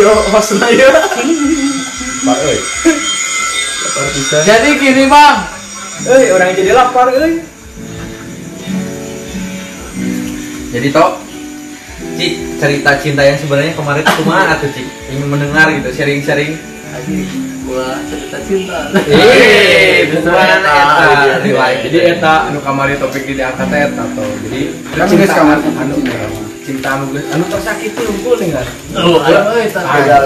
yo 0.00 0.12
hostna 0.32 0.68
ya 0.72 0.88
Pak 2.20 2.38
euy. 2.44 2.58
lapar 3.80 4.06
pisan 4.12 4.40
Jadi 4.44 4.68
gini 4.80 5.04
bang, 5.08 5.36
euy 6.08 6.24
orang 6.32 6.56
jadi 6.56 6.70
lapar 6.72 7.06
euy 7.12 7.44
Jadi 10.70 10.88
toh 10.94 11.10
Cik, 12.20 12.32
cerita 12.60 12.90
cinta 13.00 13.22
yang 13.24 13.36
sebenarnya 13.40 13.72
kemarin 13.76 14.04
itu 14.04 14.22
mana 14.24 14.56
tuh 14.60 14.68
Cik? 14.72 14.86
Ingin 15.12 15.28
mendengar 15.28 15.68
gitu, 15.72 15.88
sharing-sharing 15.92 16.52
gua 17.70 18.02
cerita 18.10 18.38
cinta. 18.44 18.78
Eh, 19.06 20.10
bukan 20.10 20.42
eta 20.42 21.38
riwayat. 21.38 21.86
Jadi 21.86 21.98
eta 22.18 22.50
anu 22.50 22.58
kamari 22.66 22.98
topik 22.98 23.22
di 23.24 23.38
diangkat 23.38 23.70
eta 23.70 24.04
tuh. 24.18 24.30
Jadi 24.50 24.60
Kan 24.98 25.06
cinta 25.06 25.22
geus 25.22 25.32
kamar 25.32 25.58
anu 25.62 26.49
cinta 26.70 27.02
anu 27.02 27.04
anu 27.18 27.44
tersakiti 27.50 28.02
unggul 28.06 28.38
nih 28.38 28.54
kan. 28.54 28.66
Oh, 28.94 29.18
eh, 29.26 29.66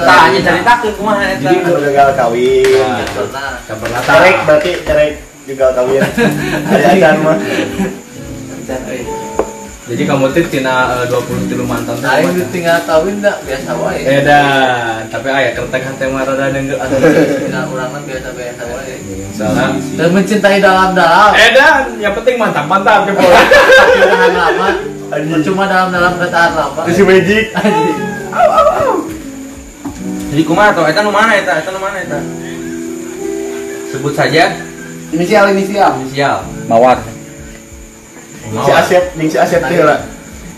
Tanya 0.04 0.40
ceritakeun 0.44 0.92
kumaha 1.00 1.24
eta. 1.32 1.48
Jadi 1.48 1.56
gagal 1.64 2.08
kawin. 2.12 2.84
Nah, 3.32 3.56
Kabar. 3.64 4.00
Cerek 4.04 4.36
berarti 4.44 4.70
cerek 4.84 5.10
gagal 5.48 5.70
kawin. 5.72 6.02
Ada 6.68 6.86
acan 6.92 7.14
mah. 7.24 7.36
dan, 8.64 8.80
eh, 8.92 9.04
Jadi 9.84 10.02
kamu 10.08 10.32
tuh 10.32 10.44
tina 10.48 11.04
eh, 11.04 11.08
20 11.08 11.48
tilu 11.48 11.64
mantan 11.64 11.96
tuh. 11.96 12.08
Aing 12.12 12.36
tinggal 12.52 12.84
tawin 12.84 13.24
dah 13.24 13.40
biasa 13.40 13.70
wae. 13.80 14.00
Edan, 14.04 15.00
tapi 15.08 15.28
aya 15.32 15.56
kertek 15.56 15.80
hante 15.80 16.04
mah 16.12 16.28
rada 16.28 16.52
nenggel 16.52 16.76
atuh. 16.76 16.96
Tinggal 17.40 17.72
urang 17.72 17.88
mah 17.88 18.02
biasa-biasa 18.04 18.62
wae. 18.68 18.94
Salah. 19.32 19.72
Dan 19.96 20.08
mencintai 20.12 20.60
dalam-dalam. 20.60 21.32
Edan, 21.36 22.00
yang 22.00 22.12
penting 22.12 22.36
mantap-mantap 22.36 23.08
ke 23.08 23.12
bola. 23.16 23.40
Tahan 24.12 24.32
lama. 24.36 24.93
Cuma 25.22 25.64
dalam-dalam 25.70 26.18
bertahan 26.18 26.52
lama. 26.58 26.82
Itu 26.86 26.92
si 26.98 27.02
magic. 27.06 27.44
Anjing. 27.54 27.96
Jadi 30.34 30.42
kumaha 30.42 30.74
toh? 30.74 30.82
Eta 30.90 31.06
nu 31.06 31.14
mana 31.14 31.38
eta? 31.38 31.62
Eta 31.62 31.70
nu 31.70 31.78
mana 31.78 31.98
eta? 32.02 32.18
Sebut 33.94 34.10
saja 34.18 34.58
inisial 35.14 35.54
inisial 35.54 35.94
inisial. 36.02 36.42
Mawar. 36.66 36.98
Si 38.44 38.70
Asep, 38.74 39.14
ning 39.14 39.30
si 39.30 39.38
Asep 39.38 39.62
teh 39.62 39.78
lah. 39.86 40.02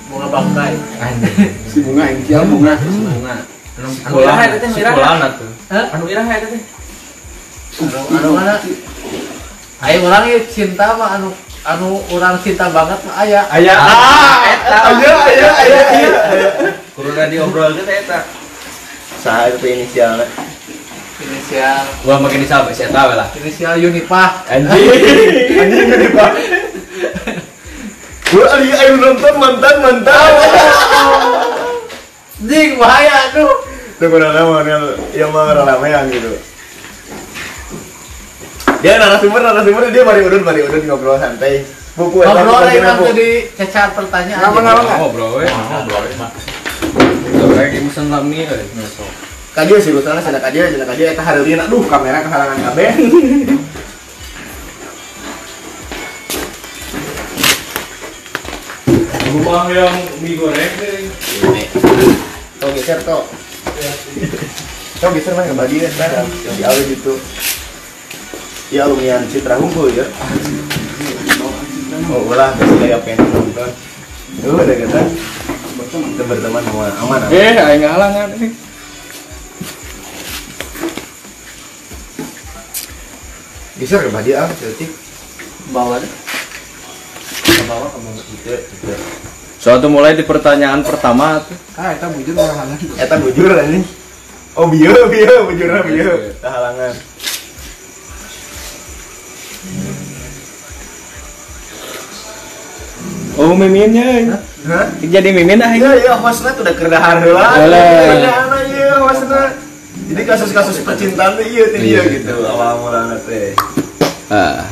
Bunga 0.08 0.32
bangkai. 0.32 0.72
Anjing. 0.96 1.52
si 1.68 1.84
bunga 1.84 2.04
inisial 2.08 2.48
bunga 2.48 2.80
Bunga. 2.80 3.36
Anu 3.76 3.88
anu 3.92 4.16
iraha 4.24 4.42
eta 4.48 4.56
teh, 4.56 4.68
anu 4.72 4.78
iraha. 4.80 4.96
sekolah 4.96 5.30
tuh. 5.36 5.50
Hah? 5.68 5.86
Anu 5.92 6.04
iraha 6.08 6.32
eta 6.32 6.48
teh. 6.48 6.62
Anu 7.84 7.98
anu 8.16 8.28
mana? 8.32 8.54
Ayo 9.84 10.08
orang 10.08 10.24
ieu 10.32 10.40
cinta 10.48 10.96
mah 10.96 11.20
anu 11.20 11.28
anu 11.66 11.98
orang 12.14 12.38
cinta 12.46 12.70
banget 12.70 12.98
mah 13.02 13.14
aya. 13.18 13.42
Aya 13.50 13.74
Ah, 13.74 14.38
eta. 14.46 14.78
Ayo 14.94 15.12
ayo 15.26 15.48
ayo 15.50 15.80
ayo. 15.90 16.10
Kudu 16.94 17.10
diobrolkeun 17.10 17.82
teh 17.82 17.96
eta. 18.06 18.22
Saha 19.18 19.50
itu 19.50 19.66
inisialnya? 19.66 20.30
Inisial 21.16 21.82
Gua 22.04 22.20
makin 22.22 22.44
disabet 22.44 22.76
si 22.76 22.86
eta 22.86 23.10
we 23.10 23.14
lah. 23.18 23.26
inisial 23.34 23.74
Unipah. 23.82 24.46
Anjing. 24.46 24.86
Anjing 25.58 26.12
Pak. 26.14 26.32
Gua 28.30 28.46
ali 28.54 28.70
ayo 28.70 28.94
nonton 29.02 29.34
mantan 29.34 29.76
mantan. 29.82 30.30
Jing 32.46 32.78
bahaya 32.78 33.34
tuh. 33.34 33.52
Tuh 33.96 34.06
kurang 34.12 34.36
lama 34.36 34.60
yang 35.16 35.32
mah 35.34 35.56
ramean 35.56 36.06
gitu. 36.12 36.55
Dia 38.86 39.02
narasumber 39.02 39.42
narasumber 39.42 39.90
dia 39.90 40.06
mari 40.06 40.22
udun 40.22 40.46
mari 40.46 40.62
udun 40.62 40.86
ngobrol 40.86 41.18
santai. 41.18 41.66
Buku 41.98 42.22
eta 42.22 42.38
Ngobrol 42.38 42.70
yang 42.70 42.94
buku. 42.94 43.10
tadi 43.10 43.30
cecar 43.58 43.90
pertanyaan. 43.98 44.46
Ngapa-ngapa? 44.46 44.82
aja. 44.86 44.94
Ngobrol 45.02 45.30
we. 45.42 45.46
Ngobrol. 45.50 46.02
Tuh 47.26 47.48
kayak 47.50 47.68
gitu 47.74 47.82
mesen 47.90 48.06
kami. 48.14 48.46
Kadia 49.58 49.82
sih 49.82 49.90
gusana 49.90 50.22
sana 50.22 50.38
kadia 50.38 50.70
sana 50.70 50.86
kadia 50.86 51.18
eta 51.18 51.22
hareulieun 51.26 51.66
aduh 51.66 51.82
kamera 51.90 52.22
kehalangan 52.22 52.62
kabeh. 52.62 52.90
Rumah 59.34 59.66
yang 59.68 59.94
mie 60.22 60.38
goreng 60.38 60.72
deh. 60.78 61.10
Tuh 62.62 62.70
geser 62.78 62.98
tuh. 63.02 63.26
Tuh 65.02 65.10
geser 65.10 65.32
mah 65.34 65.44
ngebagi 65.44 65.82
ya 65.82 65.90
sekarang. 65.90 66.26
Di 66.30 66.62
awal 66.62 66.80
gitu. 66.86 67.14
Ya 68.66 68.82
lumayan 68.90 69.22
citra 69.30 69.62
hunkul 69.62 69.94
ya. 69.94 70.02
Oh 72.10 72.22
ulah 72.26 72.50
kasih 72.58 72.76
kayak 72.82 72.98
pengen 73.06 73.22
nonton. 73.30 73.70
Tuh 74.42 74.58
ada 74.58 74.74
kata. 74.74 75.00
Berteman 76.26 76.62
sama 76.66 76.90
aman. 76.90 76.92
aman. 76.98 77.20
Eh, 77.30 77.54
aing 77.54 77.82
ngalangan 77.86 78.28
nih. 78.42 78.50
Geser 83.78 84.02
ke 84.02 84.10
badi 84.10 84.34
ah, 84.34 84.50
cetik. 84.50 84.90
Bawa 85.70 86.02
deh. 86.02 86.10
Ke 87.46 87.62
bawah 87.70 87.88
kamu. 87.94 88.10
Suatu 89.62 89.86
mulai 89.86 90.18
di 90.18 90.26
pertanyaan 90.26 90.82
pertama 90.82 91.38
tuh. 91.42 91.54
ah 91.78 91.94
eta 91.94 92.10
bujur 92.10 92.34
halangan 92.34 92.78
Eta 92.98 93.14
bujur 93.22 93.50
anjing. 93.54 93.86
Oh 94.58 94.66
bieu 94.66 94.94
bieu 95.06 95.36
bujurna 95.46 95.86
bieu. 95.86 96.34
Tah 96.42 96.50
halangan. 96.50 96.94
Oh, 103.36 103.52
miminnya. 103.52 104.40
Hah? 104.66 104.88
Jadi 104.98 105.28
mimin 105.30 105.62
ah 105.62 105.70
Iya 105.76 105.92
iya 106.02 106.12
hostna 106.18 106.50
tuh 106.56 106.66
udah 106.66 106.74
kerdahar 106.74 107.22
heula. 107.22 107.54
Alah. 107.54 108.16
Kerdahar 108.16 108.64
iya 108.66 108.90
hostna. 108.98 109.42
Jadi 110.06 110.22
kasus-kasus 110.24 110.80
percintaan 110.82 111.36
tuh 111.36 111.46
iya 111.46 111.64
teh 111.70 111.80
dia 111.84 112.02
gitu 112.08 112.32
awal 112.48 112.80
mulanya 112.80 113.20
teh. 113.22 113.52
Ah. 114.32 114.64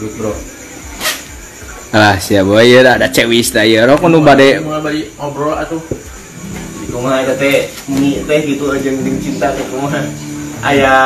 Good 0.00 0.16
bro. 0.18 0.32
Alah, 1.94 2.18
siap 2.18 2.50
boy 2.50 2.66
ya 2.66 2.82
ada 2.82 3.06
cewis 3.06 3.54
dah 3.54 3.62
ya. 3.62 3.86
Rok 3.86 4.02
nu 4.10 4.24
bade 4.24 4.58
Mulai 4.64 4.80
bari 4.82 5.00
ngobrol 5.14 5.54
atuh. 5.54 5.78
Di 6.82 6.90
kumaha 6.90 7.22
teh 7.38 7.70
mie 7.86 8.24
teh 8.26 8.38
gitu 8.48 8.66
aja 8.72 8.90
mending 8.90 9.20
cinta 9.22 9.54
teh 9.54 9.62
kumaha. 9.70 10.02
Aya 10.64 10.96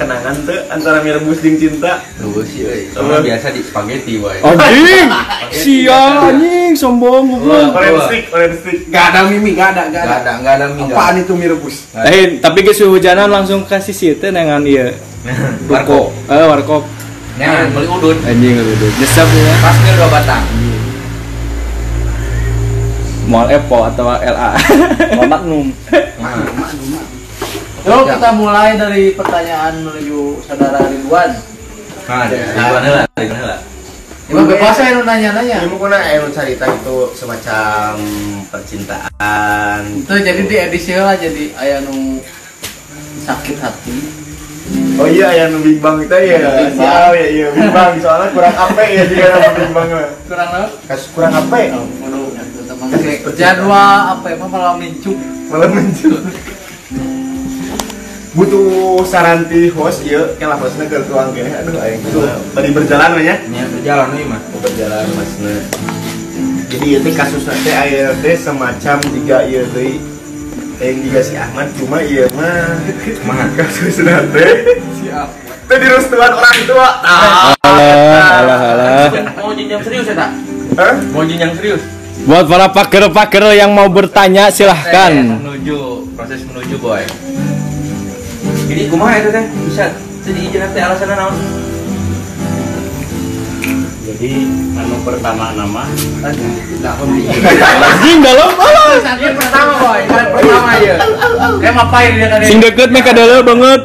kenangan 0.00 0.32
tuh 0.48 0.56
antara 0.72 1.04
mie 1.04 1.12
rebus 1.12 1.44
jeung 1.44 1.60
cinta. 1.60 2.00
Sih 2.48 2.64
euy. 2.64 2.88
Soalnya 2.88 3.20
biasa 3.20 3.46
di 3.52 3.60
spaghetti 3.60 4.16
wae. 4.16 4.40
Anjing. 4.40 5.08
Sia 5.52 6.00
anjing 6.24 6.72
sombong 6.72 7.36
goblok. 7.36 7.76
Orange 7.76 8.00
stick, 8.08 8.24
orange 8.32 8.56
stick. 8.64 8.78
gak 8.88 9.12
ada 9.12 9.28
mimi 9.28 9.52
gak 9.52 9.76
ada 9.76 9.92
gak 9.92 10.02
Enggak 10.02 10.04
ada 10.08 10.24
ada, 10.24 10.32
enggak 10.40 10.54
ada 10.56 10.66
mie. 10.72 10.88
apaan 10.88 11.14
itu 11.20 11.32
mie 11.36 11.48
rebus 11.52 11.76
Eh, 11.92 12.40
tapi 12.40 12.64
geus 12.64 12.80
hujanan 12.80 13.28
langsung 13.28 13.68
kasih 13.68 13.92
sieu 13.92 14.16
teh 14.16 14.32
dengan 14.32 14.64
ieu. 14.64 14.88
Warkop. 15.70 16.08
Eh, 16.24 16.46
warkop. 16.48 16.82
Nah, 17.36 17.68
beli 17.68 17.86
udun. 17.86 18.16
Anjing 18.24 18.56
udah 18.56 18.90
nyesep 18.96 19.28
ya. 19.28 19.54
Pas 19.60 19.76
ke 19.76 19.90
dua 19.94 20.08
batang. 20.08 20.44
Mall 23.28 23.52
Epo 23.52 23.84
atau 23.84 24.08
LA. 24.08 24.50
Mall 25.12 25.28
Magnum. 25.28 25.66
Nah, 26.18 26.34
Yuk 27.88 28.04
kita 28.04 28.30
mulai 28.36 28.76
dari 28.76 29.16
pertanyaan 29.16 29.80
menuju 29.80 30.44
saudara 30.44 30.76
Ridwan. 30.92 31.32
nah, 32.04 32.28
Ridwan 32.28 32.82
heula, 32.84 33.02
Ridwan 33.16 33.38
heula. 33.40 33.58
Emang 34.28 34.44
bebas 34.44 34.76
ya 34.76 34.92
nu 34.92 35.08
nanya-nanya. 35.08 35.64
Ini 35.64 35.72
mungkin 35.72 35.96
aya 35.96 36.20
cerita 36.28 36.68
itu 36.68 36.96
semacam 37.16 37.96
percintaan. 38.52 40.04
Itu 40.04 40.20
jadi 40.20 40.42
di 40.44 40.56
edisi 40.68 40.92
lah 41.00 41.16
jadi 41.16 41.56
aya 41.56 41.80
nu 41.80 42.20
sakit 43.24 43.56
hati. 43.56 43.96
Oh 45.00 45.08
iya 45.08 45.32
aya 45.32 45.44
nu 45.48 45.64
Big 45.64 45.80
Bang 45.80 45.96
itu 46.04 46.12
ya. 46.12 46.68
Sial 46.68 47.16
ya 47.16 47.24
iya 47.24 47.46
Big 47.56 47.72
Bang 47.72 47.96
soalnya 48.04 48.28
kurang 48.36 48.52
ape 48.68 48.84
ya 48.84 49.02
juga 49.08 49.24
nama 49.32 49.50
Big 49.56 49.72
Bang 49.72 49.88
mah. 49.96 50.12
Kurang 50.28 50.48
naon? 50.52 50.70
Kasus 50.84 51.08
kurang 51.16 51.32
kayak 51.48 51.72
jadwal 53.32 54.12
apa 54.12 54.26
emang 54.28 54.52
malam 54.52 54.76
minggu. 54.76 55.16
Malah 55.48 55.72
muncul. 55.72 56.20
Butuh 58.38 59.02
saranti 59.02 59.66
host 59.74 60.06
ieu 60.06 60.22
kan 60.38 60.54
lah 60.54 60.58
hostna 60.62 60.86
keur 60.86 61.02
tuang 61.10 61.34
kene. 61.34 61.58
Aduh 61.58 61.74
aing 61.82 61.98
tuh 62.06 62.22
bari 62.54 62.70
berjalan 62.70 63.18
we 63.18 63.26
nya. 63.26 63.34
Nya 63.50 63.66
berjalan 63.66 64.14
euy 64.14 64.30
mah. 64.30 64.38
Berjalan 64.62 65.10
masna. 65.18 65.54
Jadi 66.70 66.86
ieu 66.86 67.02
teh 67.02 67.14
kasusna 67.18 67.50
teh 67.66 67.74
aya 67.74 68.14
teh 68.22 68.38
semacam 68.38 69.02
tiga 69.02 69.42
ieu 69.42 69.66
teh 69.74 69.98
yang 70.78 71.02
juga 71.02 71.20
si 71.26 71.34
Ahmad 71.34 71.66
cuma 71.82 71.98
ieu 72.06 72.30
mah 72.38 72.78
Kumaha? 73.02 73.50
kasusna 73.58 74.22
teh 74.30 74.78
siap 75.02 75.34
teh 75.66 75.78
direstuan 75.82 76.30
orang 76.30 76.58
tua. 76.62 76.88
Ah. 77.02 77.58
Alah, 77.66 78.30
alah, 78.38 78.60
alah. 78.70 79.10
Mau 79.42 79.50
jenjang 79.50 79.82
serius 79.82 80.06
ya, 80.06 80.14
tak? 80.14 80.30
Hah? 80.78 80.94
Mau 81.10 81.26
jenjang 81.26 81.58
serius? 81.58 81.82
Buat 82.22 82.46
para 82.46 82.70
paker-paker 82.70 83.50
yang 83.58 83.74
mau 83.74 83.90
bertanya 83.90 84.54
silahkan. 84.54 85.10
menuju 85.26 86.06
proses 86.14 86.46
menuju 86.46 86.78
boy. 86.78 87.02
Jadi 88.68 88.82
kumaha 88.92 89.16
itu 89.16 89.32
teh? 89.32 89.44
Bisa 89.64 89.84
jadi 90.28 90.40
izin 90.44 90.68
teh 90.76 90.82
alasanna 90.84 91.16
naon? 91.16 91.36
jadi 94.18 94.50
anu 94.74 94.98
pertama 95.06 95.54
nama 95.54 95.86
Anjing 96.26 98.18
dalam 98.18 98.50
malah. 98.58 98.98
Yang 99.14 99.36
pertama 99.38 99.72
boy, 99.78 100.00
yang 100.10 100.32
pertama 100.34 100.70
ya. 100.82 100.96
Kayak 101.62 101.74
ngapain 101.78 102.12
dia 102.18 102.26
tadi? 102.26 102.44
Sing 102.50 102.58
deket 102.58 102.90
mah 102.90 103.02
kadala 103.06 103.46
banget. 103.46 103.82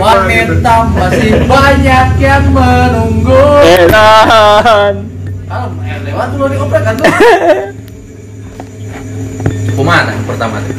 Wanita 0.00 0.74
masih 0.94 1.32
banyak 1.50 2.08
yang 2.22 2.44
menunggu. 2.54 3.42
Edan. 3.66 5.19
Kalau 5.50 5.74
eh, 5.82 5.98
lewat 6.06 6.28
dulu 6.30 6.46
dioprek 6.46 6.80
kan 6.80 6.94
tuh. 6.94 7.10
Kumaha 9.74 10.08
yang 10.08 10.24
pertama 10.24 10.62
tuh? 10.62 10.76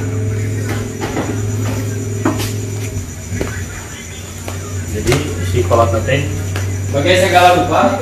jadi 4.91 5.15
si 5.47 5.59
kolot 5.65 5.89
nanti 5.89 6.27
Bagai 6.91 7.23
segala 7.23 7.55
rupa. 7.55 7.95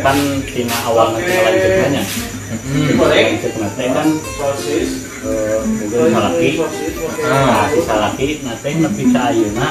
kan 0.00 0.16
tina 0.48 0.76
awal 0.88 1.12
nanti 1.12 1.28
lanjutnya 1.28 2.02
Hmm. 2.50 2.98
lanjut 2.98 3.52
nanti 3.62 3.84
kan 3.86 4.08
Sosis. 4.34 5.06
eh, 5.22 5.58
mungkin 5.62 6.10
salaki 6.10 6.50
nah 7.22 7.68
si 7.68 7.78
salaki 7.84 8.26
nanti 8.42 8.68
nepi 8.74 9.04
ka 9.12 9.30
ayeuna 9.30 9.68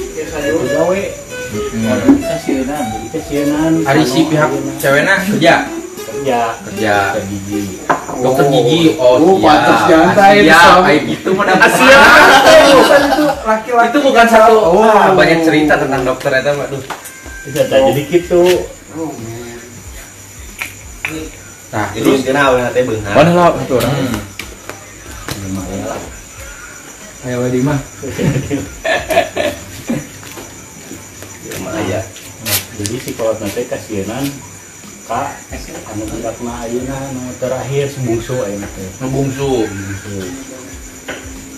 itu 0.00 0.58
gawe 0.70 1.00
jadi 1.50 1.78
Hari 3.82 4.02
si 4.06 4.20
pihak 4.26 4.50
ceweknya 4.78 5.14
kerja? 5.20 5.54
Kerja. 6.00 6.40
Kerja. 6.62 6.96
Ke 7.14 7.20
gigi. 7.26 7.60
Dokter 8.20 8.46
gigi 8.52 8.80
oh, 9.00 9.16
Oh, 9.16 9.40
pantas 9.40 9.88
jantai, 9.88 10.44
siap 10.44 10.60
sama. 10.60 10.84
kayak 10.84 11.00
gitu 11.08 11.30
Asia. 11.56 12.00
itu 13.00 13.24
laki-laki. 13.40 13.88
itu 13.88 13.98
bukan 14.04 14.26
satu 14.28 14.54
Oh. 14.60 14.76
wah 14.76 15.16
banyak 15.16 15.40
cerita 15.40 15.80
tentang 15.80 16.04
dokter 16.04 16.28
itu 16.36 16.52
aduh 16.52 16.82
bisa 17.40 17.64
jadi 17.64 18.02
gitu 18.04 18.44
nah 21.70 21.86
terus? 21.94 22.26
kena 22.26 22.50
awal 22.50 22.58
nanti 22.60 22.82
beunghar 22.82 23.14
Mana 23.14 23.30
lah 23.32 23.54
itu 23.56 23.74
orang. 23.78 23.94
hmm. 23.94 24.18
Ayo 27.20 27.36
di 27.48 27.60
mah. 31.62 31.72
Nah, 31.76 32.58
jadi 32.80 32.94
si 32.96 33.10
kolot 33.12 33.36
nanti 33.40 33.68
kasienan 33.68 34.24
kak 35.10 35.36
anu 35.90 36.06
hendakna 36.06 36.52
ayeuna 36.64 36.96
anu 37.10 37.34
terakhir 37.42 37.90
sebungsu 37.90 38.34
ayeuna 38.46 38.68
teh. 38.78 38.88
Ngebungsu 39.02 39.66
bungsu. 39.66 40.16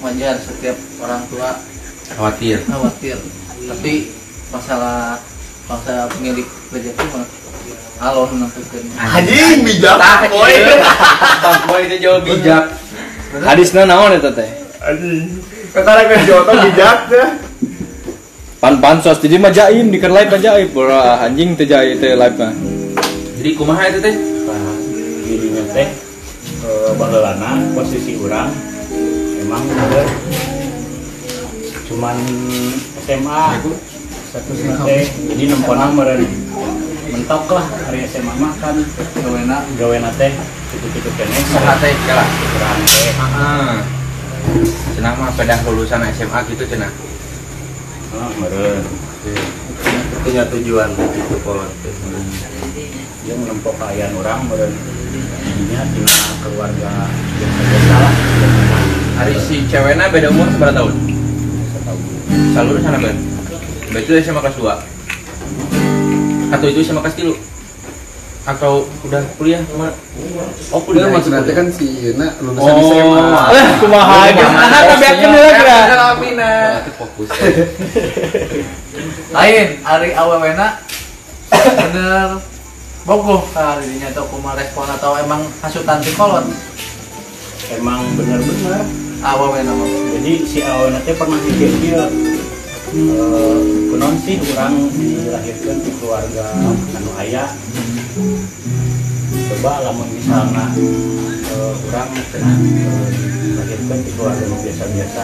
Wajar 0.02 0.34
setiap 0.40 0.76
orang 0.99 1.22
tua 1.31 1.60
khawatir. 2.16 2.58
khawatir. 2.66 3.19
Tapi 3.69 3.93
masalah 4.50 5.22
bangsa 5.70 6.10
pemilik 6.16 6.49
rezeki 6.75 7.04
mah 7.12 7.26
alon 8.02 8.43
nentukeun. 8.43 8.84
anjing 8.99 9.62
bijak 9.62 9.99
boy. 10.26 10.54
bang 11.44 11.60
boy 11.70 11.81
itu 11.87 11.96
jauh 12.02 12.20
bijak. 12.25 12.64
Hadisna 13.46 13.87
naon 13.87 14.16
eta 14.16 14.34
teh? 14.34 14.50
anjing 14.82 15.38
kakara 15.70 16.02
kan 16.10 16.20
joto 16.26 16.52
bijak 16.66 16.99
teh 17.06 17.28
Pan 18.62 18.79
pansos 18.79 19.19
jadi 19.19 19.43
mah 19.43 19.50
jaim 19.50 19.91
di 19.91 19.99
live 19.99 20.31
mah 20.31 20.38
jaim. 20.38 20.70
Bora 20.70 21.19
anjing 21.26 21.59
teh 21.59 21.67
jaim 21.67 21.99
teh 21.99 22.14
live 22.14 22.38
mah. 22.38 22.55
jadi 23.43 23.59
kumaha 23.59 23.91
itu 23.91 23.99
teh? 23.99 24.14
Dirinya 25.26 25.67
teh 25.75 25.91
eh, 26.62 26.91
baheulana 26.94 27.59
posisi 27.75 28.14
orang 28.23 28.55
emang 29.43 29.67
bener. 29.67 30.06
Cuman 31.91 32.14
SMA 33.03 33.43
satu 34.31 34.55
teh 34.87 35.11
jadi 35.11 35.43
nempona 35.50 35.91
meren 35.91 36.23
mentok 37.11 37.50
lah 37.50 37.67
hari 37.67 38.06
SMA 38.06 38.31
mah 38.38 38.55
kan 38.62 38.79
Gawena 39.19 39.67
gawe 39.75 39.97
teh 40.14 40.31
gitu-gitu 40.70 41.11
kene. 41.19 41.35
Saha 41.50 41.82
teh 41.82 41.91
kala 42.06 42.25
kurang 42.31 42.79
teh. 42.87 43.11
Heeh. 43.11 43.70
Cenah 44.94 45.19
mah 45.19 45.35
pedah 45.35 45.59
lulusan 45.67 46.06
SMA 46.14 46.38
gitu 46.47 46.62
cenah 46.62 47.11
ah 48.19 48.31
meren 48.41 48.85
Punya 50.23 50.47
tujuan 50.47 50.88
gitu 50.94 51.37
kolot. 51.43 51.67
dia 53.23 53.35
menempok 53.38 53.75
kayaan 53.79 54.14
orang 54.19 54.41
meren 54.47 54.73
jadinya 55.43 55.82
tinggal 55.94 56.35
keluarga 56.43 56.91
biasa-biasa 57.11 57.94
lah. 57.99 58.14
Hari 59.23 59.35
si 59.38 59.56
ceweknya 59.70 60.11
beda 60.11 60.31
umur 60.31 60.47
seberapa 60.50 60.75
tahun? 60.75 60.94
Setahu 61.70 61.99
selalu 62.53 62.81
sana 62.82 62.99
ben 63.00 63.17
berarti 63.93 64.09
itu 64.09 64.12
SMA 64.25 64.41
kelas 64.41 64.56
2 64.56 66.53
atau 66.53 66.67
itu 66.69 66.81
SMA 66.81 67.00
kelas 67.05 67.17
3 67.17 67.29
atau 68.42 68.82
udah 69.06 69.22
kuliah 69.38 69.62
ke 69.62 69.74
mana? 69.78 69.94
Oh 70.74 70.82
Udah 70.82 70.82
kuliah 70.82 71.06
maksudnya 71.08 71.46
itu. 71.46 71.54
kan 71.54 71.66
si 71.70 71.86
Yuna 72.02 72.26
lulusan 72.42 72.72
Oh. 72.74 72.82
SMA. 72.90 73.42
Eh 73.54 73.66
kumaha 73.78 74.16
aja. 74.26 74.44
Nah, 74.50 74.82
tabiatkeun 74.90 75.30
heula 75.30 75.50
kira. 75.54 75.78
Berarti 75.86 76.90
fokus. 76.98 77.28
lain 79.32 79.68
hari 79.80 80.10
awewena 80.12 80.76
bener 81.48 82.28
bogoh 83.02 83.42
ka 83.50 83.80
dirinya 83.80 84.12
atau 84.12 84.28
kumaha 84.28 84.60
respon 84.60 84.84
atau 84.86 85.16
emang 85.16 85.40
hasutan 85.64 85.98
si 86.04 86.12
kolot 86.12 86.44
emang 87.72 88.04
bener-bener 88.14 88.84
awewena 89.24 89.72
mah. 89.72 89.88
jadi 90.20 90.32
si 90.44 90.60
awalnya 90.60 91.00
teh 91.02 91.16
pernah 91.16 91.40
mikir 91.40 91.72
dia 91.80 92.04
eh, 92.92 93.56
kunon 93.88 94.14
sih 94.20 94.36
orang 94.52 94.92
dilahirkan 94.92 95.76
di 95.80 95.90
keluarga 95.96 96.44
anu 96.92 97.10
ayah 97.24 97.48
coba 99.32 99.73
lamun 99.88 100.09
misalnya 100.12 100.64
eh, 101.49 101.73
orang 101.88 102.09
cenah 102.29 102.56
eh, 102.61 103.09
dilahirkan 103.41 103.99
di 104.05 104.11
keluarga 104.12 104.44
biasa-biasa 104.53 105.23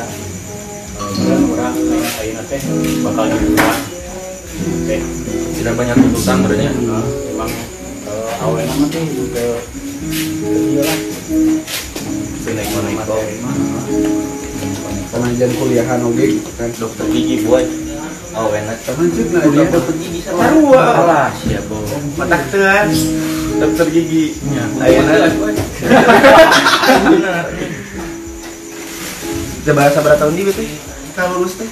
eh, 0.97 1.09
kemudian 1.13 1.43
orang 1.53 1.75
kayak 1.77 2.13
ayeuna 2.25 2.43
teh 2.49 2.61
bakal 3.05 3.25
jadi 3.29 3.47
orang 3.53 3.81
teh 4.89 5.03
Sudah 5.59 5.75
banyak 5.75 5.97
tuntutan 5.99 6.37
berarti. 6.47 6.71
Nah, 6.87 7.03
emang 7.35 7.51
uh, 8.07 8.31
awalnya 8.47 8.75
mah 8.79 8.89
teh 8.95 9.03
ke 9.11 9.27
ke 9.27 9.47
dia 10.71 10.83
lah 10.87 10.99
Pengajian 15.09 15.51
kuliahan 15.59 15.99
oke 16.07 16.27
kan. 16.55 16.71
Dokter 16.79 17.07
gigi 17.11 17.43
boy. 17.43 17.88
Oh 18.39 18.55
enak. 18.55 18.79
Lanjut 18.87 19.27
nah 19.29 19.43
Kuliah 19.43 19.67
dia 19.67 19.75
dokter 19.75 19.95
gigi 19.99 20.21
sama. 20.23 20.47
Sarua. 20.47 20.83
Alah 20.97 21.29
siap 21.35 21.67
bo. 21.67 21.83
Matak 22.15 22.43
tuan. 22.49 22.87
Dokter 23.59 23.87
gigi. 23.91 24.25
Ayeuna 24.79 25.27
Kita 29.59 29.73
bahasa 29.75 29.99
berapa 30.01 30.17
tahun 30.17 30.35
dia 30.35 30.53
teh? 30.55 30.69
Kalau 31.13 31.43
lulus 31.43 31.59
teh. 31.59 31.71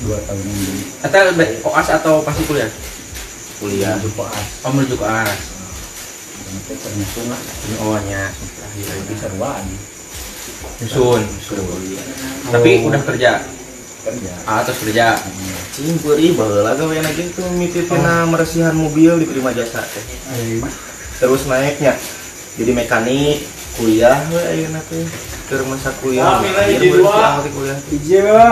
dua 0.00 0.16
tahun 0.24 0.40
dulu 0.40 0.80
Atau 1.04 1.20
be- 1.36 1.60
koas 1.60 1.88
atau 1.90 2.14
pasti 2.20 2.40
kuliah? 2.44 2.72
kuliah 3.60 4.00
di 4.00 4.08
Poas 4.10 4.64
Oh 4.64 4.72
menuju 4.72 4.96
koas. 4.96 5.28
nanti 6.40 6.72
ternyusun 6.74 7.28
lah 7.28 7.40
Oh 7.80 8.00
nya. 8.00 8.32
di 8.72 9.14
seruan 9.14 9.60
Nyusun. 10.80 11.20
Tapi 12.48 12.70
udah 12.82 13.00
kerja. 13.04 13.44
Kerja 14.04 14.32
Ah 14.48 14.60
terus 14.64 14.80
kerja. 14.84 15.16
Cing 15.76 15.96
puri 16.02 16.32
baheula 16.34 16.74
gawe 16.74 16.96
lagi 17.00 17.30
tuh 17.32 17.46
mitipina 17.54 18.26
meresihan 18.26 18.74
mobil 18.74 19.20
di 19.20 19.26
Prima 19.28 19.54
Jasa 19.54 19.84
teh. 19.84 20.04
Terus 21.20 21.44
naiknya 21.46 21.94
jadi 22.58 22.72
mekanik 22.74 23.44
kuliah 23.78 24.18
we 24.34 24.40
ayeuna 24.40 24.80
teh 24.90 25.04
keur 25.46 25.62
masa 25.68 25.94
kuliah. 26.00 26.42
Akhir 26.42 26.80
baru 26.90 27.40
si 27.44 27.50
kuliah. 27.54 27.78
Iya. 27.88 28.46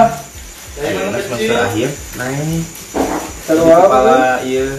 Ayeuna 0.78 1.19
semester 1.19 1.59
akhir 1.59 1.88
naik. 2.17 2.64
Jadi 3.49 3.64
apa, 3.73 3.87
kepala 3.88 4.45
ieu 4.45 4.76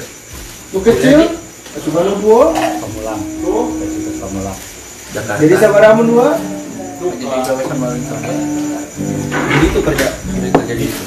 Lu 0.69 0.79
kecil? 0.85 1.41
Cuma 1.81 2.05
lu 2.05 2.13
dua. 2.21 2.53
pamulang 2.53 3.21
Tuh. 3.41 3.65
pamulang 4.21 4.57
Jakarta. 5.09 5.41
Jadi 5.41 5.55
sama 5.57 5.81
ramen 5.81 6.05
dua. 6.05 6.37
Jadi 6.99 7.63
sama 7.63 7.87
Jadi 7.95 9.65
itu 9.71 9.79
kerja. 9.79 10.07
Jadi 10.11 10.49
kerja 10.51 10.73
di 10.75 10.83
situ. 10.83 11.03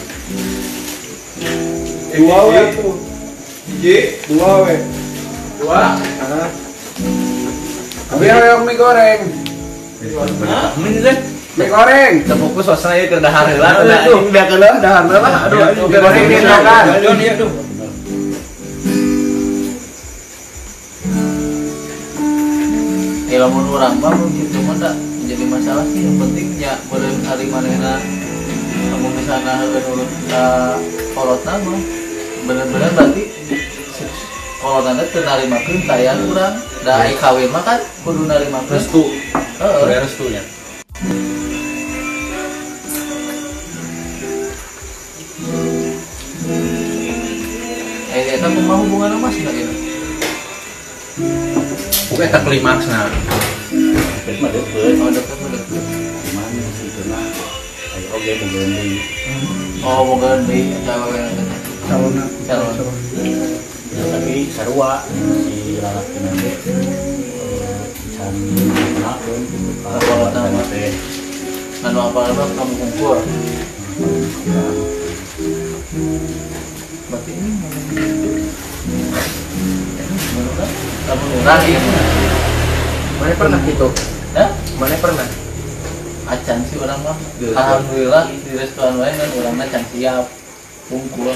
Dua 2.17 2.39
we 2.49 2.61
tuh. 2.73 2.95
Dua 4.33 4.51
we. 4.65 4.75
Dua. 5.61 5.83
Tapi 8.09 8.25
yang 8.25 8.65
mie 8.65 8.77
goreng. 8.77 9.21
Ini 10.81 11.01
deh. 11.05 11.17
Mie 11.61 11.69
goreng. 11.69 12.13
kita 12.25 12.35
fokus 12.41 12.65
suasana 12.73 12.97
keur 13.05 13.21
dahar 13.21 13.45
heula 13.53 13.85
Lah, 13.85 14.01
tuh, 14.09 14.33
biar 14.33 14.49
kelah 14.49 14.81
dahar 14.81 15.05
lah. 15.09 15.49
Aduh, 15.49 15.61
aduh, 15.61 15.85
mie 15.93 16.01
goreng 16.01 16.25
ini 16.25 16.37
kan. 16.41 16.85
Aduh 16.89 17.13
aduh. 17.13 17.51
ya 23.33 23.41
lamun 23.41 23.65
urang 23.73 23.97
mah 23.97 24.13
begitu 24.13 24.61
mah 24.61 24.77
tak 24.77 24.93
jadi 25.33 25.49
masalah 25.49 25.89
sih 25.89 26.05
yang 26.05 26.21
penting 26.21 26.61
ya 26.61 26.77
beureun 26.93 27.25
hari 27.25 27.49
manehna 27.49 27.97
kamu 28.93 29.09
misalnya 29.17 29.65
urut 29.65 30.11
ke 30.29 30.45
kolotna 31.17 31.55
mah 31.57 31.81
bener-bener 32.45 32.91
berarti 32.93 33.25
kolotna 34.61 35.01
teh 35.09 35.25
narimakeun 35.25 35.81
tayang 35.89 36.21
urang 36.29 36.53
da 36.85 37.09
ai 37.09 37.17
kawin 37.17 37.49
mah 37.49 37.65
kan 37.65 37.81
kudu 38.05 38.29
narimakeun 38.29 38.77
restu. 38.77 39.09
Heeh. 39.57 39.81
Udah 39.89 40.05
restunya 40.05 40.45
eh 48.13 48.37
eta 48.37 48.49
kumaha 48.53 48.85
hubungan 48.85 49.17
mas 49.17 49.37
nggak 49.41 49.55
gitu 49.57 49.75
pokoknya 52.13 52.29
tak 52.37 52.43
klimaks 52.45 52.85
nah 52.93 53.09
mah 54.43 54.51
deket, 54.51 54.99
oh 54.99 55.11
deket 55.15 55.39
mah 55.39 55.51
deket 55.55 55.83
cuman 56.27 56.51
itu 56.83 57.03
mah 57.07 57.23
ayo 57.95 58.09
oke 58.11 58.33
bukan 58.43 58.69
di 58.75 58.99
oh 59.87 60.01
mau 60.03 60.17
ganti 60.19 60.61
calon 60.83 62.15
calon 62.51 62.75
Ya, 63.93 64.09
tapi 64.09 64.49
sarua 64.49 65.05
si 65.45 65.77
lalaki 65.77 66.17
nanti 66.25 66.49
can 68.17 68.35
ka 69.05 69.13
Kalau 69.85 70.33
nama. 70.33 70.65
teh. 70.73 70.97
anu 71.85 71.99
apa 72.09 72.21
apa 72.33 72.45
kamu 72.57 72.73
kumpul 72.79 73.21
berarti 77.13 77.31
ini 77.37 77.51
kamu 81.05 81.27
ya 81.37 81.77
mana 83.21 83.35
pernah 83.37 83.61
gitu 83.69 83.89
mana 84.83 84.99
pernah? 84.99 85.29
Acan 86.27 86.59
sih 86.67 86.77
orang 86.83 86.99
mah. 87.07 87.15
Geus. 87.39 87.55
alhamdulillah 87.55 88.27
di 88.35 88.53
restoran 88.59 88.99
lain 88.99 89.15
kan 89.15 89.31
orangnya 89.39 89.67
can 89.71 89.85
siap 89.95 90.27
bungkul 90.91 91.31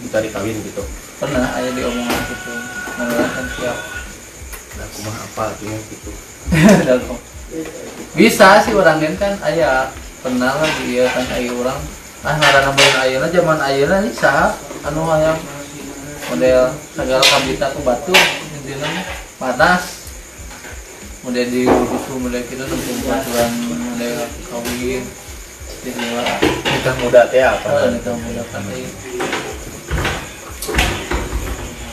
ditarik 0.00 0.32
kawin 0.32 0.56
gitu. 0.64 0.80
Pernah 1.20 1.52
ayah 1.60 1.72
diomongan 1.76 2.20
gitu 2.32 2.52
orang 2.96 3.32
can 3.36 3.46
siap. 3.60 3.76
Nah 4.80 4.84
aku 4.88 4.98
mah 5.04 5.16
apa 5.20 5.42
artinya 5.52 5.78
gitu? 5.92 6.10
Bisa 8.16 8.64
sih 8.64 8.72
orang 8.72 9.04
lain 9.04 9.20
kan 9.20 9.36
ayah 9.52 9.92
pernah 10.24 10.56
lah 10.56 10.70
dia 10.80 11.04
kan 11.12 11.24
ayah 11.36 11.52
orang. 11.60 11.80
Ah 12.24 12.34
ngaran 12.40 12.62
nambahin 12.72 12.96
ayana 13.04 13.26
zaman 13.28 13.58
ayana 13.60 13.96
nih 14.00 14.12
sah 14.16 14.56
anu 14.80 15.04
hayang 15.12 15.36
model 16.32 16.72
segala 16.96 17.22
kabita 17.22 17.66
ke 17.70 17.80
batu 17.84 18.14
intinya 18.56 18.88
mah 18.88 19.04
panas 19.38 20.05
model 21.26 21.42
di 21.50 21.66
rusuh 21.66 22.22
model 22.22 22.38
kita 22.46 22.62
nempung 22.70 23.02
peraturan 23.02 23.50
model 23.66 24.14
kawin 24.46 25.02
istilah 25.82 26.38
nikah 26.38 26.94
muda 27.02 27.26
teh 27.26 27.42
apa? 27.42 27.66
Apa 27.66 27.98
kita 27.98 28.10
menggunakan 28.14 28.62
ini 28.70 28.90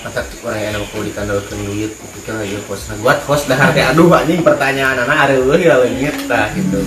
mata 0.06 0.22
orang 0.22 0.62
yang 0.62 0.86
mau 0.86 1.02
ditandalkan 1.02 1.58
duit 1.66 1.92
itu 1.98 2.20
kan 2.30 2.46
lagi 2.46 2.62
host 2.70 2.94
nah 2.94 2.98
buat 3.02 3.25
host 3.25 3.50
dah 3.50 3.74
teh 3.74 3.82
aduh 3.82 4.13
anjing 4.13 4.46
pertanyaan 4.46 5.02
anak 5.02 5.18
ada 5.25 5.34
eueuh 5.42 5.58
ya 5.58 5.82
leungit 5.82 6.13
tah 6.30 6.54
gitu. 6.54 6.86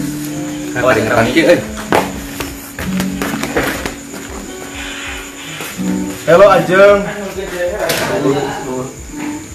Apa 0.78 0.94
di 0.94 1.02
ngerang 1.02 1.28
kieu 1.34 1.50
euy 1.50 1.58
Halo 6.30 6.46
Ajeng. 6.46 7.02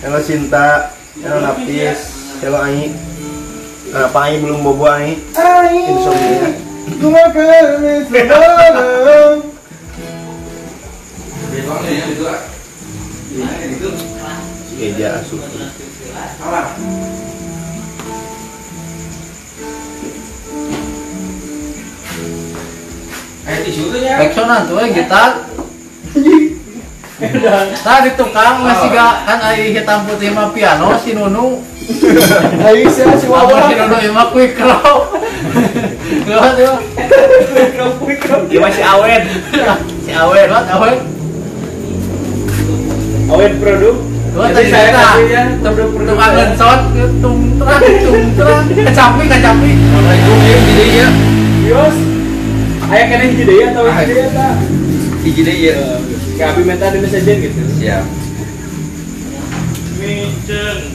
Halo 0.04 0.20
Cinta 0.20 0.92
Halo 1.24 1.40
Napis 1.40 2.21
Halo 2.42 2.58
Ai 2.58 2.90
Kenapa 3.94 4.18
Ai 4.26 4.42
belum 4.42 4.66
bobo 4.66 4.90
Ai? 4.90 5.14
Insomnia 5.94 6.50
Eja 14.82 15.22
asup. 15.22 15.38
Ayo 23.46 23.60
tisu 23.62 23.94
tuh 23.94 24.02
ya. 24.02 24.18
Reksonan 24.18 24.66
tuh 24.66 24.82
eh 24.82 24.90
gitar 24.90 25.46
Nah 27.22 28.02
tukang 28.18 28.66
masih 28.66 28.90
gak 28.90 29.30
kan 29.30 29.40
ai 29.46 29.70
hitam 29.70 30.10
putih 30.10 30.34
mah 30.34 30.50
piano 30.50 30.98
si 30.98 31.14
Nunu 31.14 31.62
Ayo 32.62 32.86
Kamu 32.86 33.18
si 33.18 33.74
Nunu 33.74 34.10
mah 34.14 34.28
quick 34.30 34.54
row 34.58 35.10
Gawat 36.22 36.54
ya 36.56 36.74
Dia 38.46 38.60
masih 38.62 38.84
awet 38.86 39.24
Si 40.06 40.12
awet 40.14 40.46
Gawat 40.48 40.66
awet 40.72 40.98
awet 43.32 43.54
produk. 43.64 43.96
Jadi 44.32 44.52
tadi 44.52 44.68
saya 44.68 44.88
kasihnya 44.92 45.42
tabrak 45.64 45.88
produk. 45.92 46.16
Tukang 46.20 46.32
genson 46.36 46.80
tung 47.24 47.40
terang 47.56 47.80
tung 47.80 48.24
terang 48.36 48.64
Kecapi 48.68 49.24
kecapi 49.24 49.72
Assalamualaikum 49.72 50.38
ya 50.44 50.58
jadi 50.68 50.86
ya 50.92 51.10
Yos. 51.72 51.96
Aya 52.92 53.04
kena 53.08 53.24
hiji 53.24 53.56
atau 53.72 53.84
Ah. 53.88 53.96
hiji 54.04 54.12
deui 54.12 54.28
eta? 54.28 54.48
hiji 55.24 55.42
deh 55.48 55.56
ya 55.64 55.76
Kayak 56.36 56.50
abi 56.52 56.62
minta 56.68 56.92
dina 56.92 57.08
saja 57.08 57.32
gitu. 57.40 57.62
siap 57.80 58.04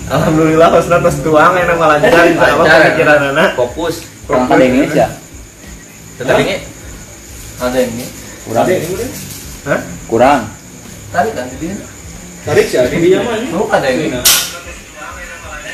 Alhamdulillah 0.07 0.69
hostnya 0.75 0.99
terus 1.03 1.19
tuang 1.23 1.55
enak 1.55 1.77
lancar 1.79 2.25
Insya 2.27 2.47
Allah 2.53 2.67
Lancar. 2.67 2.81
pemikiran 2.83 3.21
anak. 3.35 3.51
Fokus. 3.55 3.97
Kurang 4.27 4.51
kadengnya 4.51 4.85
sih 4.91 4.99
ya. 4.99 5.09
ini? 6.43 6.57
Ada 7.63 7.77
yang 7.79 7.93
ini? 7.95 8.07
Kurang. 8.47 8.67
Hah? 9.67 9.81
Kurang. 10.11 10.41
Tadi 11.15 11.29
kan 11.33 11.47
di 11.49 11.57
sini 11.63 11.77
Tarik 12.47 12.67
sih 12.67 12.79
di 12.79 12.99
dia 13.03 13.19
mah. 13.23 13.37
Tuh 13.39 13.67
ada 13.71 13.87
yang 13.87 14.01
ini. 14.07 14.19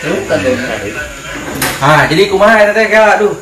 Tuh 0.01 0.19
ada 0.29 0.47
yang 0.47 0.61
ini. 0.61 0.91
Ah 1.83 2.03
jadi 2.07 2.23
kumaha 2.29 2.55
eta 2.63 2.73
teh? 2.77 2.87
Kayak 2.89 3.21
aduh. 3.21 3.35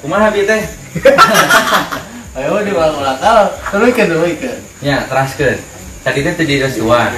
Kumaha 0.00 0.32
bi 0.32 0.44
teh? 0.44 0.60
Ayo 2.36 2.60
diulang-ulang 2.60 3.16
kalau 3.16 3.48
Terus 3.72 3.88
ikan 3.96 4.06
dulu 4.12 4.28
ikan. 4.28 4.58
Ya 4.84 5.08
teraskeun 5.08 5.76
tadi 6.06 6.22
teh 6.22 6.32
teu 6.38 6.46
restuan 6.62 7.10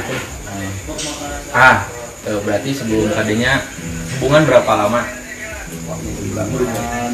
ah 1.53 1.85
eh, 2.28 2.40
berarti 2.44 2.70
sebelum 2.76 3.08
kadenya 3.16 3.64
hubungan 4.20 4.44
berapa 4.44 4.73
lama? 4.76 5.00
Hubungan 5.88 7.12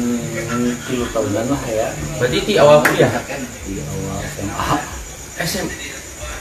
tilu 0.85 1.05
tahunan 1.09 1.45
lah 1.47 1.63
ya. 1.71 1.87
Berarti 2.19 2.37
di 2.43 2.53
awal 2.59 2.83
kuliah? 2.83 3.11
Di 3.63 3.79
awal 3.79 4.19
SMA. 4.35 4.77
SM 5.35 5.67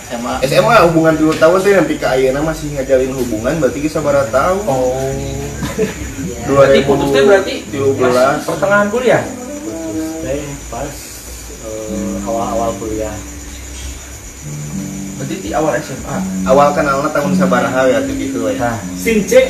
Sama 0.04 0.36
SMA 0.44 0.84
hubungan 0.84 1.16
dulu 1.16 1.32
tahun 1.40 1.64
tuh 1.64 1.72
nanti 1.80 1.96
ke 1.96 2.04
Ayana 2.04 2.44
masih 2.44 2.76
ngajalin 2.76 3.16
hubungan 3.16 3.56
berarti 3.56 3.80
kita 3.80 4.04
baru 4.04 4.28
tahu. 4.28 4.56
Oh. 4.68 5.00
Berarti 6.44 6.84
putusnya 6.84 7.24
berarti 7.24 7.64
2013 7.72 8.44
pertengahan 8.44 8.88
kuliah? 8.92 9.24
Putus 9.24 10.20
teh 10.20 10.44
pas 10.68 10.92
eh, 11.64 12.28
awal-awal 12.28 12.76
kuliah. 12.76 13.16
Berarti 15.24 15.40
di 15.40 15.56
awal 15.56 15.72
SMA 15.80 16.16
awal 16.44 16.76
kenalnya 16.76 17.08
tahun 17.16 17.32
sabaraha 17.32 17.88
ya 17.88 18.04
tuh 18.04 18.12
gitu 18.12 18.44
ya. 18.52 18.60
Nah 18.60 18.76
Since 18.92 19.32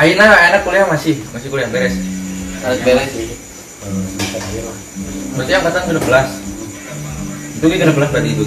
Aina 0.00 0.24
anak 0.24 0.64
kuliah 0.64 0.88
masih? 0.88 1.20
Masih 1.36 1.52
kuliah 1.52 1.68
beres? 1.68 1.92
Harus 2.64 2.80
beres 2.80 3.12
lah. 3.12 3.28
berarti 5.36 5.52
angkatan 5.52 5.82
ke-12? 5.92 6.16
Itu 7.60 7.64
ke 7.68 7.76
ke-12 7.76 8.08
berarti 8.08 8.30
itu 8.32 8.42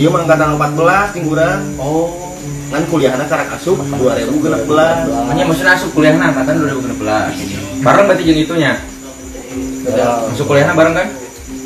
Iya 0.00 0.08
mah 0.08 0.24
angkatan 0.24 0.56
14 0.56 1.16
tingguran 1.20 1.76
oh. 1.76 2.32
Kan 2.72 2.88
kuliahnya 2.88 3.28
karak 3.28 3.60
asup 3.60 3.76
2016 3.76 4.64
Makanya 4.64 5.44
maksudnya 5.44 5.76
masuk 5.76 5.92
kuliahnya 5.92 6.32
angkatan 6.32 6.64
2016 6.64 7.84
bareng 7.84 8.04
berarti 8.08 8.24
jeung 8.24 8.40
itunya? 8.40 8.72
Ya, 9.84 10.24
masuk 10.32 10.48
kuliahnya 10.48 10.72
bareng 10.72 10.96
kan? 10.96 11.12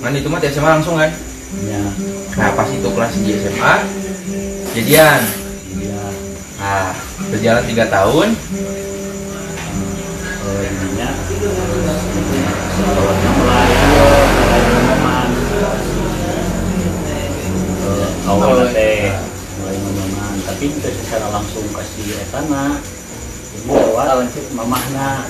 Kan 0.03 0.11
itu 0.19 0.27
mah 0.27 0.43
di 0.43 0.51
SMA 0.51 0.75
langsung 0.75 0.99
kan 0.99 1.30
ya, 1.51 1.83
nah 2.39 2.51
pas 2.55 2.69
itu 2.71 2.87
kelas 2.87 3.15
di 3.19 3.35
SMA 3.43 3.75
jadian 4.79 5.21
ya, 5.83 6.03
nah 6.63 6.95
berjalan 7.31 7.65
tiga 7.67 7.91
tahun 7.91 8.39
eh, 10.47 10.63
ininya, 10.71 11.11
kawannya 12.81 13.31
mulai 13.35 13.71
mulai 14.31 14.61
kawan 18.31 18.71
teh 18.71 19.11
mulai 19.59 19.75
ngomongan, 19.75 20.35
tapi 20.47 20.65
tidak 20.79 20.95
secara 21.03 21.27
langsung 21.35 21.67
kasih 21.75 22.15
etana. 22.15 22.79
Jadi 23.51 23.67
lewat 23.67 24.31
mamahna. 24.55 25.27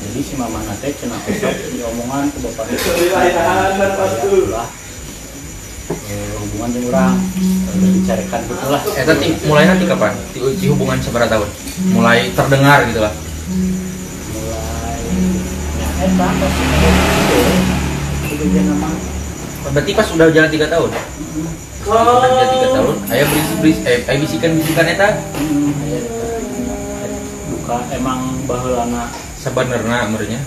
Jadi 0.00 0.20
si 0.24 0.34
mamahna 0.40 0.72
teh 0.80 0.96
cenah 0.96 1.20
osok 1.20 1.54
di 1.68 1.84
omongan 1.84 2.32
ke 2.32 2.38
bapak 2.48 2.66
itu. 2.72 2.90
Lah, 4.48 4.66
eh, 6.10 6.32
hubungan 6.40 6.70
dengan 6.72 6.88
orang 6.92 7.16
eh, 7.72 7.90
dicarikan 8.00 8.40
gitu 8.44 8.66
lah. 8.68 8.82
eh 8.84 9.04
tadi 9.04 9.28
mulai 9.48 9.64
nanti 9.68 9.84
kapan? 9.88 10.12
Di, 10.32 10.38
di 10.60 10.66
hubungan 10.68 10.98
seberapa 11.00 11.28
tahun? 11.30 11.48
Mulai 11.92 12.30
terdengar 12.36 12.84
gitu 12.88 13.00
lah. 13.00 13.12
Mulai 14.34 15.00
ya 18.44 18.62
nama 18.68 18.88
berarti 19.72 19.90
pas 19.96 20.08
udah 20.12 20.26
jalan 20.28 20.50
tiga 20.52 20.66
tahun? 20.68 20.90
Udah 21.88 22.28
jalan 22.28 22.48
tiga 22.52 22.68
tahun 22.76 22.96
ayah 23.08 23.26
berisik 23.32 23.56
berisik 23.64 23.84
eh 23.88 23.98
ayah 24.04 24.20
bisikan 24.20 24.50
bisikan 24.60 24.86
eta? 24.86 25.08
Duka 27.48 27.76
emang 27.96 28.20
baheulana. 28.44 29.08
Sebenarnya 29.40 30.12
merenya 30.12 30.40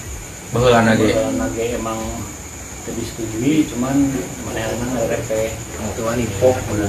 baheulana 0.53 0.93
ge. 0.93 1.17
Baheulana 1.17 1.45
ge 1.57 1.65
emang 1.77 1.97
teu 2.87 2.95
disetujui 2.95 3.67
cuman 3.67 3.95
manehna 4.47 4.85
ngarep 4.95 5.19
teh 5.27 5.51
Itu 5.91 6.01
ani 6.07 6.23
pok 6.39 6.55
bener. 6.71 6.87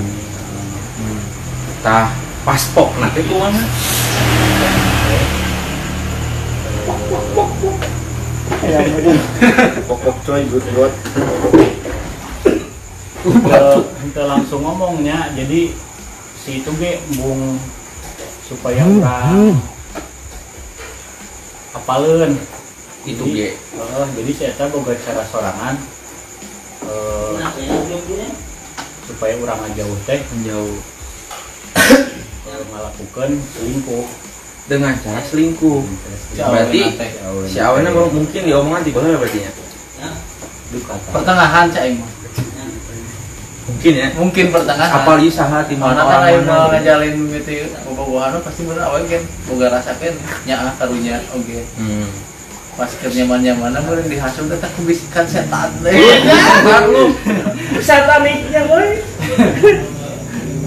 tah 1.83 2.15
paspok 2.47 2.95
nah. 3.03 3.11
Teh 3.11 3.27
kumaha 3.27 3.63
Pok-pok 9.89 10.17
coy 10.23 10.43
good 10.47 10.67
god. 10.77 10.93
kita 14.09 14.23
langsung 14.25 14.63
ngomongnya 14.63 15.35
jadi 15.35 15.75
si 16.39 16.63
itu 16.63 16.71
ge 16.79 17.03
embung 17.11 17.59
supaya 18.47 18.87
orang 18.87 19.59
apaleun 21.77 22.33
itu 23.09 23.25
Jadi, 23.25 23.39
ge. 23.41 23.49
eh, 23.57 24.09
jadi 24.21 24.31
saya 24.37 24.53
tahu 24.61 24.85
boga 24.85 24.93
cara 25.01 25.23
sorangan 25.25 25.75
eh, 26.85 28.29
supaya 29.09 29.33
orang 29.41 29.59
ngajauh 29.65 29.99
teh. 30.05 30.21
Menjauh. 30.37 30.77
Ngalakukan 32.69 33.29
selingkuh. 33.57 34.07
Dengan 34.69 34.93
cara 35.01 35.21
selingkuh. 35.25 35.81
Berarti 36.37 36.81
si 37.49 37.59
awalnya 37.59 37.91
mau 37.97 38.13
mungkin 38.13 38.43
diomongan 38.45 38.85
di 38.85 38.93
bawah 38.93 39.17
berarti 39.17 39.49
ya? 39.49 39.53
Duka 40.69 40.95
pertengahan 41.09 41.73
cak 41.73 41.85
mungkin 43.69 43.93
ya. 43.95 44.09
Mungkin 44.17 44.45
pertengahan. 44.53 45.05
Apal 45.05 45.21
ieu 45.25 45.33
saha 45.33 45.65
di 45.65 45.77
Mana 45.77 46.05
kan 46.05 46.25
orang 46.25 46.41
mana 46.41 46.45
mau 46.45 46.67
gitu. 46.69 46.73
ngajalin 46.77 47.15
gitu 47.37 47.53
bobogohan 47.85 48.41
pasti 48.41 48.65
bener 48.65 48.85
awal 48.85 49.01
kan 49.05 49.23
boga 49.49 49.67
rasakan 49.73 50.13
nyaah 50.49 50.73
karunya 50.77 51.17
oke. 51.33 51.59
Hmm. 51.77 52.09
Pas 52.79 52.87
keur 52.95 53.11
nyaman-nyaman 53.11 53.75
meureun 53.75 54.07
dihasum 54.07 54.47
teh 54.47 54.55
tak 54.63 54.71
kebisikan 54.79 55.27
setan 55.27 55.67
deh. 55.83 55.91
jangan 56.23 56.87
lu 56.87 57.11
Sataniknya 57.83 58.71
boy. 58.71 59.03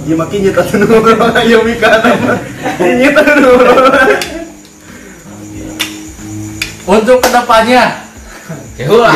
Ya 0.03 0.15
makin 0.19 0.43
nyeta 0.43 0.59
dulu 0.75 1.07
ayo 1.39 1.63
mikana. 1.63 2.11
Nyeta 2.83 3.21
dulu. 3.23 3.51
Untuk 6.83 7.23
ke 7.23 7.29
depannya 7.31 8.11
ya 8.75 8.85
ulah 8.89 9.11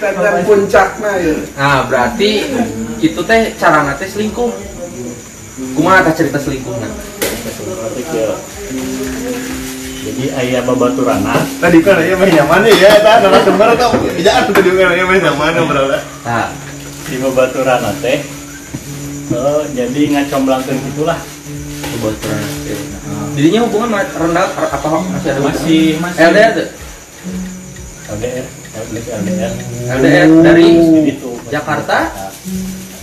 Setan 0.00 0.44
puncaknya 0.44 1.10
ya. 1.20 1.34
nah 1.56 1.80
berarti 1.88 2.30
itu 3.00 3.20
teh 3.24 3.40
cara 3.56 3.96
teh 3.96 4.08
selingkuh 4.08 4.50
kumaha 5.76 6.12
cerita 6.14 6.38
ke- 6.38 8.53
jadi 10.04 10.24
ayah 10.44 10.60
babaturana 10.68 11.34
Tadi 11.58 11.78
kan 11.80 11.96
ya 12.04 12.14
main 12.20 12.28
nyaman 12.28 12.68
ya, 12.68 12.92
tah 13.00 13.24
narasumber 13.24 13.72
tah 13.80 13.88
jangan 14.20 14.52
tadi 14.52 14.68
kan 14.76 14.92
ya 14.92 15.04
main 15.08 15.22
nyaman 15.24 15.52
bro. 15.64 15.84
nah 15.88 16.48
si 17.08 17.14
babaturana 17.20 17.90
teh 18.04 18.20
eh, 19.32 19.62
jadi 19.72 20.00
ngacomblangkeun 20.12 20.76
gitulah. 20.92 21.18
Kebetulan 21.84 22.42
jadinya 23.34 23.60
hubungan 23.66 23.88
rendah 23.96 24.46
apa 24.52 24.88
masih 25.10 25.28
ada 25.32 25.40
masih 25.42 25.82
masih. 25.98 26.20
LDR 26.22 26.50
tuh? 26.52 26.68
LDR 28.14 28.46
LDR 28.74 29.18
LDR 29.24 29.52
LDR 29.98 30.28
dari 30.44 30.66
itu 31.08 31.30
Jakarta? 31.48 32.12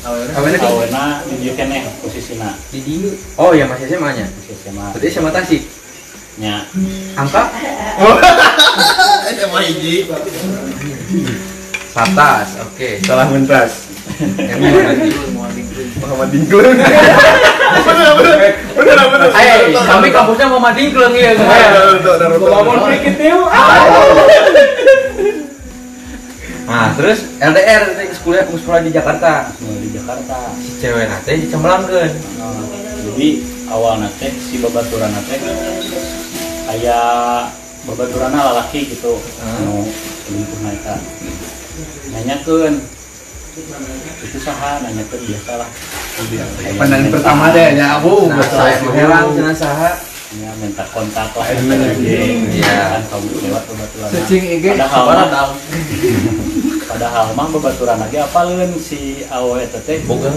awalnya 0.02 0.34
awalnya 0.34 0.58
di 0.58 0.66
awena 0.66 1.04
di 1.30 1.36
dieu 1.46 1.54
keneh 1.54 1.86
posisina 2.02 2.58
di 2.74 2.80
di 2.82 2.96
oh 3.38 3.54
ya 3.54 3.70
masih 3.70 3.86
SMA 3.86 4.10
nya 4.18 4.26
di 4.26 4.54
SMA 4.58 4.86
berarti 4.98 5.08
SMA 5.14 5.30
Tasik 5.30 5.62
nya 6.38 6.64
angka 7.14 7.44
SMA 9.32 9.60
hiji. 9.68 9.96
Satas 11.92 12.56
oke 12.58 13.04
Salah 13.04 13.28
mentas. 13.28 13.92
Muhammad 16.02 16.30
Dingkleng. 16.32 16.76
Bener 16.76 18.10
bener. 18.16 18.38
Bener 18.76 18.98
bener. 19.08 19.30
eh 19.34 19.58
kami 19.76 20.08
kampusnya 20.10 20.48
mau 20.48 20.60
madingkleng 20.60 21.14
ya 21.14 21.32
Ngomong 21.36 22.88
dikit 22.90 23.16
yuk. 23.18 23.48
nah 26.62 26.96
terus 26.96 27.20
LDR 27.38 27.84
teh 27.92 28.08
sekolah 28.16 28.48
sekolah 28.48 28.80
di 28.80 28.92
Jakarta 28.96 29.52
Nah, 29.52 29.76
di 29.76 29.90
Jakarta 29.92 30.38
si 30.56 30.80
cewek 30.80 31.04
nate 31.04 31.32
dicemblangkeun 31.38 32.12
Nah, 32.40 32.64
jadi 33.04 33.28
awalnya 33.68 34.08
teh 34.16 34.32
si 34.32 34.56
babaturana 34.56 35.20
teh 35.28 35.36
aya 36.72 37.00
babaturana 37.84 38.40
lalaki 38.54 38.88
gitu. 38.88 39.20
Hmm. 39.44 39.60
nu 39.68 39.76
selingkuh 40.28 40.60
naika 40.64 40.96
nanyakeun. 42.16 42.76
Itu 44.24 44.38
saha 44.40 44.80
nanyakeun 44.80 45.22
biasalah. 45.28 45.70
Pandangan 46.80 47.12
pertama 47.12 47.46
deh 47.52 47.70
ya 47.76 48.00
abu. 48.00 48.32
nah 48.32 48.40
saya 48.48 48.80
menghelang 48.88 49.36
cenah 49.36 49.56
saha. 49.56 49.92
Ya 50.32 50.48
minta 50.64 50.88
kontak 50.96 51.36
lah. 51.36 51.48
Iya. 51.52 52.80
kan 52.96 53.04
kamu 53.12 53.28
lewat 53.52 53.64
babaturana 53.68 54.20
IG 54.32 54.66
padahal 54.80 55.50
padahal 56.92 57.26
mah 57.34 57.48
babaturana 57.48 58.06
ge 58.12 58.20
apaleun 58.20 58.72
si 58.76 59.24
awe 59.32 59.64
eta 59.64 59.80
teh 59.88 60.04
boga 60.04 60.28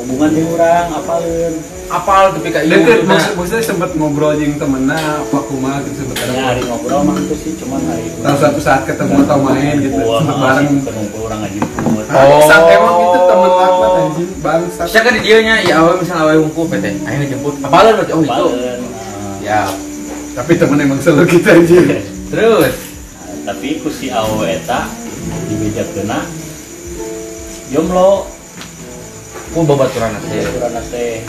hubungan 0.00 0.30
di 0.32 0.42
urang 0.48 0.88
apaleun 0.96 1.54
apal 1.88 2.32
tapi 2.32 2.48
kayak 2.52 2.68
Deket 2.68 3.00
maksud 3.04 3.32
maksudnya 3.36 3.64
sempat 3.64 3.90
ngobrol 3.96 4.36
jeung 4.36 4.56
temenna 4.56 4.96
apa 5.24 5.38
kumaha 5.48 5.84
gitu 5.84 6.04
sempat 6.04 6.16
ya 6.20 6.24
ada. 6.28 6.42
hari 6.52 6.62
ngobrol 6.64 7.00
mah 7.04 7.16
itu 7.16 7.36
sih 7.36 7.52
cuman 7.60 7.80
hari 7.88 8.08
Tahu 8.18 8.36
suatu 8.36 8.60
saat 8.60 8.82
ketemu 8.88 9.14
atau 9.24 9.38
main 9.40 9.76
gitu 9.80 10.00
sempat 10.00 10.36
bareng. 10.36 10.68
kumpul 10.84 11.20
orang 11.28 11.40
ngajemput 11.44 12.04
Oh. 12.08 12.40
Sang 12.48 12.64
emang 12.72 12.96
itu 13.04 13.20
temen 13.20 13.50
laknat 13.52 13.92
anjing 14.00 14.30
bangsa. 14.40 14.82
Bisa 14.88 15.04
kan 15.04 15.12
di 15.12 15.20
dia 15.28 15.44
nya 15.44 15.60
ya 15.60 15.84
awal 15.84 16.00
misalnya 16.00 16.24
awal 16.24 16.40
hukum 16.40 16.64
PT, 16.72 17.04
ayo 17.04 17.16
ngejemput. 17.20 17.54
Apalan 17.60 18.00
berarti 18.00 18.12
oh 18.16 18.22
itu. 18.24 18.46
Nah, 18.56 19.36
Ya. 19.44 19.68
Tapi 20.32 20.56
temen 20.56 20.80
emang 20.80 21.04
selalu 21.04 21.36
gitu 21.36 21.48
anjing. 21.52 21.84
Terus 22.32 22.72
Nah, 23.18 23.52
tapi 23.52 23.76
ku 23.84 23.92
si 23.92 24.08
awo 24.08 24.40
eta 24.48 24.88
dibejakeuna 25.48 26.18
jomblo 27.72 28.28
ku 29.52 29.64
babaturan 29.64 30.12
teh. 30.28 30.44
kurang 30.52 30.76
teh 30.92 31.24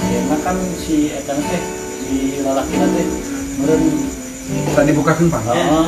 Ayeuna 0.00 0.36
kan 0.42 0.56
si 0.74 1.14
eta 1.14 1.34
teh 1.38 1.62
si 2.02 2.42
lalaki 2.42 2.74
teh 2.74 3.06
meureun 3.62 3.82
Tadi 4.50 4.90
bukakan 4.94 5.30
pak. 5.30 5.42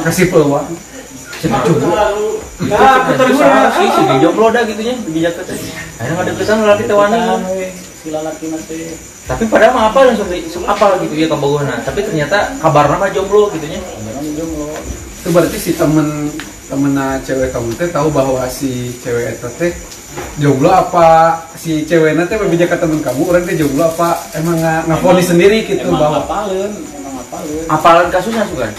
Kasih 0.07 0.31
peluang. 0.31 0.66
Cina 1.42 1.59
coba. 1.66 2.14
Nah, 2.62 3.11
terus 3.18 3.38
sih 3.75 3.88
si 3.90 4.03
di 4.07 4.16
jomblo 4.23 4.55
dah 4.55 4.62
gitunya 4.62 4.95
di 4.95 5.18
jaket 5.18 5.45
teh. 5.51 5.59
Akhirnya 5.99 6.14
nggak 6.14 6.27
deketan 6.31 6.62
lagi 6.62 6.85
teh 6.87 6.95
wani. 6.95 7.18
Deketan 7.18 7.42
we, 7.59 7.68
si 7.75 8.09
lalaki 8.14 8.45
teh 8.71 8.95
Tapi 9.27 9.45
padahal 9.51 9.75
mah 9.75 9.85
apa 9.90 9.99
langsung 10.07 10.64
apa 10.66 10.87
gitu 11.03 11.14
ya 11.18 11.27
kabaguhna. 11.27 11.83
Tapi 11.83 12.01
ternyata 12.07 12.55
kabarna 12.62 13.03
mah 13.03 13.11
jomblo 13.11 13.51
gitunya. 13.51 13.83
jomblo 14.38 14.71
Itu 15.23 15.29
berarti 15.35 15.59
si 15.59 15.75
temen 15.75 16.31
temenna 16.73 17.21
cewek 17.21 17.53
kamu 17.53 17.69
teh 17.77 17.93
tahu 17.93 18.09
bahwa 18.09 18.49
si 18.49 18.97
cewek 18.99 19.37
eta 19.37 19.53
teh 19.53 19.77
jomblo 20.37 20.73
apa 20.73 21.37
si 21.53 21.85
ceweknya 21.85 22.25
teh 22.25 22.41
berbeda 22.41 22.65
ke 22.65 22.77
temen 22.81 23.05
kamu? 23.05 23.29
Orang 23.29 23.45
teh 23.45 23.53
jomblo 23.55 23.85
apa 23.87 24.17
emang 24.33 24.57
nga- 24.57 24.85
ngafoni 24.89 25.21
sendiri 25.21 25.69
gitu 25.69 25.85
emang 25.85 26.01
bahwa 26.01 26.19
apaleun 26.25 26.73
emang 26.73 27.15
apaleun 27.21 27.65
Apalan 27.69 28.09
kasusnya 28.09 28.49
sukan? 28.49 28.73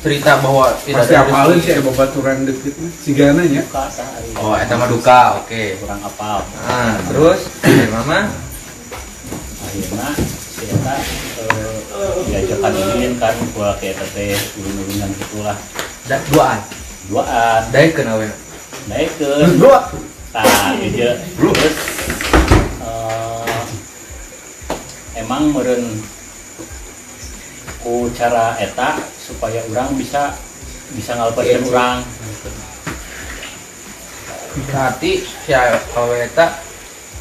Cerita 0.00 0.40
bahwa 0.40 0.72
tidak 0.80 1.04
pasti 1.04 1.12
apalin 1.12 1.60
sih 1.60 1.76
babaturan 1.84 2.48
deket 2.48 2.72
si 2.96 3.12
gana 3.12 3.44
nya 3.44 3.60
ari 3.68 4.32
Oh, 4.40 4.56
eta 4.56 4.72
mah 4.80 4.88
duka, 4.88 5.44
oke. 5.44 5.76
kurang 5.76 6.00
apal. 6.00 6.40
Nah, 6.64 6.96
terus? 7.04 7.40
Mama? 7.92 8.32
Akhirnya 9.60 10.08
si 10.16 10.64
eta 10.64 10.94
eh, 10.96 11.76
diajakan 12.32 12.72
izin 12.72 13.12
kan 13.20 13.36
gua 13.52 13.76
ke 13.76 13.92
eta 13.92 14.08
teh 14.16 14.32
ulun-ulunan 14.56 15.12
gitulah. 15.20 15.56
Da, 16.08 16.16
duaan. 17.10 17.26
duaan 17.26 17.62
Daekeun 17.74 18.06
awe. 18.06 18.28
naikkeun 18.88 19.58
Dua. 19.58 19.90
tah 20.30 20.78
geus 20.78 21.18
terus 21.36 21.76
eh, 22.86 23.60
emang 25.18 25.50
meureun 25.50 25.84
ku 27.82 28.06
cara 28.14 28.54
eta 28.62 28.94
supaya 29.18 29.58
orang 29.74 29.90
bisa 29.98 30.38
bisa 30.94 31.18
ngalepaskeun 31.18 31.66
urang 31.66 31.98
Berarti 34.50 35.22
si 35.22 35.54
awe 35.54 35.78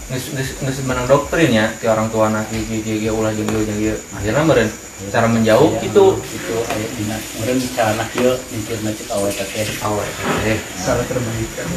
geus 0.09 0.81
menang 0.89 1.05
doktrin 1.05 1.53
ya 1.53 1.69
ti 1.77 1.85
orang 1.85 2.09
tua 2.09 2.33
anak 2.33 2.49
ieu 2.49 2.81
ieu 2.81 3.13
ulah 3.13 3.29
jeung 3.29 3.45
ieu. 3.77 3.93
Akhirna 4.17 4.41
meureun 4.41 4.69
cara 5.13 5.29
menjauh 5.29 5.77
gitu 5.85 6.17
itu. 6.17 6.55
aya 6.65 6.87
dina 6.97 7.17
meureun 7.37 7.61
cara 7.77 7.93
kieu 8.09 8.33
mikirna 8.49 8.89
cek 8.89 9.09
awe 9.13 9.29
teh 9.29 10.57
Cara 10.81 11.01
terbaik 11.05 11.49
kan. 11.53 11.67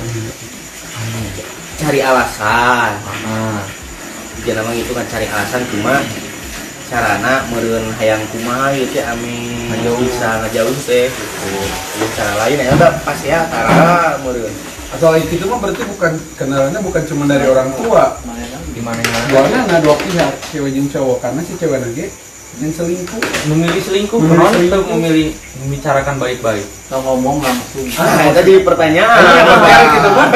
cari 1.77 2.01
alasan. 2.01 2.93
Ah 3.05 3.61
jangan 4.43 4.65
namanya 4.65 4.81
itu 4.81 4.93
kan 4.97 5.07
cari 5.13 5.27
alasan 5.29 5.63
cuma 5.69 5.95
carana 6.89 7.45
meren 7.53 7.85
hayang 8.01 8.25
kumaha 8.33 8.73
gitu 8.75 8.97
ya 8.97 9.13
amin 9.13 9.69
bisa 10.01 10.41
ngejauh 10.49 10.77
teh 10.89 11.13
gitu. 11.13 11.49
Jadi 12.01 12.07
cara 12.17 12.33
lain 12.49 12.65
ya 12.65 12.73
udah 12.81 12.93
pas 13.05 13.21
ya 13.21 13.45
cara 13.53 14.17
meren 14.25 14.72
Atau 14.93 15.17
itu 15.17 15.45
mah 15.45 15.59
berarti 15.59 15.83
bukan 15.87 16.13
kenalannya 16.37 16.81
bukan 16.81 17.03
cuma 17.07 17.25
dari 17.25 17.47
orang 17.47 17.73
tua. 17.75 18.21
di 18.73 18.81
mana 18.81 18.97
mana 18.99 19.27
Soalnya 19.29 19.59
nggak 19.67 19.81
dua 19.81 19.97
pihak, 19.99 20.33
cewek 20.49 20.71
jeung 20.73 20.89
cowok 20.89 21.19
karena 21.21 21.41
si 21.41 21.53
cewek 21.57 21.79
lagi 21.79 22.07
yang 22.55 22.69
selingkuh. 22.69 23.21
memilih 23.49 23.81
selingkuh 23.81 24.17
selingkuh. 24.17 24.61
itu 24.61 24.79
memilih 24.91 25.27
membicarakan 25.59 26.17
baik-baik 26.17 26.65
Kita 26.65 26.97
ngomong 27.01 27.41
langsung. 27.41 27.85
ah 27.97 28.29
itu 28.29 28.41
di 28.43 28.55
pertanyaan 28.61 29.19
Iya, 29.19 29.43
makanya 29.47 29.87
gitu 29.91 30.11
kan. 30.11 30.29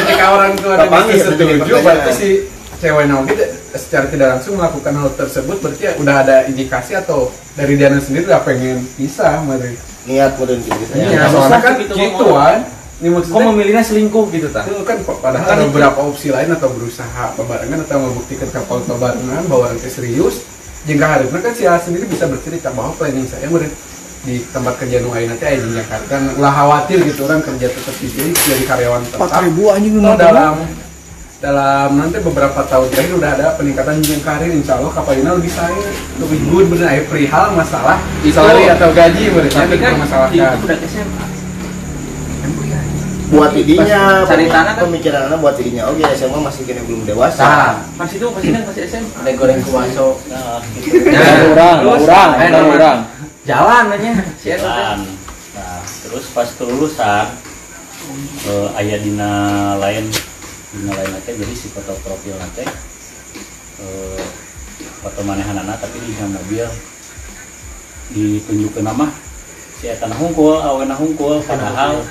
Ketika 0.00 0.24
orang 0.30 0.52
tua 0.56 0.74
dan 0.74 0.88
Kapan 0.88 1.04
istri 1.04 1.16
ya, 1.16 1.24
setuju, 1.26 1.44
pertanyaan? 1.54 1.84
berarti 1.84 2.12
si 2.12 2.28
ceweknya 2.74 3.14
oke 3.18 3.32
secara 3.74 4.06
tidak 4.08 4.28
langsung 4.28 4.52
melakukan 4.56 4.92
hal 4.94 5.08
tersebut 5.14 5.56
berarti 5.58 5.82
ya 5.82 5.92
udah 5.96 6.14
ada 6.20 6.36
indikasi 6.44 6.92
atau 6.94 7.28
dari 7.54 7.74
dia 7.74 7.88
sendiri 7.94 8.24
udah 8.24 8.40
pengen 8.40 8.84
pisah 8.94 9.40
mari. 9.40 9.72
niat 10.04 10.36
meren 10.36 10.60
gitu 10.60 10.84
Iya, 10.92 11.08
ya 11.16 11.24
soalnya 11.28 11.60
kan 11.60 11.72
gitu 11.80 11.92
gituan. 11.96 12.58
Ini 13.02 13.10
kok 13.10 13.14
maksudnya 13.18 13.46
memilihnya 13.50 13.82
selingkuh 13.82 14.30
gitu 14.30 14.46
ta 14.54 14.62
itu 14.70 14.86
kan 14.86 15.02
padahal 15.02 15.42
Kan 15.42 15.58
ada 15.58 15.66
beberapa 15.66 15.98
opsi 16.06 16.30
lain 16.30 16.54
atau 16.54 16.70
berusaha 16.70 17.34
bebarengan 17.34 17.82
atau 17.82 17.98
membuktikan 18.06 18.46
kapal 18.54 18.86
bebarengan 18.86 19.42
bahwa 19.50 19.66
nanti 19.74 19.90
serius. 19.90 20.46
Jika 20.86 21.02
harusnya 21.02 21.40
kan 21.42 21.52
si 21.56 21.66
A 21.66 21.74
sendiri 21.80 22.06
bisa 22.06 22.30
bercerita 22.30 22.70
bahwa 22.70 22.94
planning 22.94 23.26
saya 23.26 23.50
meren 23.50 23.72
di 24.22 24.40
tempat 24.52 24.78
kerja 24.78 25.02
nu 25.02 25.10
teh 25.10 25.42
aya 25.42 25.58
di 25.58 25.74
Jakarta. 25.74 26.06
Kan 26.06 26.22
ulah 26.38 26.54
khawatir 26.54 27.02
gitu 27.02 27.26
orang 27.26 27.42
kerja 27.42 27.66
tetap 27.66 27.96
di 27.98 28.08
sini 28.08 28.30
jadi 28.30 28.62
karyawan 28.62 29.02
tetap. 29.10 29.26
Anjing 29.42 29.98
Toh 29.98 30.14
dalam 30.14 30.54
dalam 31.42 31.90
nanti 32.00 32.16
beberapa 32.24 32.62
tahun 32.64 32.88
terakhir 32.94 33.14
udah 33.20 33.30
ada 33.36 33.46
peningkatan 33.58 34.00
jenjang 34.00 34.22
karir 34.24 34.48
insya 34.54 34.80
Allah 34.80 34.94
kapalina 34.94 35.34
lebih 35.34 35.50
saya 35.50 35.82
lebih 36.22 36.40
good 36.46 36.70
bener. 36.70 36.86
Aya 36.94 37.02
perihal 37.10 37.58
masalah 37.58 37.98
salary 38.22 38.70
atau 38.70 38.94
gaji 38.94 39.34
mereka 39.34 39.66
tapi 39.66 39.82
kan 39.82 39.98
dipermasalahkan 39.98 40.62
itu 40.62 40.64
udah 40.70 40.78
SMA 40.86 41.33
buat 43.32 43.52
idinya 43.56 44.24
Cari 44.28 44.46
tanah 44.46 44.74
kan? 44.76 44.82
pemikirannya 44.84 45.36
buat 45.40 45.56
idinya 45.56 45.88
oke 45.88 46.02
SMA 46.12 46.38
masih 46.38 46.62
kena 46.68 46.82
belum 46.84 47.08
dewasa. 47.08 47.44
Nah 47.44 47.72
pas 47.96 48.10
itu 48.10 48.26
pasti 48.28 48.48
kan 48.52 48.62
masih 48.68 48.82
SMA 48.84 49.08
Ada 49.24 49.30
goreng 49.38 49.60
kuaso. 49.64 50.08
nah 50.28 50.60
gitu. 50.76 50.96
Ada 51.08 51.48
orang, 51.48 51.78
ada 51.80 51.88
Terus, 51.88 52.02
orang, 52.04 52.30
eh, 52.36 52.74
orang. 52.76 52.98
jalan 53.44 53.84
aja 53.96 54.10
si 54.36 54.46
jalan. 54.52 54.98
Nah 55.56 55.80
terus 56.04 56.24
pas 56.36 56.48
kelulusan 56.58 57.26
eh, 58.44 58.68
aya 58.76 58.96
dina 59.00 59.32
lain 59.80 60.04
dina 60.70 60.92
lain 60.92 61.10
teh 61.24 61.32
jadi 61.32 61.54
si 61.56 61.72
foto 61.72 61.96
profil 62.04 62.36
teh 62.52 62.68
eh, 63.80 64.22
foto 65.00 65.20
manehanana 65.22 65.80
tapi 65.80 65.96
di 65.98 66.12
dalam 66.12 66.36
mobil. 66.36 66.68
Ditunjukkan 68.04 68.84
nama 68.84 69.08
si 69.80 69.88
eta 69.88 70.06
na 70.06 70.14
hungkul 70.14 70.60
awena 70.60 70.92
hungkul 70.92 71.40
padahal 71.40 72.04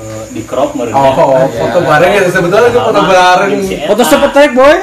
eh, 0.00 0.24
di 0.30 0.42
crop 0.42 0.72
meureun 0.72 0.92
oh, 0.92 1.12
teh. 1.12 1.22
oh, 1.22 1.46
foto 1.52 1.78
bareng 1.80 2.10
ya 2.10 2.22
sebetulnya 2.26 2.68
itu 2.68 2.80
foto 2.80 2.96
Sama 2.96 3.12
bareng. 3.12 3.50
Foto 3.86 4.02
sepetek 4.02 4.48
boy. 4.52 4.76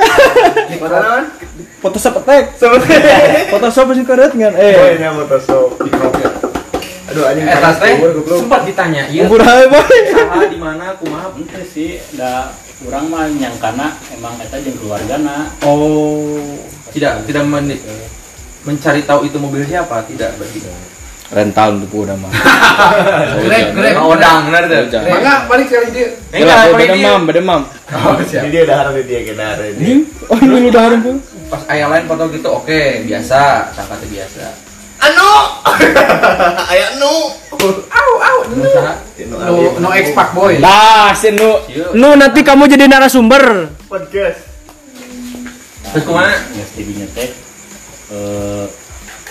foto 0.77 0.95
naon 0.95 1.23
Foto 1.77 1.97
sepetek. 1.97 2.43
Foto 3.49 3.67
sop 3.69 3.89
sih 3.91 4.03
kan. 4.33 4.53
oh 4.53 4.57
Eh. 4.57 4.95
ini 4.95 5.05
Photoshop 5.07 5.69
di 5.79 5.89
crop 5.89 6.13
ya 6.15 6.29
aduh 7.07 7.23
anjing 7.23 7.47
Eta 7.47 7.71
teh 7.73 7.91
Goblok, 7.95 8.13
goblok. 8.19 8.39
sempat 8.43 8.61
ditanya 8.63 9.03
iya 9.07 9.23
Ubur 9.23 9.39
aja 9.39 9.65
boy. 9.65 9.79
saha 10.11 10.43
di 10.45 10.59
mana 10.59 10.91
kumaha 10.99 11.31
Ente 11.33 11.63
sih 11.63 11.95
da 12.13 12.51
urang 12.83 13.07
mah 13.07 13.25
nyangkana 13.25 13.95
emang 14.11 14.35
eta 14.37 14.59
jeung 14.59 14.75
keluargana 14.75 15.49
oh 15.63 16.35
tidak 16.91 17.23
tidak 17.23 17.47
men- 17.47 17.79
mencari 18.61 19.01
tahu 19.01 19.23
itu 19.23 19.39
mobil 19.39 19.63
siapa 19.63 20.03
tidak 20.03 20.35
berarti 20.35 20.59
Rental 21.27 21.83
udah 21.91 22.15
mah. 22.15 22.31
Grek, 23.43 23.75
grek. 23.75 23.95
oh 23.99 24.15
dang 24.15 24.47
benar 24.47 24.63
tuh 24.71 25.01
mangga 25.11 25.43
balik 25.51 25.67
kali 25.67 25.91
dia 25.91 26.07
enggak 26.31 26.71
beda 26.71 26.95
mam, 26.95 27.21
beda 27.27 27.41
mam. 27.43 27.61
oh 27.67 28.15
siap 28.23 28.47
Jadi 28.47 28.51
dia 28.55 28.61
udah 28.63 28.75
harus 28.79 29.03
dia 29.03 29.19
kena 29.27 29.47
ini. 29.75 30.07
Oh 30.31 30.39
ini 30.39 30.71
udah 30.71 30.81
harum 30.87 30.99
tuh. 31.03 31.17
pas 31.47 31.63
ayah 31.71 31.87
lain 31.87 32.03
foto 32.07 32.27
gitu 32.31 32.47
oke 32.47 32.79
biasa 33.07 33.71
sangka 33.71 33.95
teh 34.03 34.09
biasa 34.11 34.43
Anu, 34.97 35.31
ayah 36.75 36.89
nu. 36.99 37.15
usaha 38.47 38.93
no 39.31 39.37
no 39.79 39.89
expak 39.95 40.35
boy 40.35 40.59
Dah, 40.59 41.11
si 41.15 41.31
Nu. 41.31 41.59
Nu 41.95 42.15
nanti 42.15 42.43
kamu 42.43 42.67
jadi 42.67 42.87
narasumber. 42.87 43.71
Podcast. 43.87 44.43
terus 45.87 46.03
ke 46.03 46.11
mana 46.11 46.35
geus 46.51 46.69
tidinya 46.75 47.07
teh 47.15 47.31
eh, 48.11 48.65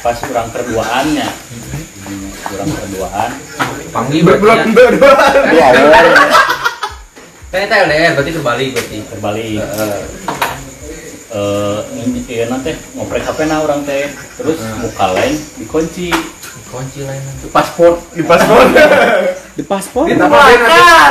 pas 0.07 0.23
urang 0.31 0.47
kerduaannya 0.55 1.27
urang 2.55 2.71
kerduaan 2.79 3.31
panggil 3.91 4.23
berdua. 4.23 4.55
teh 7.51 7.63
teh 7.67 7.79
LDR 7.91 8.15
berarti 8.15 8.31
terbalik 8.39 8.71
berarti 8.71 8.97
terbalik 9.11 9.59
Heeh. 9.59 9.99
eh 11.35 11.79
ini 12.07 12.23
ieu 12.23 12.47
teh 12.63 12.75
ngoprek 12.95 13.27
HP 13.27 13.51
na 13.51 13.67
urang 13.67 13.83
teh 13.83 14.07
terus 14.39 14.63
muka 14.79 15.11
lain 15.11 15.35
dikunci 15.59 16.15
kunci 16.71 17.03
lain 17.03 17.23
Paspor. 17.51 17.99
Di 18.15 18.23
paspor. 18.23 18.63
Di 19.59 19.63
paspor. 19.67 20.07
Ditulakan. 20.11 21.11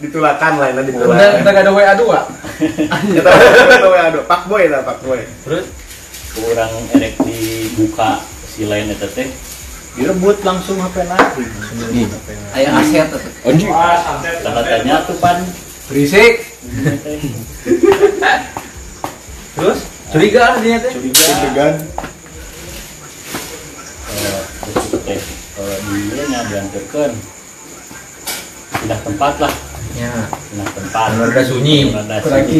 Ditulakan 0.00 0.50
udah 0.56 0.84
ditulakan. 0.88 1.30
udah 1.44 1.52
gak 1.52 1.64
ada 1.68 1.72
WA 1.72 1.92
dua 1.96 2.18
Kita 3.16 3.28
tahu 3.76 3.92
ya, 3.92 4.02
aduh, 4.08 4.24
Pak 4.24 4.48
Boy 4.48 4.68
lah, 4.68 4.80
Pak 4.84 5.04
Boy. 5.04 5.24
terus 5.44 5.68
kurang 6.36 6.72
erek 6.94 7.18
dibuka 7.26 8.22
si 8.46 8.66
lain 8.66 8.90
eta 8.94 9.08
teh 9.10 9.26
direbut 9.98 10.38
langsung 10.46 10.78
HP 10.78 11.02
na 11.10 11.18
Ayah 12.54 12.78
aset. 12.78 13.10
Anjing. 13.46 13.70
katanya 14.42 15.02
tuh 15.06 15.16
pan. 15.18 15.42
Berisik. 15.90 16.46
Terus? 19.58 19.78
Curiga 20.10 20.54
lah 20.54 20.58
dia 20.62 20.78
teh? 20.78 20.92
Curiga. 20.94 21.34
Degan. 21.42 21.74
Eh, 24.10 24.42
terus 24.66 24.84
itu 24.90 24.98
teh 25.06 25.18
eh, 25.18 25.78
dia 26.14 26.24
nya 26.30 26.40
diantarkeun 26.50 27.12
pindah 28.80 29.00
tempat 29.04 29.34
lah. 29.38 29.52
Ya. 29.94 30.12
Pindah 30.30 30.68
tempat. 30.72 31.08
Rada 31.14 31.42
sunyi. 31.44 31.92
Rada 31.92 32.16
sunyi. 32.24 32.58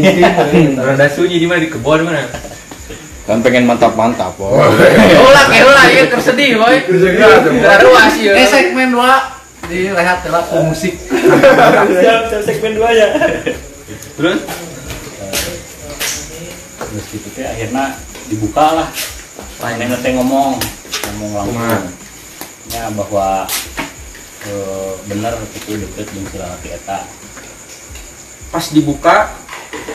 rada 0.76 1.06
sunyi 1.08 1.36
di 1.40 1.46
mana? 1.48 1.64
Di 1.64 1.72
kebun 1.72 2.04
mana 2.04 2.28
Kan 3.28 3.44
pengen 3.44 3.68
mantap-mantap, 3.68 4.34
boy. 4.40 4.56
Ulah 5.28 5.44
kayak 5.48 5.66
ulah 5.68 5.86
ya 5.90 6.04
tersedih 6.08 6.56
boy. 6.56 6.76
Terus 6.88 8.14
ya. 8.20 8.32
Eh 8.36 8.46
segmen 8.48 8.96
2 8.96 9.68
di 9.70 9.86
rehat 9.94 10.26
telah 10.26 10.42
ke 10.42 10.56
musik. 10.66 10.94
siap 12.00 12.20
siap 12.26 12.42
segmen 12.42 12.72
dua 12.74 12.90
ya 12.90 13.08
terus 14.16 14.40
terus 16.80 17.04
gitu 17.14 17.28
teh 17.38 17.46
akhirnya 17.46 17.94
dibuka 18.28 18.66
lah 18.82 18.88
lain 19.62 19.94
teh 20.00 20.12
ngomong 20.16 20.58
ngomong 21.06 21.30
langsung 21.32 21.84
ya 22.70 22.86
bahwa 22.94 23.46
eh, 24.46 24.92
bener 25.06 25.34
itu 25.54 25.78
deket 25.78 26.06
jeung 26.12 26.26
si 26.28 26.68
eta 26.68 26.98
pas 28.50 28.64
dibuka 28.74 29.30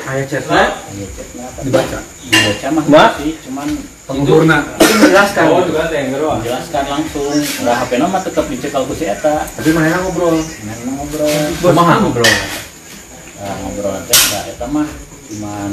kayak 0.06 0.26
chatnya 0.30 0.64
Aya 0.70 1.08
chatna 1.18 1.46
tapi 1.58 1.68
Dibaca. 1.68 2.00
dibaca 2.30 2.68
mah 2.70 2.84
cuman 3.18 3.68
pengukurna 4.06 4.58
itu 4.78 4.94
menjelaskan 5.02 5.44
gitu. 5.50 5.74
menjelaskan 6.22 6.84
langsung. 6.86 7.34
Udah 7.66 7.76
HP 7.82 7.92
nama 7.98 8.18
tetap 8.22 8.46
dicekal 8.46 8.86
ku 8.86 8.94
si 8.94 9.10
eta. 9.10 9.50
Tapi 9.50 9.70
mana 9.74 9.98
ngobrol. 10.06 10.38
Nah, 10.38 10.76
ngobrol. 10.94 11.34
Kumaha 11.58 11.94
ngobrol. 12.06 12.34
Nah, 13.42 13.56
ngobrol 13.66 13.98
teh 14.06 14.22
eta 14.54 14.66
mah 14.70 14.86
cuman 15.26 15.72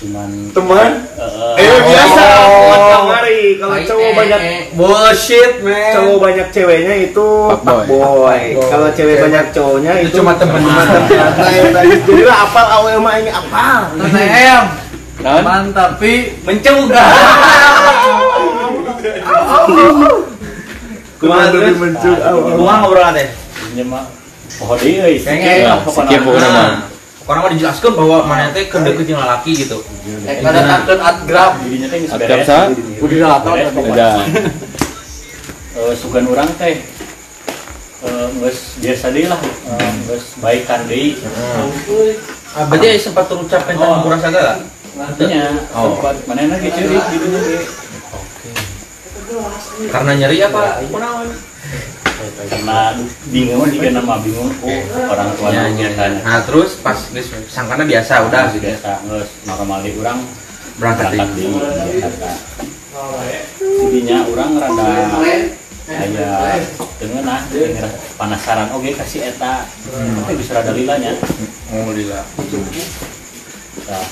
cuman 0.00 0.30
Teman. 0.50 0.90
eh, 1.12 1.60
Eh 1.60 1.76
biasa. 1.84 2.24
Oh. 2.40 2.56
Buat 2.64 2.80
kamari. 2.88 3.40
Kalau 3.60 3.74
Ay, 3.74 3.84
cowok 3.84 4.00
eh, 4.00 4.14
banyak 4.16 4.40
eh. 4.40 4.60
bullshit 4.72 5.52
man 5.60 5.92
cowok 5.92 6.16
banyak 6.18 6.46
ceweknya 6.48 6.94
itu 7.02 7.28
Fuckboy. 7.52 7.84
fuckboy. 7.84 8.40
Kalau 8.64 8.88
cewek 8.88 8.96
Cewek. 9.12 9.24
banyak 9.28 9.44
cowoknya 9.52 9.92
itu 9.94 10.08
itu 10.08 10.16
cuma 10.16 10.32
teman-teman 10.34 10.86
Nah, 10.88 11.50
ya 11.50 11.64
tadi 11.70 11.94
jadi 12.00 12.22
lah 12.24 12.38
apal 12.42 12.66
awal 12.66 12.96
mah 12.98 13.14
ini 13.14 13.28
apa? 13.30 13.92
TTM. 13.94 14.64
Mantap 15.20 15.90
tapi 15.94 16.12
mencegah 16.48 17.08
Kumaha 21.20 21.52
tadi 21.52 21.72
mencul 21.76 22.14
awal. 22.16 22.56
kumaha 22.56 22.76
ngobrol 22.80 23.12
teh 23.12 23.28
poho 24.56 24.74
deui 24.74 24.96
euy 24.98 25.16
Kayaknya 25.20 25.84
Sikip 25.84 26.20
pokoknya 26.24 26.48
mah. 26.48 26.70
Orang 27.30 27.46
mah 27.46 27.52
dijelaskan 27.54 27.94
bahwa 27.94 28.16
mana 28.26 28.50
teh 28.50 28.66
deukeut 28.66 29.06
jeung 29.06 29.22
lalaki 29.22 29.54
gitu 29.54 29.78
Eh, 30.26 30.42
kada 30.42 30.66
takkeun 30.66 30.98
at 30.98 31.16
grab. 31.24 31.52
Sa? 32.42 32.58
Udah 32.98 33.18
rata. 33.22 33.50
Ada. 33.54 34.08
Eh, 35.78 35.92
sugan 35.94 36.26
orang 36.26 36.50
teh 36.58 36.82
eh, 38.02 38.26
geus 38.42 38.58
biasa 38.82 39.14
deui 39.14 39.30
lah 39.30 39.38
Eh, 39.38 39.92
geus 40.10 40.34
baikan 40.42 40.82
deui 40.90 41.14
ah, 42.58 42.66
berarti 42.66 42.98
sempat 42.98 43.30
terucapkan 43.30 43.78
Oh. 43.78 43.86
oh. 43.86 43.96
kurang 44.02 44.18
segala 44.18 44.66
artinya 44.98 45.42
Oh. 45.70 45.94
tempat 45.94 46.16
mana 46.26 46.50
lagi 46.50 46.68
ceurik 46.74 47.04
gitu 47.14 47.26
ge 47.30 47.60
karena 49.88 50.12
nyeri 50.18 50.38
apa 50.42 50.82
kunaon 50.90 51.28
karena 52.48 52.78
bingung 53.28 53.68
jika 53.70 53.88
nama 53.94 54.14
bingung. 54.20 54.50
Oh 54.60 54.80
orang 55.10 55.28
tua 55.36 55.48
Ya, 55.52 55.62
nu 55.72 55.80
ya, 55.80 55.90
kan. 55.96 56.12
Ya. 56.16 56.22
Nah, 56.24 56.40
terus 56.44 56.76
pas 56.80 56.98
sangkana 57.48 57.84
biasa 57.88 58.28
udah. 58.28 58.52
Ya. 58.54 58.60
biasa 58.60 58.90
geus 59.08 59.30
normal 59.48 59.78
di 59.84 59.90
orang 59.98 60.18
Berangkat 60.80 61.12
berangkat 61.12 61.28
di 61.36 61.44
Jakarta 62.00 62.32
jadinya 63.60 64.18
orang 64.26 64.50
rada 64.58 64.86
aya 65.90 66.62
dengan 67.00 67.24
ah 67.26 67.40
dengan 67.50 67.90
penasaran 68.14 68.68
oke 68.70 68.94
kasih 68.94 69.34
eta. 69.34 69.66
Tapi 69.90 70.32
bisa 70.38 70.54
rada 70.54 70.70
lilanya. 70.70 71.18
Oh, 71.74 71.90
lila. 71.90 72.22
Nah, 73.90 74.06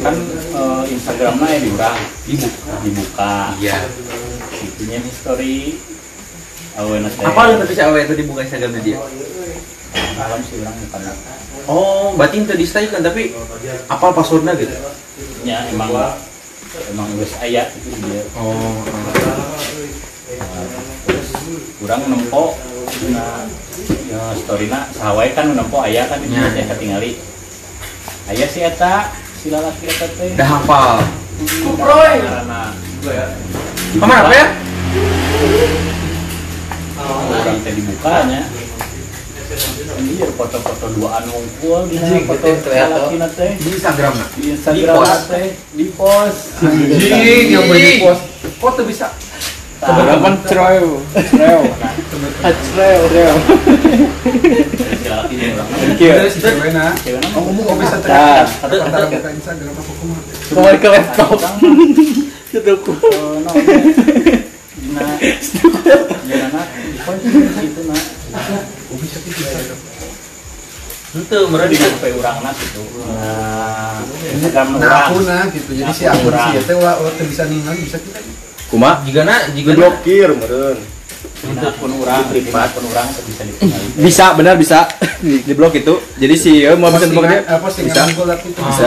kan 0.00 0.16
eh, 0.32 0.82
Instagramnya 0.96 1.46
ya 1.48 1.58
diurang 1.60 1.98
dibuka. 2.24 2.80
Dibuka. 2.80 3.34
Iya. 3.60 3.76
itunya 4.62 5.02
history 5.02 5.74
aweuna 6.76 7.08
teh 7.08 7.22
Apa 7.22 7.40
lu 7.48 7.54
tadi 7.60 7.74
si 7.74 7.82
awe 7.82 7.98
itu 8.00 8.14
dibuka 8.16 8.40
Instagram 8.42 8.72
dia? 8.80 8.98
malam 10.12 10.40
sih 10.44 10.60
orang 10.60 10.76
bukan 10.78 11.00
Oh, 11.70 12.12
berarti 12.18 12.42
itu 12.42 12.54
di 12.58 12.66
kan 12.66 13.00
tapi 13.00 13.30
apa 13.86 14.06
passwordnya 14.10 14.52
gitu? 14.58 14.74
nya 15.46 15.68
emang 15.70 15.92
emang 16.90 17.08
geus 17.16 17.36
aya 17.38 17.70
itu 17.70 17.88
dia 18.02 18.22
Oh, 18.34 18.82
kurang 21.78 22.02
nempo 22.08 22.56
nah 23.10 23.44
ya 24.06 24.22
storyna 24.38 24.86
sahawai 24.94 25.34
kan 25.34 25.52
nempo 25.52 25.78
aya 25.80 26.06
kan 26.06 26.18
itu 26.22 26.32
Ya. 26.32 26.50
teh 26.50 26.64
ketingali 26.66 27.10
aya 28.30 28.46
si 28.46 28.60
eta 28.62 29.10
si 29.36 29.50
lalaki 29.50 29.90
eta 29.90 30.06
teh 30.06 30.32
udah 30.38 30.48
hafal. 30.48 30.98
karena 32.22 32.60
Paman 33.98 34.18
apa 34.22 34.30
ya? 34.32 34.46
Orang 37.04 37.58
teh 37.60 37.72
dibukanya 37.72 38.42
Anjir 39.92 40.32
foto-foto 40.32 40.88
dua 40.96 41.20
anu 41.20 41.36
unggul 41.36 41.84
di 41.84 42.00
foto 42.24 42.46
lalaki 42.64 43.20
teh 43.28 43.50
Di 43.54 43.68
Instagram 43.70 44.12
nah. 44.16 44.28
di 44.32 44.42
Instagram 44.50 44.94
Di-post. 44.96 45.22
teh 45.28 45.46
di 45.76 45.84
post 45.92 46.40
Anjing 46.64 47.46
yang 47.50 47.64
boleh 47.68 47.82
di 47.82 48.00
post. 48.00 48.22
Foto 48.56 48.80
bisa. 48.82 49.12
Cereo. 50.48 51.02
Cereo. 53.02 53.34
si 54.94 55.04
lalaki 55.04 55.34
jeung 55.36 55.52
urang 55.52 55.68
Kieu. 55.98 56.14
Ada 56.14 56.30
si 56.30 56.38
cewekna. 56.38 56.94
cewekna 56.96 57.28
Oh, 57.34 57.42
ngomong 57.44 57.64
kok 57.66 57.76
bisa 57.76 57.96
Nah, 57.98 58.00
teriak. 58.00 58.46
Antara 58.62 59.04
buka 59.10 59.28
Instagram 59.28 59.74
apa 59.74 59.92
kumaha. 59.92 60.20
kembali 60.48 60.78
ke 60.78 60.88
laptop. 60.88 61.38
Dina 62.48 62.60
Dina 62.62 62.92
nak 64.90 66.66
di 66.74 66.98
post 67.06 67.22
itu 67.62 67.82
nak 67.86 68.02
Itu 71.12 71.38
meren 71.52 71.68
di 71.68 71.76
HP 71.76 72.02
urang 72.16 72.40
nak 72.40 72.56
gitu 72.56 72.82
nah 73.04 74.00
Instagram 74.32 74.66
Nah, 74.74 74.80
urang 74.80 75.02
aku 75.12 75.18
nah 75.28 75.44
gitu. 75.52 75.70
Jadi 75.76 75.92
si 75.92 76.04
akun 76.08 76.32
si 76.32 76.50
eta 76.56 76.72
wah 76.80 76.96
teu 76.98 77.24
bisa 77.28 77.42
ningali 77.46 77.84
bisa 77.84 77.98
kita. 78.00 78.18
Kuma? 78.72 79.04
Jika 79.04 79.22
na, 79.28 79.36
jika 79.52 79.70
na. 79.72 79.76
Diblokir 79.76 80.30
meren. 80.32 80.78
Akun 81.42 81.92
urang 82.00 82.24
di 82.32 82.40
akun 82.48 82.84
urang 82.88 83.06
teu 83.12 83.22
bisa 83.28 83.42
ditinggali 83.44 84.00
Bisa, 84.00 84.26
benar 84.32 84.54
bisa. 84.56 84.88
Di, 85.20 85.52
blog 85.52 85.76
itu. 85.76 85.94
Jadi 86.16 86.34
si 86.34 86.64
eh, 86.64 86.74
mau 86.74 86.88
bisa 86.88 87.06
dipakai. 87.06 87.44
Bisa. 87.44 88.02
itu 88.08 88.60
bisa. 88.64 88.86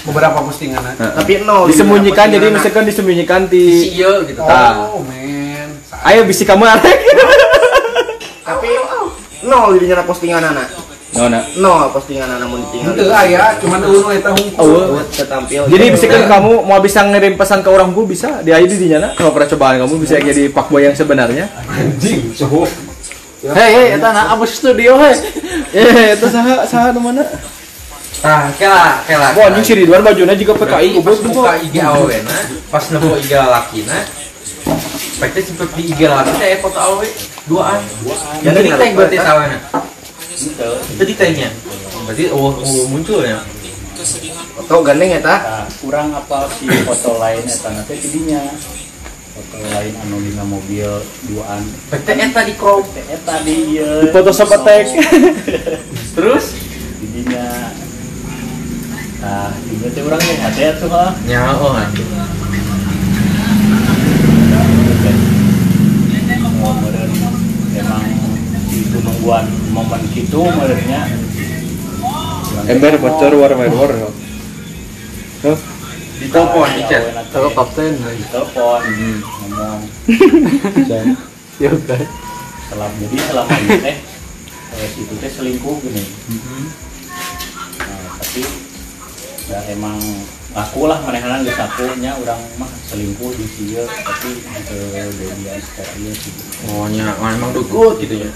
Beberapa 0.00 0.38
postingan. 0.40 0.80
nah. 0.80 1.12
Tapi 1.20 1.44
nol. 1.44 1.68
disembunyikan 1.68 2.32
jadi 2.32 2.46
misalkan 2.48 2.84
disembunyikan 2.88 3.46
di 3.46 3.92
iya 3.92 4.24
gitu. 4.24 4.40
Ah. 4.40 4.88
Oh, 4.96 5.04
men. 5.04 5.76
ayo 6.08 6.24
bisi 6.24 6.48
kamu 6.48 6.64
arek 6.64 6.98
Tapi 8.48 8.68
nol 9.44 9.76
dirinya 9.76 10.00
postingan 10.02 10.40
anak. 10.40 10.68
no, 11.10 11.26
nah. 11.28 11.42
Nol 11.58 11.90
postingan 11.92 12.28
anak 12.38 12.46
mun 12.48 12.64
ditinggal. 12.64 12.94
Itu 12.96 13.12
aya, 13.12 13.58
cuman 13.60 13.80
eueuh 13.84 14.08
eta 14.14 14.30
hungkul. 14.32 14.96
Oh, 14.96 15.02
Tetampil. 15.10 15.68
jadi 15.68 15.84
misalkan 15.92 16.24
kamu 16.24 16.52
mau 16.64 16.80
bisa 16.80 17.04
ngirim 17.04 17.34
pesan 17.36 17.60
ke 17.60 17.68
orang 17.68 17.92
bu 17.92 18.08
bisa 18.08 18.40
di 18.40 18.54
ID 18.54 18.72
di 18.78 18.86
nyana 18.94 19.12
kalau 19.18 19.34
pernah 19.34 19.48
cobaan 19.52 19.76
kamu 19.84 19.94
bisa 20.00 20.16
jadi 20.16 20.48
fuckboy 20.48 20.86
yang 20.86 20.96
sebenarnya 20.96 21.50
Anjing, 21.68 22.32
suhu. 22.32 22.64
Hei, 23.40 23.72
hei, 23.72 23.86
eta 23.96 24.12
na 24.12 24.36
abus 24.36 24.52
studio 24.60 25.00
hei. 25.00 25.16
eh 25.80 26.12
itu 26.12 26.26
saha 26.28 26.64
saha 26.68 26.92
nu 26.92 27.00
mana 27.00 27.24
Nah, 28.20 28.52
kela, 28.60 29.00
kela. 29.08 29.32
Wah, 29.32 29.48
anjing 29.48 29.64
si 29.64 29.72
Ridwan 29.80 30.04
bajunya 30.04 30.36
juga 30.36 30.52
PKI 30.60 31.00
pas 31.00 31.16
goblok 31.16 31.40
buka 31.40 31.52
IG 31.64 31.76
awena, 31.80 32.36
pas 32.68 32.84
nemu 32.92 33.16
IG 33.16 33.32
lalakina, 33.32 33.98
Pasti 35.20 35.40
sempet 35.52 35.68
di 35.76 35.92
IG 35.92 36.00
lalaki 36.08 36.32
teh 36.40 36.60
foto 36.64 36.80
awe 36.80 37.06
duaan. 37.44 37.80
Jadi 38.40 38.58
di 38.64 38.70
tag 38.72 38.92
berarti 38.96 39.16
sawena. 39.20 39.58
Gitu. 40.32 40.70
Itu 40.96 41.02
di 41.04 41.14
tagnya. 41.16 41.52
Berarti 42.08 42.24
oh, 42.32 42.56
oh 42.56 42.84
muncul 42.88 43.20
ya. 43.24 43.44
Atau 44.56 44.80
gandeng 44.80 45.12
eta. 45.12 45.36
Nah, 45.36 45.66
kurang 45.84 46.16
apa 46.16 46.48
si 46.56 46.64
foto 46.88 47.20
lain 47.20 47.44
eta 47.44 47.68
nanti 47.68 48.00
jadinya 48.00 48.40
foto 49.36 49.56
lain 49.60 49.92
anu 50.08 50.16
dina 50.24 50.44
mobil 50.48 50.88
duaan 51.28 51.68
Berarti 51.92 52.12
eta 52.16 52.40
di 52.48 52.54
crop. 52.56 52.84
teh 52.96 53.04
eta 53.04 53.34
di 53.44 53.52
di 53.52 53.76
ieu 53.76 54.08
Photoshop 54.08 54.56
attack 54.56 54.88
Terus 56.16 56.56
jadinya 57.04 57.76
nah 59.20 59.52
ini 59.68 59.86
teh 59.92 60.02
urang 60.02 60.20
ge 60.20 60.34
ada 60.40 60.66
tuh 60.80 60.88
ah 60.92 61.12
nya 61.28 61.40
oh 61.60 61.72
meureun 66.80 67.12
emang 67.76 68.04
itu 68.72 68.98
nungguan 69.00 69.44
momen 69.72 70.00
gitu 70.12 70.40
meureunnya 70.44 71.02
ember 72.68 72.94
bocor 73.00 73.32
war 73.40 73.52
war 73.56 73.70
war. 73.72 73.92
Tuh, 75.40 75.56
Di 76.20 76.28
telepon 76.28 76.68
di 76.76 76.84
chat. 76.84 77.16
Kalau 77.32 77.48
kapten. 77.56 77.96
di 77.96 78.24
telepon. 78.28 78.80
Ngomong. 79.48 79.80
Ya 81.60 81.68
udah. 81.76 82.00
selama 82.72 82.94
jadi 83.04 83.16
selama 83.20 83.52
ini 83.52 83.76
teh. 83.84 83.96
Eh, 84.80 84.88
itu 84.96 85.14
teh 85.20 85.28
selingkuh 85.28 85.76
gini. 85.84 86.00
Nah, 87.84 88.16
tapi 88.16 88.40
ya 89.50 89.58
emang 89.74 89.98
aku 90.54 90.86
lah 90.86 91.02
manehanan 91.02 91.42
geus 91.42 91.58
akunya 91.58 92.14
orang 92.14 92.38
mah 92.54 92.70
selingkuh 92.86 93.34
di 93.34 93.46
sieu 93.50 93.82
tapi 93.82 94.30
ke 94.46 94.78
dia 95.42 95.54
secara 95.58 95.90
ieu 95.98 96.14
sih 96.14 96.34
Oh 96.70 96.86
nya, 96.86 97.16
oh, 97.16 97.24
emang 97.24 97.56
dugut 97.56 97.96
gitu 98.04 98.20
ya. 98.20 98.30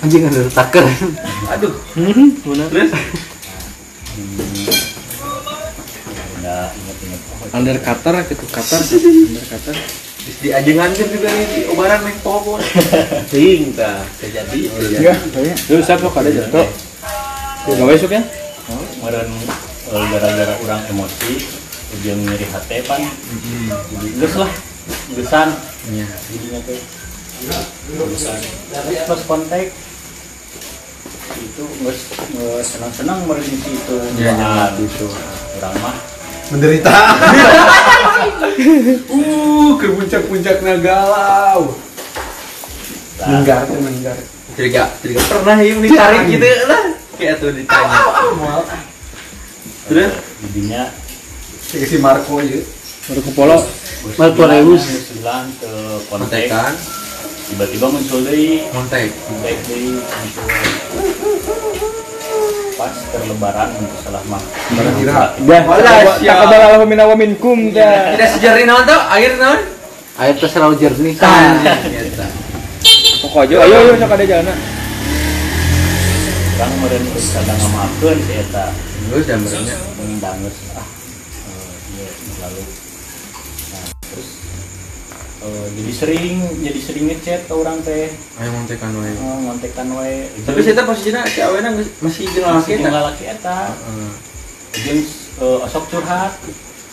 Anjing 0.00 0.24
ada 0.24 0.48
taker. 0.48 0.84
Aduh, 1.52 1.76
Benar. 1.92 2.68
terus 2.72 2.92
inget-inget 6.46 7.20
under 7.52 7.76
cutter 7.82 8.14
gitu 8.26 8.44
cutter 8.48 8.80
under 8.80 9.44
cutter 9.44 9.76
di 10.42 10.48
ajengan 10.50 10.90
kan 10.90 11.06
juga 11.06 11.28
nih 11.30 11.46
di 11.54 11.60
obaran 11.70 12.02
main 12.02 12.18
pokok. 12.18 12.58
Ting 13.30 13.70
tah 13.78 14.02
terjadi. 14.18 14.58
ya 14.98 15.14
lu 15.70 15.78
siapa 15.78 16.10
kada 16.10 16.34
jatuh 16.34 16.66
gawe 17.74 17.92
esuk 17.98 18.14
ya? 18.14 18.22
Meureun 19.02 19.30
eh, 19.90 20.04
gara-gara 20.14 20.54
orang 20.62 20.82
emosi 20.86 21.32
ujung 21.98 22.22
nyeri 22.22 22.46
hati 22.46 22.78
pan. 22.86 23.02
Geus 24.22 24.34
lah 24.38 24.50
geusan 25.10 25.48
Iya. 25.86 26.06
jadinya 26.30 26.60
teh 26.66 26.78
geusan 27.94 28.38
terus 29.06 29.22
kontak 29.26 29.70
itu 31.36 31.64
senang-senang 32.62 33.18
situ. 33.42 33.96
Iya, 34.18 34.32
iya, 34.34 34.64
gitu 34.78 35.06
orang 35.58 35.74
mah. 35.82 35.96
Menderita. 36.54 36.94
uh, 39.10 39.70
ke 39.74 39.86
puncak-puncak 39.90 40.62
galau. 40.62 41.74
Jadi 44.56 44.68
gak, 44.72 44.88
jadi 45.02 45.12
gak 45.18 45.26
pernah 45.28 45.56
yang 45.60 45.80
ditarik 45.82 46.22
gitu 46.30 46.46
lah. 46.70 46.84
Kayak 47.16 47.34
tuh 47.40 47.50
ditanya. 47.52 48.00
Terus 49.88 50.12
jadinya 50.44 50.82
Kayak 51.66 51.86
si 51.90 51.96
Marco 51.98 52.38
ya. 52.38 52.60
baru 53.06 53.20
ke 53.22 53.30
polo 53.34 53.58
Marco 54.18 54.42
Reus. 54.46 54.84
bilang 55.18 55.46
ke 55.58 55.70
kontak 56.10 56.30
kontekan. 56.30 56.72
tiba-tiba 57.46 57.86
muncul 57.86 58.20
deui 58.26 58.66
Montek. 58.74 59.10
baik 59.42 59.58
deui 59.70 59.94
muncul 59.94 60.46
pas 62.76 62.92
terlebaran 63.08 63.68
untuk 63.80 63.98
salah 64.04 64.20
mah 64.28 64.42
Kira-kira. 64.68 65.32
Dah, 65.40 66.20
siap. 66.20 66.44
takabala 66.44 66.76
wa 66.76 66.84
minna 66.84 67.08
wa 67.08 67.16
minkum 67.16 67.72
dah. 67.72 68.12
Tidak 68.12 68.28
sejarah 68.36 68.62
naon 68.68 68.84
tuh? 68.84 69.00
Air 69.16 69.32
naon? 69.40 69.60
Air 70.20 70.34
teh 70.36 70.44
selalu 70.44 70.76
jernih. 70.76 71.16
Pokoknya 73.24 73.64
ayo 73.64 73.76
ayo 73.80 73.96
sok 73.96 74.12
ada 74.12 74.24
jalan. 74.28 74.56
Orang 76.56 76.72
meureun 76.78 77.04
geus 77.06 77.26
kada 77.30 77.52
ngamakeun 77.52 78.18
si 78.18 78.32
eta 78.34 78.66
Terus 79.06 79.22
jam 79.22 79.38
berenya. 79.38 79.76
mendangus 79.96 80.56
ah 80.72 80.82
eh, 80.82 81.72
iya 81.94 82.08
lalu 82.40 82.62
nah 83.70 83.84
terus 84.02 84.28
jadi 85.68 85.92
sering 85.92 86.34
jadi 86.58 86.80
sering 86.80 87.04
ngechat 87.06 87.40
ke 87.44 87.52
orang 87.52 87.78
teh 87.80 88.10
Ayo 88.36 88.50
montekan 88.50 88.90
wae. 88.94 89.12
oh, 89.14 89.36
ngontekan 89.44 89.86
wae 89.92 90.26
Tapi 90.42 90.58
saya 90.60 90.82
posisinya 90.82 91.22
si 91.24 91.38
awena 91.38 91.70
geus- 91.72 91.94
masih 92.00 92.24
jeung 92.26 92.48
masih 92.50 92.72
eta. 92.76 92.88
lalaki 92.90 93.24
eta 93.26 93.58
Heeh. 93.70 94.10
jeung 94.80 95.00
eh, 95.38 95.58
osok 95.62 95.84
curhat 95.86 96.32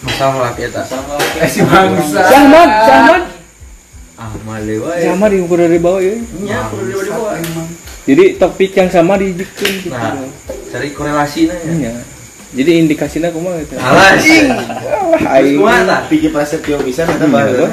Masalah 0.04 0.34
lalaki 0.38 0.68
eta. 0.68 0.84
asal 0.84 1.00
lalaki 1.02 1.38
Eh 1.40 1.48
si 1.48 1.60
bangsa. 1.64 2.22
Syahman, 2.28 2.70
Syahman. 2.84 3.22
Ah, 4.14 4.30
male 4.44 4.76
wae. 4.78 5.00
Syahman 5.02 5.30
yang 5.32 5.48
kudu 5.48 5.64
di 5.66 5.80
bawah 5.80 5.98
ya. 5.98 6.14
Nya, 6.44 6.60
kudu 6.68 6.84
di 6.84 7.10
bawah. 7.10 7.34
Emang. 7.34 7.68
Jadi 8.04 8.36
topik 8.36 8.76
yang 8.76 8.90
sama 8.92 9.16
dijikeun 9.16 9.74
gitu. 9.80 9.96
Nah, 9.96 10.20
cari 10.72 10.92
korelasinya 10.92 11.56
ya. 11.56 11.72
Iya. 11.72 11.94
Jadi 12.54 12.72
indikasinya 12.86 13.32
kumaha 13.32 13.64
gitu. 13.64 13.80
Alah, 13.80 14.14
sing. 14.20 14.46
Ah, 14.52 15.40
aing. 15.40 15.58
Kumaha 15.58 15.82
tah? 15.88 16.00
Pikir 16.12 16.30
prasetyo 16.36 16.84
bisa 16.84 17.08
eta 17.08 17.24
Iya. 17.26 17.32
Boy. 17.32 17.72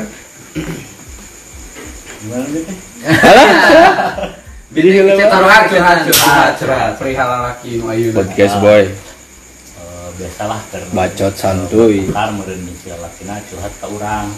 gimana 2.21 2.45
deh 2.53 2.65
Alah. 3.07 3.49
Jadi 4.77 4.89
heula 4.95 5.19
Curhat, 5.19 5.63
curhat, 5.67 5.99
curhat, 6.07 6.53
curhat. 6.63 6.93
Perihal 6.95 7.27
lalaki 7.27 7.83
nu 7.83 7.91
ayeuna. 7.91 8.23
podcast 8.23 8.55
boy. 8.63 8.83
Eh, 8.87 10.09
biasalah 10.15 10.61
ter 10.71 10.83
Bacot 10.95 11.35
santuy. 11.35 12.07
Ntar 12.07 12.31
meureun 12.39 12.71
si 12.79 12.87
lalakina 12.87 13.43
curhat 13.51 13.73
ka 13.83 13.91
urang 13.91 14.31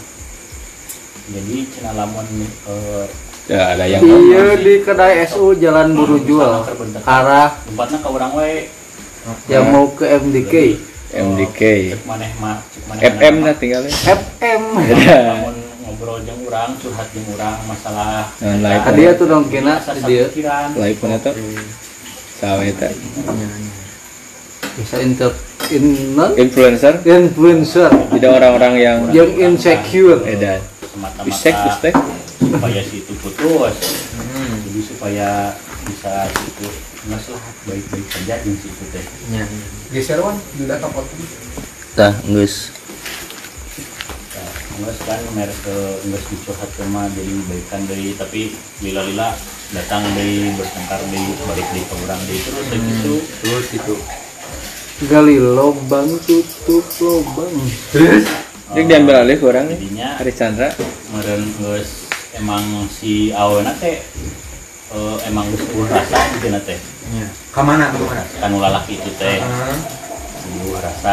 jadi 1.30 1.56
cenah 1.70 1.94
lamun 1.94 2.26
eh, 2.66 3.06
Ya, 3.50 3.74
ada 3.74 3.84
yang 3.90 4.00
Iya 4.06 4.54
di 4.54 4.86
kedai 4.86 5.26
SU 5.26 5.58
Jalan 5.58 5.98
Buru 5.98 6.22
Jual. 6.22 6.62
arah. 7.02 7.58
Tempatna 7.66 7.96
ka 7.98 8.08
urang 8.14 8.32
wae. 8.38 8.70
Yang 9.50 9.64
mau 9.70 9.86
ke 9.94 10.06
MDK 10.06 10.54
MDK. 11.12 11.60
cek 11.92 12.02
maneh 12.08 12.32
mah 12.40 12.56
FM 12.98 13.44
lah 13.44 13.54
tinggalnya. 13.60 13.92
FM 13.92 14.62
lamun 14.80 15.56
ngobrol 15.84 16.18
jeung 16.24 16.40
urang 16.48 16.72
curhat 16.80 17.06
jeung 17.12 17.28
urang 17.36 17.60
masalah 17.68 18.32
Nah, 18.40 18.56
live 18.56 18.82
Tadi 18.82 19.02
ya 19.04 19.12
tuh 19.14 19.26
dong 19.28 19.44
kena 19.52 19.76
dia. 20.08 20.26
sapikiran. 20.26 20.68
live 20.72 20.98
pun 20.98 21.12
eta. 21.12 21.30
Sawe 22.40 22.64
eta. 22.64 22.88
bisa 24.72 24.96
inter 25.04 25.30
in 25.68 26.16
non? 26.16 26.32
Influencer. 26.32 27.04
influencer. 27.04 27.92
Tidak 27.92 28.30
orang-orang 28.32 28.74
yang 28.80 28.98
yang 29.12 29.28
insecure. 29.36 30.24
Edan. 30.24 30.64
semata-mata. 30.80 31.28
Bisek, 31.28 31.54
bisek. 31.68 31.92
Supaya 32.52 32.80
si 32.84 33.00
itu 33.00 33.12
putus. 33.24 33.76
Jadi 34.68 34.80
supaya 34.84 35.56
bisa 35.88 36.28
si 36.28 36.44
itu 36.52 36.68
nggak 37.02 37.18
lah 37.18 37.42
baik-baik 37.66 38.06
saja 38.12 38.34
jeung 38.44 38.56
si 38.60 38.68
itu 38.68 38.84
teh. 38.92 39.04
Nya. 39.32 39.44
Geser 39.88 40.20
wan, 40.20 40.36
udah 40.60 40.76
kapot. 40.78 41.06
tah 41.96 42.12
geus. 42.28 42.72
Nggak 44.80 44.96
kan 45.04 45.20
merek 45.36 45.56
ke 45.64 45.76
nggak 46.08 46.22
dicurhat 46.28 46.70
mah 46.92 47.08
jadi 47.12 47.32
baikan 47.48 47.82
dari 47.88 48.16
tapi 48.16 48.56
lila-lila 48.84 49.36
datang 49.72 50.04
dari 50.12 50.52
bertengkar 50.56 51.00
dari 51.08 51.32
balik 51.48 51.66
dari 51.72 51.84
ke 51.84 51.94
orang 52.04 52.20
dari 52.28 52.40
terus 52.40 52.64
kayak 52.68 52.82
gitu. 52.84 53.14
Terus 53.44 53.64
gitu. 53.72 53.96
gali 55.08 55.36
lobang 55.40 56.14
tutup 56.28 56.84
lobang. 57.00 57.52
Terus? 57.90 58.28
Jadi 58.72 58.84
diambil 58.88 59.20
alih 59.20 59.36
orang 59.44 59.68
Chandra. 60.32 60.72
meren 61.12 61.44
geus 61.60 62.01
emang 62.36 62.88
si 62.88 63.32
awena 63.32 63.72
teh 63.76 64.00
eh, 64.92 65.16
emang 65.28 65.48
geus 65.52 65.88
rasa 65.88 66.18
gitu 66.38 66.48
teh. 66.64 66.78
Nya. 67.12 67.28
Ka 67.52 67.60
mana 67.60 67.92
tuh 67.92 68.08
mana? 68.08 68.24
kanu 68.40 68.56
lalaki 68.60 69.00
itu 69.00 69.10
teh. 69.16 69.40
Heeh. 69.40 69.76
buah 70.68 70.82
rasa. 70.84 71.12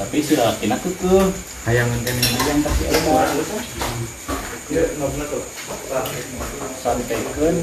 Tapi 0.00 0.16
si 0.24 0.32
lalaki 0.38 0.64
na 0.66 0.76
kekeh 0.80 1.28
Hayang 1.68 1.92
ngenten 1.92 2.16
ini. 2.16 2.40
yang 2.48 2.60
kasih 2.64 2.88
eta 2.88 3.00
santekeun 6.80 7.56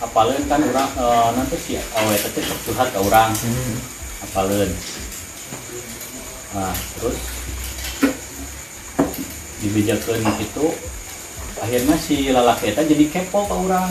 apaleun 0.00 0.44
kan 0.46 0.62
urang 0.62 0.90
eh, 0.94 1.28
nanti 1.34 1.56
si 1.58 1.72
awe 1.76 2.14
teh 2.14 2.42
sok 2.42 2.58
curhat 2.70 2.88
ka 2.94 3.00
urang 3.02 3.34
apaleun 4.22 4.70
nah 6.54 6.74
terus 6.96 7.43
dibejakeun 9.64 10.20
itu 10.38 10.66
akhirnya 11.56 11.96
si 11.96 12.28
lalaki 12.28 12.68
eta 12.70 12.84
jadi 12.84 13.04
kepo 13.08 13.48
ka 13.48 13.56
urang 13.56 13.88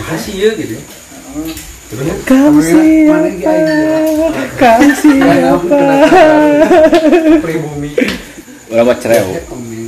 Saha 0.00 0.16
sih 0.16 0.40
ieu 0.40 0.56
gitu. 0.56 0.80
Kamu 2.24 2.60
aing? 2.64 3.36
Kamu 4.56 4.88
siapa? 4.96 5.80
Pribumi. 7.44 7.92
Orang 8.72 8.84
mah 8.88 8.96
cereu. 8.96 9.28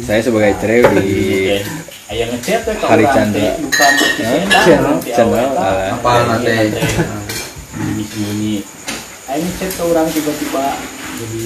Saya 0.05 0.21
sebagai 0.21 0.53
cereu 0.61 0.85
di 1.01 1.17
Oke. 1.49 1.65
Aya 2.13 2.29
ngechat 2.29 2.69
ka 2.69 2.85
Hari 2.85 3.09
urang 3.09 3.17
Chandra. 3.17 3.41
teh 3.41 3.53
buka 3.65 3.87
mati 3.89 4.05
si 4.05 4.21
eta 4.21 4.61
Channel, 4.69 4.97
si 5.01 5.11
channel, 5.17 5.33
awe 5.33 5.41
eta. 5.41 5.57
alah. 5.65 5.97
Apal 5.97 6.21
nate. 6.29 6.57
Sembunyi-sembunyi. 7.73 8.55
Ayo 9.25 9.41
ngechat 9.41 9.71
ke 9.73 9.83
orang 9.89 10.07
tiba-tiba 10.13 10.65
jadi 11.14 11.42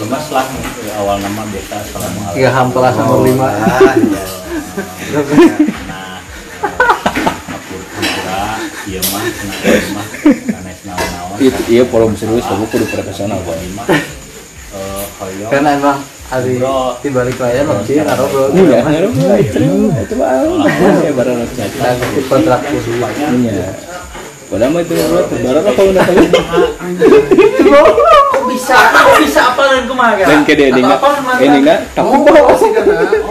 lemas 0.00 0.26
lah 0.28 0.46
ke 0.46 0.90
awal 0.94 1.16
nama 1.18 1.42
biasa 1.46 1.76
salam 1.86 2.10
alaikum. 2.12 2.34
tiga 2.34 2.50
hampir 2.50 2.82
sama 2.90 3.14
lima 3.22 3.46
Ah, 3.46 3.94
iya. 3.94 4.22
Nah, 8.24 8.58
iya 8.90 8.98
mah, 9.06 9.22
iya 9.22 9.92
mah, 9.94 10.06
naon-naon. 10.84 11.36
itu 11.38 11.60
iya 11.70 11.82
forum 11.86 12.12
serius 12.18 12.42
tapi 12.42 12.66
kudu 12.66 12.86
profesional. 12.90 13.38
Eh, 13.38 15.04
hoyong. 15.22 15.50
karena 15.54 15.70
emang 15.78 15.98
hari 16.26 16.58
di 16.98 17.08
balik 17.14 17.38
layar 17.38 17.64
loh 17.70 17.78
sih 17.86 18.02
karo 18.02 18.26
bro 18.26 18.44
Iya, 18.50 18.82
ngaruh 18.82 19.12
cereu 19.46 19.94
itu 19.94 20.14
mah 20.18 20.30
ya 20.98 21.12
barang 21.14 21.38
itu 21.46 22.20
kontrak 22.26 22.60
kursi 22.66 22.90
Iya. 22.98 23.93
Padahal 24.44 24.70
mah 24.70 24.80
itu 24.80 24.92
bro, 24.94 25.20
barang 25.24 25.64
lah 25.64 25.72
kalau 25.72 25.90
udah 25.90 26.04
tahu. 26.04 26.24
Kok 27.64 28.44
bisa? 28.46 28.76
Kok 28.92 29.18
bisa 29.18 29.40
apa 29.50 29.62
dan 29.66 29.84
kumaha 29.84 30.20
Dan 30.20 30.40
ke 30.42 30.52
dia 30.52 30.68
endingnya, 30.68 30.96
endingnya 31.34 31.76
tapi 31.90 32.06
Oh, 32.06 32.22
bawa 32.22 32.52
sih 32.54 32.70
kan. 32.70 32.84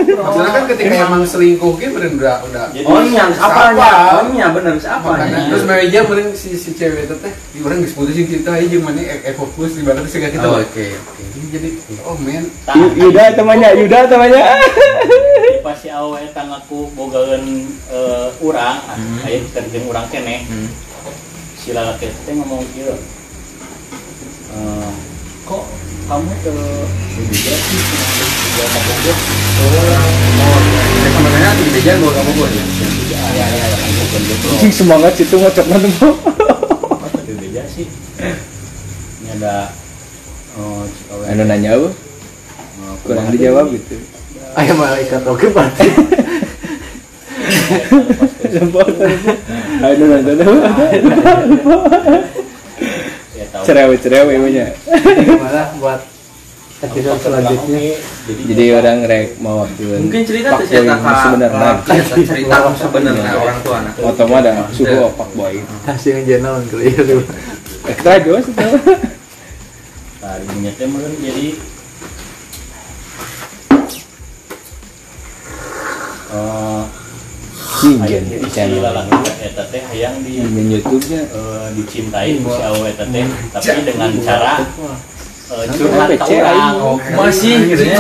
Maksudnya 0.04 0.52
kan 0.52 0.64
ketika 0.68 0.96
emang 1.00 1.22
selingkuh 1.24 1.74
gitu 1.78 1.94
bener 1.94 2.12
udah 2.18 2.36
udah 2.44 2.64
Oh 2.84 3.02
nya, 3.04 3.24
Siapa? 3.30 3.46
apanya? 3.72 3.90
Oh 4.20 4.26
nya 4.32 4.46
bener 4.52 4.74
siapa 4.76 5.06
Makanya, 5.06 5.40
terus 5.48 5.64
meja 5.64 6.00
mending 6.04 6.30
si 6.34 6.50
si 6.54 6.74
cewek 6.74 7.06
itu 7.06 7.16
teh 7.16 7.34
di 7.52 7.60
orang 7.62 7.80
disputusin 7.80 8.26
kita 8.26 8.52
aja 8.52 8.66
gimana 8.66 9.00
eh, 9.00 9.20
eh 9.22 9.34
fokus 9.34 9.78
di 9.78 9.84
mana 9.86 10.02
sih 10.04 10.18
kita 10.18 10.42
Oh, 10.44 10.58
oke, 10.58 10.86
oke. 10.90 11.24
jadi 11.54 11.70
oh 12.04 12.18
men 12.18 12.44
Yuda 12.98 13.38
temannya, 13.38 13.70
Yuda 13.78 14.10
temannya. 14.10 14.42
di 15.46 15.60
pas 15.62 15.78
si 15.78 15.88
awe 15.88 16.18
eta 16.20 16.42
ngaku 16.42 16.92
bogaeun 16.92 17.44
eh, 17.88 18.28
urang, 18.42 18.78
ah, 18.82 18.98
aya 19.24 19.40
kerjeng 19.48 19.86
urang 19.86 20.08
keneh. 20.10 20.44
Si 21.64 21.72
lalaki 21.72 22.08
itu 22.08 22.30
ngomong 22.34 22.62
gitu 22.74 22.96
Eh, 24.54 24.92
kok 25.44 25.64
kamu 26.06 26.30
ke 26.46 26.52
berbeda 26.54 27.54
sih 27.58 27.80
dengan 27.82 28.08
sama 28.54 28.80
bogoh 28.86 29.18
Sebenarnya 31.04 31.52
di 31.58 31.64
meja 31.72 31.94
gua 31.98 32.12
kamu 32.14 32.32
gua 32.38 32.48
ya. 32.48 32.64
ya 33.10 33.24
ya 33.34 33.66
ya 33.66 33.66
kamu 33.74 34.70
semangat 34.70 35.12
situ 35.18 35.36
ngocok 35.36 35.66
nanti 35.68 35.90
mau. 35.98 36.14
kok 36.14 37.22
berbeda 37.26 37.64
sih? 37.66 37.88
Ini 39.18 39.42
ada 39.42 39.74
eh, 40.54 40.84
cikawe. 40.86 41.24
Anu 41.34 41.44
nanya 41.44 41.70
apa? 41.74 41.90
eh, 41.90 42.94
Kurang 43.02 43.28
dijawab 43.32 43.66
gitu. 43.74 43.96
ayam 44.54 44.78
malaikat 44.78 45.22
oke 45.26 45.50
berarti 45.50 45.88
Apa? 47.74 48.84
Ya, 53.34 53.46
tahu. 53.50 53.64
Cerewe-cerewe 53.66 54.34
punya. 54.38 54.66
gimana 55.26 55.74
buat 55.82 56.06
episode 56.84 57.20
selanjutnya 57.24 57.96
jadi 58.28 58.42
Jadi 58.44 58.66
orang 58.76 58.98
rek 59.08 59.40
mau 59.40 59.64
waktu 59.64 60.04
Mungkin 60.04 60.22
cerita 60.28 60.60
tuh 60.60 60.68
cerita 60.68 61.00
sebenarnya. 61.00 61.72
Cerita 61.88 62.16
cerita 62.28 62.56
sebenarnya 62.76 63.32
orang 63.40 63.58
tua 63.64 63.76
anak. 63.82 63.94
Atau 64.04 64.26
mah 64.28 64.40
ada 64.44 64.52
suhu 64.76 64.96
opak 65.08 65.30
boy. 65.34 65.56
hasil 65.88 66.28
jenal 66.28 66.60
kali 66.68 66.92
ya 66.92 67.02
tuh 67.02 67.24
Ekstra 67.88 68.20
jos 68.24 68.48
itu. 68.48 68.68
tadi 70.24 70.72
teh 70.80 70.88
meureun 70.88 71.20
jadi 71.20 71.48
eh 76.32 76.84
Si 77.84 78.00
channel 78.48 78.80
eta 79.44 79.64
teh 79.68 79.84
hayang 79.92 80.24
di 80.24 80.40
di 80.40 80.62
YouTube-nya. 80.72 81.20
dicintai 81.76 82.40
ku 82.40 82.56
si 82.56 82.64
awe 82.64 82.88
eta 82.88 83.04
teh 83.12 83.28
tapi 83.52 83.84
dengan 83.84 84.08
cara 84.24 84.64
eh, 85.52 85.68
curhat 85.68 86.16
aing. 86.16 86.80
Oh, 86.80 86.96
Masih 86.96 87.60
gitu 87.68 87.84
ya. 87.84 88.00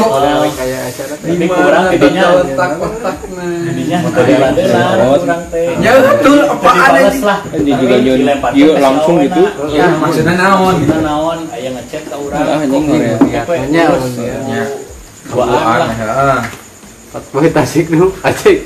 Kayak 0.56 0.88
acara 0.88 1.14
teh. 1.20 1.36
Tapi 1.36 1.46
kurang 1.52 1.86
gedenya 1.92 2.24
gedenya 3.68 3.98
teh 5.52 5.68
Ya 5.84 5.92
betul, 6.00 6.38
Dibales 6.48 7.04
anjing? 7.04 7.24
lah. 7.28 7.40
Juga 7.52 7.96
nyon 8.00 8.20
iya 8.56 8.68
ke 8.72 8.80
langsung 8.80 9.16
gitu. 9.20 9.44
Ya, 9.68 9.88
maksudnya 10.00 10.34
naon. 10.40 10.76
Kita 10.80 10.98
naon? 11.04 11.40
Aya 11.52 11.70
ngechat 11.76 12.04
ka 12.08 12.16
urang 12.24 12.40
Ah, 12.40 12.64
anjing, 12.64 12.88
ya. 12.88 13.44
Ya, 13.68 13.84
eh, 13.92 14.68
duaan 15.28 15.92
lah. 16.08 16.40
Boy 17.36 17.52
tasik 17.52 17.92
dulu 17.92 18.16
acik 18.24 18.64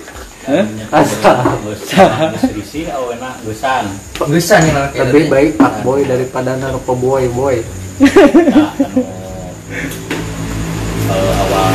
Lebih 4.96 5.24
baik 5.28 5.60
pak 5.60 5.84
boy 5.84 6.08
daripada 6.08 6.56
naruto 6.56 6.96
boy 6.96 7.28
boy. 7.36 7.60
Eh, 11.08 11.32
awal 11.40 11.72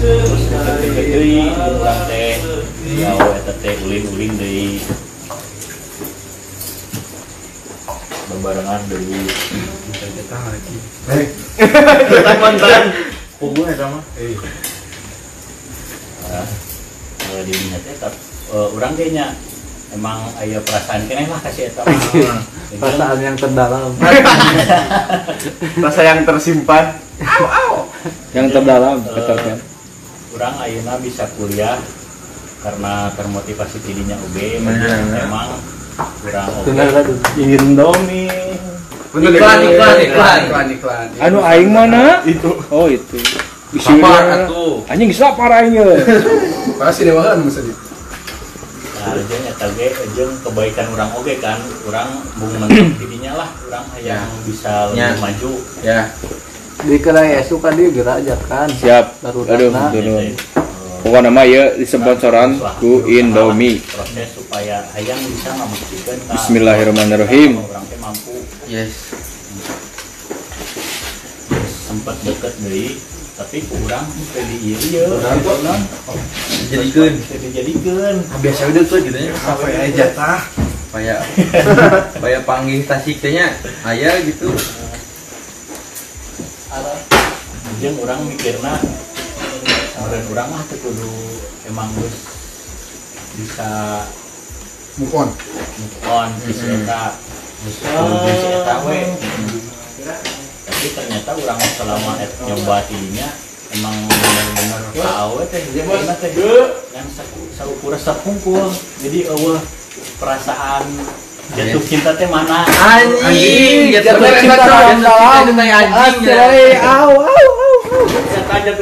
terus 0.00 0.44
deui 0.48 1.52
urang 1.52 2.00
teh 2.08 2.40
gawe 2.96 3.28
eta 3.40 3.52
teh 3.60 3.76
ulin-ulin 3.84 4.32
deui 4.40 4.80
bebarengan 8.28 8.80
deui 8.88 9.20
mantan 12.40 12.88
mah. 13.88 14.00
Nah, 14.00 14.20
eh, 14.20 14.32
di 17.44 17.52
dinya 17.52 17.78
teh 17.82 17.94
tap- 18.00 18.22
eh, 18.52 18.68
urang 18.76 18.94
ge 18.96 19.12
nya 19.12 19.34
emang 19.92 20.26
aya 20.40 20.58
perasaan 20.62 21.06
keneh 21.06 21.26
lah 21.28 21.40
kasih 21.44 21.70
eta 21.70 21.82
mah. 21.84 21.92
Jadi, 22.74 22.80
perasaan 22.80 23.18
yang 23.22 23.36
terdalam. 23.38 23.90
Rasa 25.84 26.00
yang 26.02 26.20
tersimpan. 26.26 26.84
Yang 28.34 28.46
terdalam 28.50 28.98
betul 29.06 29.38
kan? 29.38 29.58
Urang 30.34 30.54
ayeuna 30.58 30.98
bisa 30.98 31.30
kuliah 31.38 31.78
karena 32.58 33.12
termotivasi 33.14 33.76
tidinya 33.84 34.18
UB 34.18 34.36
Bener. 34.58 34.98
memang 35.14 35.60
kurang 36.24 36.48
oke. 36.50 36.66
Benar 36.66 36.88
aduh 36.90 37.18
Indomie 37.38 38.56
Bener, 39.14 39.30
Iklan, 39.30 39.58
iklan, 39.62 39.96
iklan. 40.02 40.38
iklan, 40.42 40.66
iklan. 40.74 41.06
anu 41.22 41.38
aing 41.38 41.70
mana? 41.70 42.18
Itu. 42.26 42.58
Oh 42.66 42.90
itu 42.90 43.14
Sapar 43.74 44.22
Bisinya 44.22 44.46
atuh. 44.46 44.74
anjing 44.86 45.10
sapar 45.10 45.50
aing 45.52 45.74
ye. 45.78 45.88
Pasti 46.74 47.02
dewa 47.04 47.22
kan 47.24 47.38
maksudnya. 47.38 47.74
nah 48.96 49.12
jeung 49.20 49.44
eta 49.44 49.66
ge 49.70 49.88
jeung 50.16 50.32
kebaikan 50.40 50.86
urang 50.88 51.12
oge 51.12 51.36
kan 51.36 51.60
urang 51.84 52.08
bung 52.34 52.56
mentok 52.56 52.88
tidinya 52.98 53.36
lah 53.36 53.48
urang 53.62 53.84
hayang 53.92 54.32
bisa 54.42 54.88
lebih 54.88 54.96
Ya. 54.96 55.08
maju 55.20 55.52
Ya. 55.82 56.00
di 56.80 56.96
kedai 56.98 57.36
esu 57.36 57.60
kan 57.60 57.72
dia 57.74 57.88
gerak 57.90 58.24
aja 58.24 58.32
kan 58.42 58.64
siap 58.66 59.20
Darurat 59.20 59.50
aduh 59.50 59.68
turun 59.68 59.92
Jadi, 59.92 60.10
eh, 60.24 60.32
pokoknya 61.00 61.20
nama 61.22 61.42
ya 61.44 61.64
disponsoran 61.74 62.56
ku 62.76 63.04
Indomie 63.04 63.84
proses 63.84 64.32
supaya 64.32 64.88
hayang 64.90 65.20
bisa 65.22 65.52
membuktikan 65.52 66.16
ka 66.24 66.32
Bismillahirrahmanirrahim. 66.34 67.50
urang 67.60 67.84
teh 67.84 68.00
mampu 68.00 68.40
Yes. 68.64 69.12
sempat 71.84 72.16
deket 72.20 72.52
deui 72.58 72.96
tapi 73.34 73.66
ku 73.66 73.74
urang 73.82 74.06
teu 74.30 74.46
di 74.46 74.56
ieu 74.62 74.78
ieu 74.94 75.10
Jadikeun. 76.70 77.14
teu 77.26 77.38
dijadikeun 77.42 78.16
Biasa 78.38 78.70
udah 78.70 78.82
tuh 78.86 78.98
gitu 79.02 79.18
ya. 79.18 79.34
apa 79.34 79.66
ya 79.66 79.82
jatah 79.90 80.40
Supaya 80.94 81.18
supaya 82.14 82.38
panggil 82.46 82.86
tasik 82.86 83.18
teh 83.18 83.34
nya 83.34 83.50
aya 83.82 84.22
gitu. 84.22 84.54
jeung 87.82 87.98
urang 87.98 88.22
mikirna 88.30 88.78
Meren 89.98 90.22
urang 90.30 90.48
mah 90.54 90.62
teu 90.70 90.78
kudu 90.78 91.10
emang 91.66 91.90
geus 91.98 92.16
bisa 93.34 93.70
Move 94.94 95.10
on. 95.10 95.28
move 95.82 95.98
on 96.06 96.30
eta 96.38 97.18
geus 97.66 97.76
kudu 97.82 98.30
si 98.30 98.46
eta 98.62 98.74
we 98.86 98.98
tapi 100.84 101.00
ternyata 101.00 101.32
urang 101.32 101.56
selama 101.80 102.12
nyoba 102.44 102.76
tidinya 102.84 103.24
emang 103.72 103.96
bener-bener 104.04 104.92
tahu 104.92 105.40
teh 105.48 105.64
gimana 105.72 106.12
teh. 106.20 106.28
Yang 106.92 107.08
saukurang 107.56 107.96
sapungkul 107.96 108.68
jadi 109.00 109.32
eueuh 109.32 109.64
perasaan 110.20 110.84
jatuh 111.56 111.80
cinta 111.88 112.12
teh 112.20 112.28
mana? 112.28 112.68
Anjing, 112.68 113.96
jatuh 113.96 114.20
Jatuh 114.28 114.36
cinta 114.44 114.60
dalam. 114.60 114.76
anjing. 115.88 116.28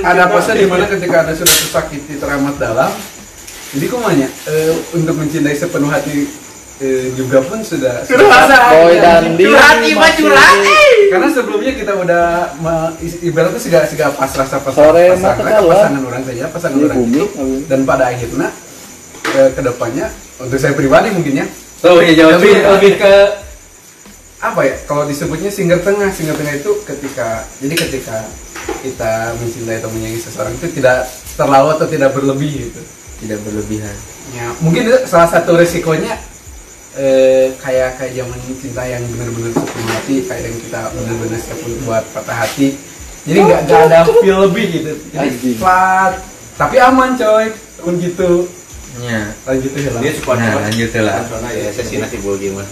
Ada 0.03 0.25
fase 0.27 0.53
di 0.59 0.67
mana 0.67 0.91
ketika 0.91 1.17
anda 1.23 1.39
sudah 1.39 1.55
tersakiti 1.55 2.19
teramat 2.19 2.59
dalam, 2.59 2.91
jadi 3.79 3.87
kumanya 3.87 4.27
eh, 4.51 4.75
untuk 4.91 5.23
mencintai 5.23 5.55
sepenuh 5.55 5.87
hati 5.87 6.27
eh, 6.27 6.42
juga 7.15 7.39
pun 7.43 7.59
sudah. 7.61 8.03
boy 8.73 8.95
dan 8.97 9.23
di 9.35 9.45
Karena 11.13 11.29
sebelumnya 11.29 11.73
kita 11.73 11.93
udah 11.95 12.25
ibaratnya 13.21 13.61
segala 13.61 13.85
segala 13.85 14.11
pasrah 14.13 14.47
sama 14.49 14.71
Sore 14.73 15.13
pasangan, 15.13 15.37
mata 15.39 15.51
kalah. 15.53 15.77
pasangan 15.77 16.03
orang 16.03 16.23
saja, 16.25 16.45
pasangan 16.49 16.77
Ini 16.77 16.85
orang 16.89 16.99
bumi, 16.99 17.21
itu. 17.21 17.27
Dan 17.69 17.81
pada 17.85 18.05
akhirnya 18.09 18.49
eh, 19.33 19.49
ke 19.53 19.61
depannya 19.61 20.07
untuk 20.39 20.57
saya 20.57 20.73
pribadi 20.73 21.09
mungkin 21.13 21.45
ya. 21.45 21.47
Tuh 21.79 21.99
ya 22.01 22.13
jawab 22.17 22.41
Lebih- 22.41 22.63
lebih 22.65 22.93
ke 22.97 23.15
apa 24.41 24.61
ya? 24.65 24.75
Kalau 24.85 25.05
disebutnya 25.05 25.51
single 25.51 25.83
tengah. 25.83 26.09
Single 26.11 26.35
tengah 26.35 26.55
itu 26.57 26.71
ketika 26.83 27.45
jadi 27.61 27.75
ketika 27.77 28.17
kita 28.81 29.35
mencintai 29.37 29.79
atau 29.79 29.91
menyayangi 29.91 30.21
seseorang 30.21 30.55
itu 30.55 30.67
tidak 30.73 31.07
terlalu 31.35 31.69
atau 31.75 31.87
tidak 31.87 32.11
berlebih 32.11 32.71
gitu. 32.71 32.81
Tidak 33.21 33.39
berlebihan. 33.43 33.95
ya 34.33 34.49
mungkin 34.59 34.87
itu 34.87 34.99
salah 35.05 35.27
satu 35.29 35.59
resikonya 35.59 36.15
eh, 36.97 37.47
kayak 37.57 37.97
kayak 37.97 38.13
zaman 38.21 38.39
cinta 38.61 38.83
yang 38.85 39.03
benar-benar 39.17 39.53
sepenuh 39.57 39.89
hati 39.97 40.17
kayak 40.29 40.43
yang 40.45 40.57
kita 40.61 40.81
benar-benar 40.93 41.39
siap 41.41 41.59
untuk 41.65 41.81
buat 41.89 42.05
patah 42.13 42.37
hati. 42.45 42.69
Jadi 43.23 43.39
nggak 43.39 43.61
nggak 43.71 43.81
ada 43.89 43.99
feel 44.21 44.39
lebih 44.51 44.65
gitu. 44.69 44.93
Jadi 45.15 45.57
flat 45.57 46.13
tapi 46.59 46.77
aman 46.83 47.17
coy. 47.17 47.47
Pun 47.83 47.99
gitu. 47.99 48.47
Nya. 49.01 49.33
lanjut 49.49 49.73
ya 49.73 49.89
lah. 49.89 50.01
Dia 50.05 50.13
suka 50.13 50.33
Nah, 50.37 50.53
lanjut 50.69 50.91
lah. 51.01 51.17
Soalnya 51.25 51.51
ya 51.57 51.69
sesi 51.73 51.97
nanti 51.97 52.21
boleh 52.21 52.39
gimana 52.45 52.69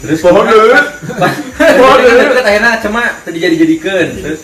Terus 0.00 0.20
pohon 0.20 0.44
dulu. 0.44 0.76
Pohon 1.56 1.98
dulu 2.04 2.20
dekat 2.20 2.44
akhirnya 2.44 2.72
cuma 2.84 3.02
tadi 3.24 3.38
jadi 3.40 3.56
jadikan. 3.56 4.06
Terus? 4.12 4.40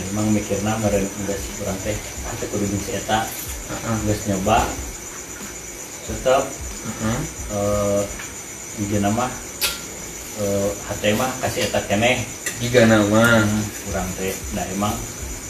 Memang 0.00 0.32
mikirna 0.32 0.80
meren 0.80 1.04
geus 1.28 1.44
urang 1.60 1.76
teh. 1.84 1.96
Teu 2.40 2.48
kudu 2.48 2.64
jeung 2.64 2.80
si 3.72 3.80
eta 3.80 3.94
geus 4.04 4.20
nyoba. 4.28 4.58
Tetep 6.04 6.44
eh 7.52 8.00
di 8.82 8.98
nama 9.00 9.26
eh 10.40 10.68
hate 10.88 11.08
mah 11.16 11.30
kasih 11.40 11.68
eta 11.68 11.80
keneh. 11.88 12.20
Tiga 12.60 12.84
nama. 12.86 13.42
Hmm, 13.42 13.62
urang 13.90 14.08
teh 14.18 14.34
da 14.52 14.62
emang 14.68 14.94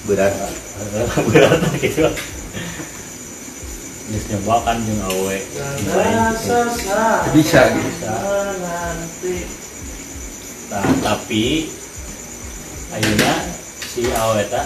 berat. 0.07 0.33
Berat 1.31 1.61
gitu. 1.83 2.07
Geus 4.13 4.25
nyoba 4.31 4.55
kan 4.63 4.77
jeung 4.87 5.03
awe. 5.03 5.37
Bisa 7.35 7.61
gitu. 7.75 8.07
Nah, 10.73 10.89
tapi 11.05 11.69
ayeuna 12.97 13.33
si 13.93 14.09
awe 14.09 14.41
eta 14.41 14.61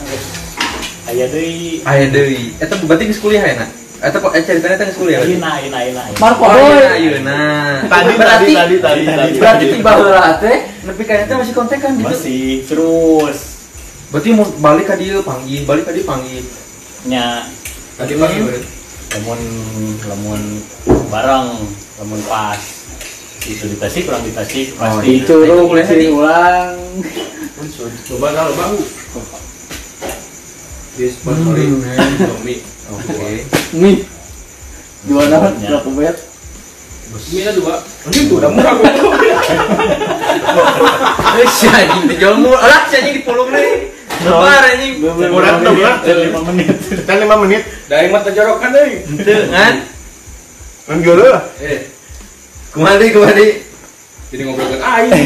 geus 1.07 1.15
aya 1.15 1.27
deui 1.29 1.81
Aya 1.83 2.07
deui. 2.11 2.43
Eta 2.57 2.75
berarti 2.79 3.05
geus 3.07 3.21
kuliah 3.21 3.43
ya, 3.43 3.55
Nak? 3.57 3.71
Eta 3.97 4.17
kok 4.19 4.33
ceritanya 4.37 4.77
teh 4.77 4.87
geus 4.87 4.99
kuliah. 4.99 5.19
ayeuna 5.23 5.51
ayeuna 5.55 5.79
ayeuna 5.79 6.01
ayeuna. 6.03 6.21
Marco 6.21 6.43
Oh, 6.43 6.51
boy. 6.51 6.61
iya, 6.75 6.89
ayeuna. 6.93 7.39
tadi 7.87 8.13
tadi 8.15 8.51
tadi 8.53 8.77
tadi 8.77 9.03
tadi 9.05 9.31
berarti 9.37 9.65
tiba 9.71 9.91
heula 9.93 10.31
teh 10.37 10.59
nepi 10.83 11.03
ka 11.03 11.15
eta 11.17 11.35
masih 11.37 11.55
kontak 11.55 11.79
kan 11.79 11.93
gitu? 11.95 12.05
Masih 12.05 12.47
terus. 12.67 13.39
Berarti 14.07 14.29
mau 14.33 14.47
balik 14.61 14.87
ka 14.87 14.95
dieu 14.95 15.23
panggil, 15.23 15.63
balik 15.63 15.87
ka 15.87 15.93
dieu 15.93 16.05
panggil. 16.05 16.43
nya. 17.07 17.47
Tadi 17.97 18.13
pagi 18.15 18.39
lamun 19.17 19.41
lamun 20.05 20.41
bareng 21.09 21.49
lamun 21.97 22.21
pas. 22.27 22.61
Itu 23.47 23.71
di 23.71 23.79
Tasik 23.79 24.11
kurang 24.11 24.27
di 24.27 24.35
Tasik 24.35 24.75
Oh, 24.75 24.99
pasti. 24.99 25.23
si 25.23 25.95
di- 25.97 26.11
ulang. 26.11 26.75
Coba 28.05 28.35
kalau 28.35 28.53
bau 28.53 28.75
dia 30.97 31.13
sponsorin 31.13 31.77
Indomie 31.85 32.65
Oke. 32.89 33.45
nih 33.77 33.97
jual 35.05 35.29
berapa 35.29 35.91
bet 35.93 36.17
Mina 37.33 37.49
dua. 37.55 37.81
Anjing 38.05 38.29
tuh 38.29 38.37
udah 38.43 38.51
murah 38.53 38.77
goblok. 38.77 39.15
Eh, 41.37 41.49
si 41.53 41.69
anjing 41.69 42.09
dijual 42.09 42.41
murah. 42.41 42.61
Alah, 42.65 42.81
si 42.89 42.97
anjing 42.99 43.15
dipulung 43.21 43.49
nih. 43.53 43.89
Lebar 44.27 44.63
anjing. 44.69 45.01
Murah 45.01 45.61
tuh 45.61 45.73
lima 46.17 46.41
menit 46.45 46.77
Kita 46.77 47.13
5 47.17 47.43
menit. 47.47 47.63
Daeng 47.89 48.11
mah 48.13 48.21
terjorokan 48.21 48.69
deui. 48.75 49.01
Kan. 49.49 49.75
Kan 50.85 50.97
geuleuh 51.01 51.31
lah. 51.31 51.45
Eh. 51.63 51.89
Kumadi, 52.75 53.07
kumadi. 53.17 53.65
Jadi 54.35 54.43
ngobrol 54.45 54.67
dengan 54.69 54.85
aing. 54.85 55.13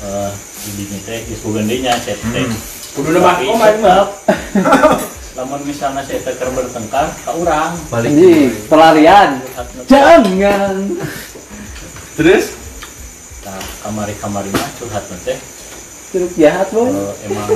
eh 0.00 0.49
jadi 0.60 0.82
nih 0.92 1.00
teh 1.08 1.18
geus 1.24 1.40
bugendenya 1.40 1.92
saya 1.96 2.16
teh 2.20 2.44
Kudu 2.90 3.14
nebak 3.14 3.38
Tapi 3.38 3.46
koma 3.46 3.66
ini 3.70 3.80
mah. 3.86 4.06
lamun 5.38 5.62
misalnya 5.62 6.02
saya 6.02 6.20
teh 6.20 6.34
keur 6.36 6.50
bertengkar 6.52 7.06
ka 7.22 7.32
urang 7.38 7.72
Balik. 7.86 8.10
Anjing, 8.12 8.50
pelarian. 8.66 9.30
Jangan. 9.86 10.20
Terus 12.18 12.44
nah 13.40 13.62
kamari-kamari 13.86 14.50
mah 14.52 14.68
curhat 14.76 15.06
teh 15.24 15.38
Curug 16.10 16.34
jahat, 16.34 16.66
eh, 16.74 17.30
emang 17.30 17.46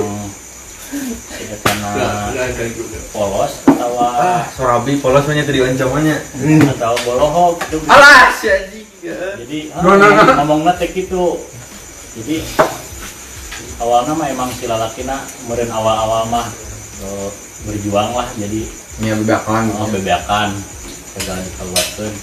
si 0.87 1.43
etana 1.51 1.91
polos 3.11 3.59
atau 3.67 3.99
ah, 3.99 4.47
sorabi 4.55 4.95
polos 5.03 5.27
mah 5.27 5.35
nya 5.35 5.43
tadi 5.43 5.59
ancamannya. 5.59 6.15
atau 6.71 6.95
bolohok. 7.03 7.59
Alah, 7.91 8.31
si 8.31 8.47
anjing. 8.47 8.87
jadi 9.03 9.75
No, 9.83 9.99
no, 9.99 10.07
no. 10.07 10.23
ngomongna 10.39 10.71
teh 10.79 10.87
gitu 10.95 11.43
jadi 12.15 12.39
awalnya 13.77 14.13
mah 14.13 14.27
emang 14.27 14.49
si 14.51 14.65
lalakina 14.65 15.19
meureun 15.45 15.69
awal-awal 15.69 16.27
mah 16.27 16.47
eh, 17.01 17.29
berjuang 17.63 18.11
lah 18.11 18.29
jadi 18.35 18.61
Nya 18.95 19.11
bebakan. 19.17 19.67
oh, 19.75 19.87
bebeakan 19.89 20.55
segala 21.13 21.39
dikeluarkeun 21.41 22.13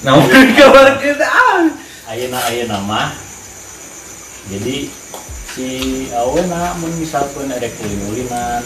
Nah, 0.00 0.16
kita. 1.04 1.24
Ah. 1.24 1.68
ayeuna 2.08 2.40
ayeuna 2.46 2.78
mah 2.80 3.12
jadi 4.48 4.88
si 5.46 5.66
aweuna 6.10 6.72
mun 6.76 6.92
misalkan 6.96 7.46
ada 7.46 7.68
kulin-ulinan 7.70 8.64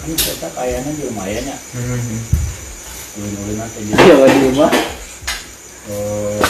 kan 0.00 0.10
kita 0.10 0.48
kayaknya 0.50 0.90
di 0.90 1.02
lumayan 1.04 1.44
ya 1.46 1.56
kulin-ulinan 3.12 3.68
teh 3.70 3.82
jadi 3.84 4.00
Iya, 4.00 4.24
di 4.26 4.38
rumah. 4.48 4.72
eh 5.82 6.40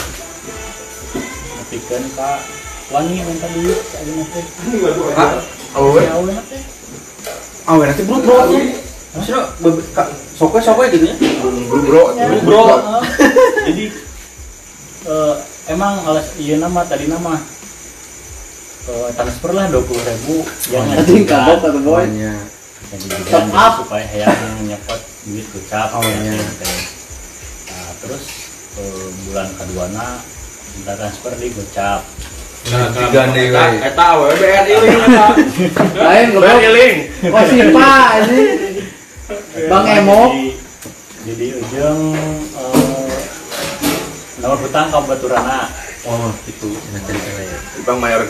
nepikeun 1.57 2.03
ka 2.13 2.31
wangi 2.91 3.23
minta 3.23 3.47
duit 3.49 3.79
ka 3.79 3.97
ayeuna 3.99 4.25
teh 4.27 4.43
Ah, 5.15 5.31
Si 5.39 6.07
aweuna 6.11 6.41
teh 6.45 6.61
awe 7.65 7.83
nanti 7.83 8.03
bro 8.03 8.17
bro. 8.19 8.37
Maksudnya 9.11 9.43
sokwe 10.33 10.59
sokwe 10.59 10.85
gitu 10.87 11.03
ya? 11.03 11.15
Bro, 11.67 12.15
bro. 12.43 12.63
Jadi 13.67 13.85
eh, 15.03 15.33
emang 15.67 15.99
alas 16.05 16.31
iya 16.35 16.55
nama 16.57 16.81
tadi 16.83 17.07
nama. 17.07 17.35
Eh, 18.81 19.09
transfer 19.13 19.51
lah 19.51 19.67
dua 19.67 19.83
puluh 19.83 19.99
ribu. 19.99 20.41
Yang 20.71 20.85
Anjing, 20.95 21.23
kabok 21.27 21.57
kata 21.59 21.79
boy. 21.79 22.03
Jadi 22.91 23.07
Top 23.27 23.45
up. 23.51 23.73
supaya 23.83 24.03
yang 24.09 24.35
nyepot 24.65 24.99
duit 25.23 25.45
gocap 25.47 25.91
Oh, 25.93 26.01
ya, 26.01 26.17
iya. 26.17 26.33
teh. 26.59 26.79
nah 27.67 27.87
terus 27.99 28.23
eh, 28.75 29.07
bulan 29.23 29.47
kedua 29.53 29.85
na 29.91 30.19
minta 30.73 30.97
transfer 30.97 31.31
di 31.35 31.51
gocap 31.51 32.01
Digandeng 32.69 33.49
we. 33.49 33.67
Eta 33.81 34.07
we 34.21 34.27
BRI 34.37 34.73
we 34.77 34.87
eta. 34.93 35.27
Lain, 35.97 36.25
goblok. 36.31 36.61
Iling. 36.61 36.97
Oh, 37.33 37.43
si 37.49 37.57
Pak, 37.73 38.07
anjing. 38.21 38.47
Bang 39.71 39.85
Emo. 39.87 40.21
jadi, 41.21 41.47
ujung 41.53 42.01
eh, 42.57 43.19
nomor 44.41 44.57
hutang 44.57 44.89
kabupaturana 44.89 45.69
Oh, 46.01 46.33
itu 46.49 46.73
nanti 46.97 47.13
cewek. 47.13 47.85
Bang 47.85 48.01
Mayor 48.01 48.25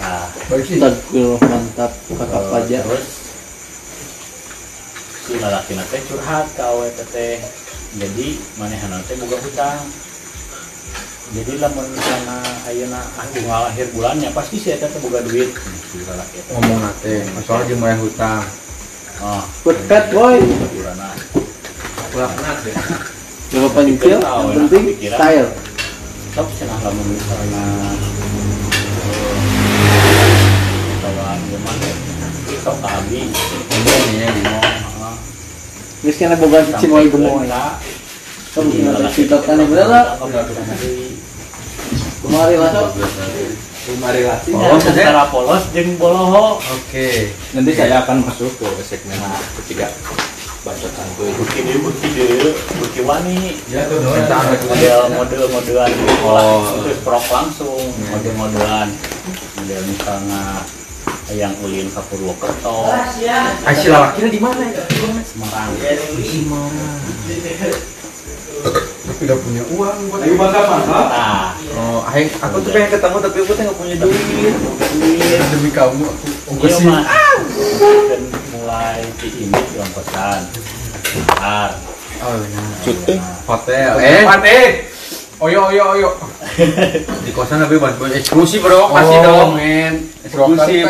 nah. 0.00 0.24
Astagfirullah, 0.48 1.38
mantap. 1.44 1.92
Kakak 2.08 2.40
Eh, 2.40 2.48
pajak. 2.48 2.82
terus 2.88 3.06
si 5.22 5.38
lalaki 5.38 5.72
teh 5.76 6.00
curhat 6.08 6.46
ke 6.56 6.62
awet 6.64 6.96
teh 7.12 7.38
jadi 7.94 8.28
manehana 8.58 8.98
teh 9.06 9.14
boga 9.20 9.38
hutang 9.38 9.78
jadi 11.32 11.64
lamun 11.64 11.88
sana 11.96 12.44
ayeuna 12.68 13.00
ah 13.16 13.24
bunga 13.32 13.72
akhir 13.72 13.88
bulannya 13.96 14.28
pasti 14.36 14.60
si 14.60 14.68
eta 14.68 14.84
teh 14.84 15.00
boga 15.00 15.24
duit 15.24 15.48
teh 15.48 16.44
Ngomong 16.52 16.78
nate, 16.84 17.24
soal 17.48 17.64
jeung 17.64 17.80
bayar 17.80 17.96
hutang. 18.04 18.44
oh 19.24 19.40
Pet 19.64 20.04
boy. 20.12 20.36
deh. 22.68 22.76
Gak 23.52 23.64
apa 23.64 23.80
nyicil, 23.84 24.20
yang 24.20 24.68
penting 24.68 24.84
style. 25.00 25.48
sok 26.32 26.48
cenah 26.56 26.80
lamun 26.80 27.06
misalnya 27.12 27.64
bawa 31.04 31.36
gimana 31.44 31.90
sok 32.64 32.76
ka 32.80 32.88
abi 32.88 33.28
Ini 33.28 34.26
di 34.32 34.42
oh 34.48 35.16
Geus 36.00 36.16
boga 36.40 36.60
wae 36.64 37.06
gemoy. 37.12 37.48
Masuk. 38.52 38.68
Polos 45.32 45.64
boloho. 45.96 46.60
Oke. 46.60 47.32
Nanti 47.56 47.72
saya 47.72 48.04
akan 48.04 48.28
masuk 48.28 48.52
ke 48.60 48.68
segmen 48.84 49.16
ketiga. 49.64 49.88
Bacotan 50.62 51.08
tuh. 51.18 51.26
Bukti 51.34 51.58
deui, 51.66 51.80
bukti 51.82 52.08
deui, 52.14 52.54
bukti 52.54 53.00
wani. 53.02 53.56
Ya 53.72 53.88
tuh 53.88 53.98
Model 53.98 55.00
model 55.16 55.42
modelan 55.50 55.90
Oh. 56.22 56.78
terus 56.86 57.02
prok 57.02 57.26
langsung 57.32 57.90
model 58.12 58.34
modelan. 58.38 58.88
Model 59.58 59.80
misalnya 59.88 60.62
yang 61.32 61.56
ulin 61.64 61.88
ke 61.88 62.00
Purwokerto, 62.12 62.92
Aisyah 63.64 63.88
lalaki 63.88 64.28
di 64.28 64.40
mana 64.42 64.68
ya? 64.68 64.84
Semarang. 65.24 65.72
Tapi 68.62 69.22
gak 69.24 69.38
punya 69.38 69.62
uang 69.68 69.98
buat 70.08 70.20
Nah, 70.22 71.58
Oh, 71.72 72.04
aing 72.06 72.28
aku 72.36 72.56
tuh 72.60 72.70
pengen 72.70 72.90
ketemu 72.92 73.16
tapi 73.18 73.36
aku 73.38 73.52
tuh 73.52 73.62
nggak 73.64 73.78
punya 73.80 73.96
duit. 73.96 74.54
demi 75.50 75.70
kamu 75.70 76.04
aku 76.04 76.26
aku 76.52 76.62
iya 76.62 76.70
sih. 76.70 76.86
Dan 76.86 78.22
mulai 78.52 79.00
di 79.16 79.28
ini 79.40 79.56
di 79.56 79.76
ongkosan. 79.78 80.40
Bentar. 81.02 81.70
Oh, 82.20 82.34
iya. 82.38 82.62
Cuti. 82.84 83.14
Hotel. 83.42 83.92
Eh, 83.98 84.22
Eh, 84.44 84.70
oyo 85.40 85.60
oyo 85.68 85.84
oyo. 85.90 86.08
di 87.24 87.30
kosan 87.32 87.58
tapi 87.58 87.80
bantuan 87.80 88.12
eksklusif 88.12 88.60
bro, 88.60 88.92
kasih 88.92 89.18
Oh, 89.18 89.24
dong. 89.24 89.50
men. 89.56 90.06
Eksklusif. 90.22 90.84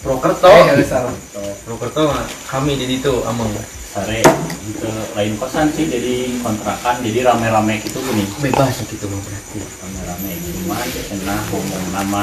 Prokerto. 0.00 0.48
Eh, 0.48 0.64
ada 0.72 0.84
salah. 0.84 1.14
Prokerto 1.62 2.08
mah 2.08 2.24
kami 2.48 2.74
di 2.74 2.86
situ 2.88 3.12
ameng. 3.22 3.52
Sare 3.90 4.22
itu 4.70 4.86
lain 5.18 5.34
kosan 5.34 5.66
sih 5.74 5.90
jadi 5.90 6.38
kontrakan 6.46 7.02
jadi 7.02 7.26
rame-rame 7.26 7.82
gitu 7.82 7.98
gini. 8.06 8.22
Bebas 8.38 8.86
gitu 8.86 9.10
mah 9.10 9.18
berarti. 9.18 9.58
rame-rame 9.82 10.30
jadi 10.38 10.60
mah 10.70 10.78
aja 10.78 11.00
cenah 11.10 11.40
ngomong 11.50 11.84
nama 11.90 12.22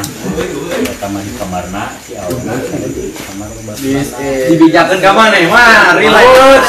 ya 0.79 0.93
kamar 0.95 1.21
di 1.27 1.33
kamarna 1.35 1.83
si 1.99 2.15
awalnya 2.15 2.55
di 2.87 3.11
kamar 3.11 3.51
eh. 3.83 4.47
Dibijakan 4.55 4.95
ke 4.95 5.11
mana? 5.11 5.37
Mah, 5.51 5.99
relax. 5.99 6.63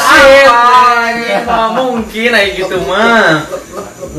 Mah 1.47 1.69
mungkin 1.79 2.29
aja 2.35 2.49
gitu 2.59 2.77
mah. 2.83 3.47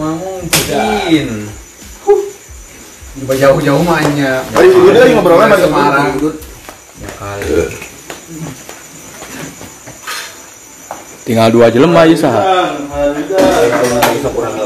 Mah 0.01 0.12
mungkin. 0.16 1.26
Coba 3.20 3.35
jauh-jauh 3.37 3.85
mah 3.85 4.01
hanya. 4.01 4.41
Oh, 4.57 4.64
di 4.64 4.72
Sudut 4.72 4.97
lagi 4.97 5.12
ngobrolnya 5.12 5.53
sama 5.53 5.59
Semarang. 5.61 6.16
Ya 7.05 7.11
kali. 7.20 7.89
Tinggal 11.24 11.52
dua 11.52 11.68
jelem 11.68 11.92
aja 11.92 12.16
sah. 12.16 12.34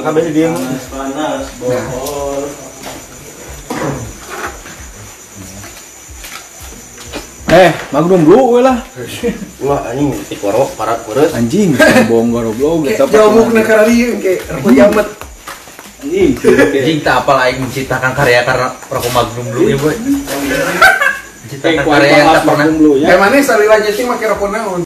Kabeh 0.04 0.24
dia 0.30 0.54
Eh, 7.54 7.70
magnum 7.94 8.26
dulu 8.26 8.58
we 8.58 8.60
lah. 8.66 8.82
Wah, 9.62 9.86
anjing 9.86 10.10
tik 10.26 10.42
warok 10.42 10.74
parat 10.74 10.98
beres. 11.06 11.30
Anjing, 11.38 11.78
bohong 12.10 12.34
goblok 12.34 12.82
Kayak 12.82 13.06
jauh 13.14 13.30
mau 13.30 13.46
kena 13.46 13.62
karari 13.62 14.10
kayak 14.18 14.38
rokok 14.58 14.70
jamet. 14.74 15.08
Anjing. 16.02 16.30
Jing 16.82 16.98
tak 17.06 17.22
apa 17.22 17.32
lagi 17.38 17.62
menciptakan 17.62 18.10
karya 18.10 18.42
karena 18.42 18.74
rokok 18.90 19.12
magnum 19.14 19.46
dulu 19.54 19.70
ya 19.70 19.76
boy. 19.78 19.94
Menciptakan 21.46 21.82
karya 21.86 22.10
yang 22.10 22.28
tak 22.34 22.42
pernah. 22.42 22.66
ya. 22.98 23.06
Kayak 23.06 23.20
mana 23.22 23.36
lagi 23.70 23.90
sih 23.94 24.04
pakai 24.08 24.26
rokok 24.34 24.48
naon? 24.50 24.80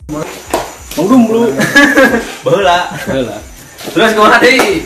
Magnum 0.98 1.22
dulu. 1.30 1.40
Baheula. 2.44 2.78
Heula. 3.06 3.36
Terus 3.94 4.10
kumaha 4.18 4.36
deui? 4.42 4.82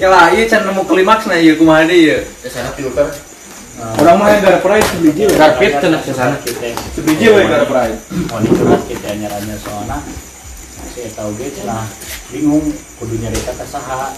Kela 0.00 0.32
ieu 0.34 0.48
can 0.50 0.64
nemu 0.66 0.82
klimaks 0.84 1.30
na 1.30 1.38
ieu 1.38 1.54
kumaha 1.54 1.86
deui 1.86 2.10
ieu? 2.10 2.20
Sana 2.50 2.74
filter. 2.74 3.06
Orang 3.80 4.20
mah 4.20 4.36
gara 4.42 4.58
pride 4.60 4.84
sebiji 4.92 5.24
we. 5.24 5.34
Karpet 5.38 5.80
cenah 5.80 6.00
ke 6.04 6.12
sana. 6.12 6.36
kita 6.42 6.74
Sebiji 6.92 7.30
we 7.32 7.46
gara 7.46 7.64
pride. 7.64 7.96
mau 8.28 8.42
curhat 8.42 8.82
kita 8.84 9.06
anyar-anyar 9.16 9.56
soalnya 9.56 9.98
si 10.90 11.06
eta 11.06 11.22
oge 11.24 11.48
cenah 11.54 11.86
bingung 12.28 12.66
kudu 12.98 13.14
nyarita 13.22 13.54
ka 13.56 13.64
saha 13.64 14.12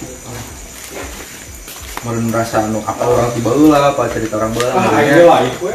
Meureun 2.03 2.27
merasa 2.35 2.67
anu 2.67 2.83
apa 2.83 3.05
orang 3.07 3.31
tiba 3.37 3.51
heula 3.55 3.95
apa 3.95 4.03
cerita 4.11 4.35
orang 4.41 4.51
baheula 4.51 4.75
Ah, 4.75 4.99
ayo 4.99 5.31
lah, 5.31 5.41
iku 5.47 5.71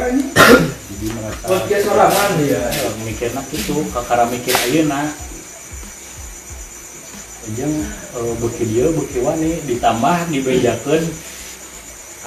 anjing. 0.98 1.06
jadi 1.06 1.14
merasa 1.14 1.46
Podcast 1.46 1.84
sorangan 1.86 2.30
ya. 2.42 2.62
mikirna 3.06 3.42
kitu 3.46 3.76
kakara 3.94 4.24
mikir 4.26 4.54
ayeuna 4.66 5.14
jeung 7.48 7.74
eh, 7.80 8.32
beuki 8.42 8.64
dieu 8.68 8.92
beuki 8.92 9.24
wani 9.24 9.56
ditambah 9.64 10.28
dibejakeun 10.28 11.00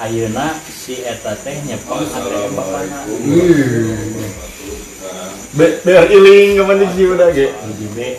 ayeuna 0.02 0.56
si 0.66 0.98
eta 0.98 1.36
teh 1.38 1.54
nyepeng 1.62 2.02
ATM 2.10 2.52
bapana 2.56 2.98
Be- 5.52 5.84
Biar 5.84 6.08
iling 6.08 6.56
ke 6.56 6.62
mana 6.64 6.88
sih 6.96 7.12
udah 7.12 7.28
ge. 7.28 7.52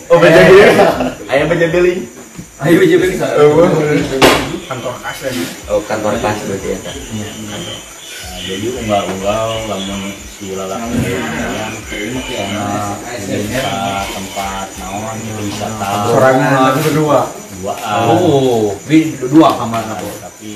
Oh 0.06 0.22
beja 0.22 0.38
deling. 0.46 0.70
Ayah 1.26 1.50
beja 1.50 1.66
deling. 1.66 2.06
Ayo 2.62 2.78
BJB 2.78 3.02
bisa. 3.10 3.26
Oh. 3.42 3.66
Kantor 4.70 4.94
kas 5.02 5.18
lagi. 5.26 5.42
Oh, 5.66 5.82
kantor 5.82 6.14
pas 6.22 6.38
berarti 6.38 6.68
ya. 6.70 6.78
Nah, 8.34 8.42
jadi 8.42 8.66
unggal-unggal 8.66 9.46
lamun 9.70 10.10
si 10.26 10.58
lalaki 10.58 11.06
yang 11.06 11.70
karena 12.18 12.98
bisa 13.14 13.62
tempat 14.10 14.66
naon 14.74 15.14
wisata 15.38 16.10
Sorangan 16.10 16.74
berdua. 16.76 17.20
duaan 17.54 18.04
Oh, 18.10 18.74
bi 18.84 19.14
dua 19.14 19.54
kamar 19.54 19.86
aku. 19.86 20.10
tapi 20.18 20.48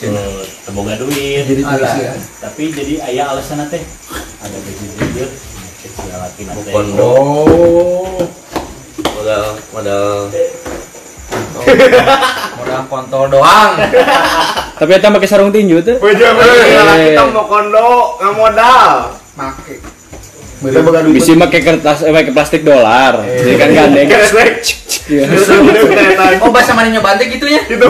eh, 0.00 0.40
teboga 0.64 0.96
duit 0.96 1.44
Jadi 1.44 1.60
Ada. 1.60 1.88
ya. 2.00 2.12
tapi 2.40 2.72
jadi 2.72 2.94
ayah 3.04 3.36
alasan 3.36 3.60
teh 3.68 3.84
ada 4.40 4.56
baju 4.56 4.84
cek 4.88 5.30
si 5.92 6.04
lalaki 6.08 6.42
nate 6.42 6.72
Kondo. 6.72 7.04
Oh. 7.04 8.24
Modal 9.12 9.46
modal 9.68 10.32
Modal 12.58 12.82
kontol 12.88 13.24
doang. 13.32 13.72
Tapi 14.78 14.90
eta 14.94 15.10
pakai 15.10 15.28
sarung 15.28 15.50
tinju 15.50 15.82
tuh. 15.82 15.96
Beja 15.98 16.32
kita 16.34 17.22
mau 17.34 17.44
kondo 17.50 18.18
nggak 18.22 18.32
modal. 18.38 18.90
Kita 20.58 20.82
duit. 20.82 21.14
Bisa 21.14 21.38
pakai 21.38 21.60
kertas, 21.62 22.02
eh, 22.02 22.10
pakai 22.10 22.34
plastik 22.34 22.62
dolar. 22.66 23.22
Jadi 23.22 23.54
kan 23.54 23.68
gandeng. 23.70 24.08
Iya. 25.08 25.24
Oh, 26.44 26.52
bahasa 26.52 26.76
mana 26.76 26.92
nyoba 26.92 27.16
teh 27.16 27.32
gitu 27.32 27.48
ya? 27.48 27.64
Gitu. 27.64 27.80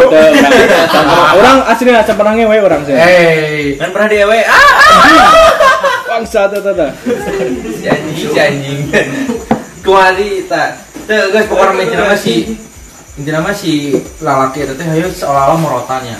Orang 1.35 1.67
asli 1.67 1.91
nggak 1.91 2.15
pernah 2.15 2.33
ngewe 2.39 2.57
orang 2.63 2.87
sih. 2.87 2.95
Hey. 2.95 3.75
Kan 3.75 3.91
pernah 3.91 4.07
di 4.07 4.17
ewe. 4.23 4.39
Ah, 4.47 4.63
Bangsa 6.07 6.47
tuh 6.47 6.63
tuh. 6.63 6.79
tuh. 6.79 6.91
janji 7.83 8.23
janji. 8.31 8.75
Kuali 9.83 10.47
tak. 10.47 10.79
Tuh, 11.11 11.33
guys, 11.33 11.49
pokoknya 11.49 11.89
macam 11.89 11.97
nama 12.05 12.17
si 13.19 13.27
intinya 13.27 13.43
mah 13.43 13.51
si 13.51 13.99
lalaki 14.23 14.63
itu 14.63 14.79
teh 14.79 14.87
ayo 14.87 15.11
seolah-olah 15.11 15.59
morotannya. 15.59 16.15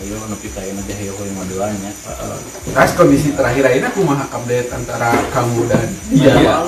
ayo 0.00 0.16
nepi 0.32 0.48
ka 0.48 0.64
ieu 0.64 0.80
teh 0.88 0.96
ayo 0.96 1.12
yang 1.12 1.36
modelannya 1.36 1.92
Kas 2.72 2.96
kondisi 2.96 3.36
terakhir 3.36 3.68
ini 3.68 3.84
aku 3.84 4.00
mah 4.08 4.24
update 4.32 4.72
antara 4.72 5.12
kamu 5.28 5.68
dan 5.68 5.84
Iya. 6.08 6.64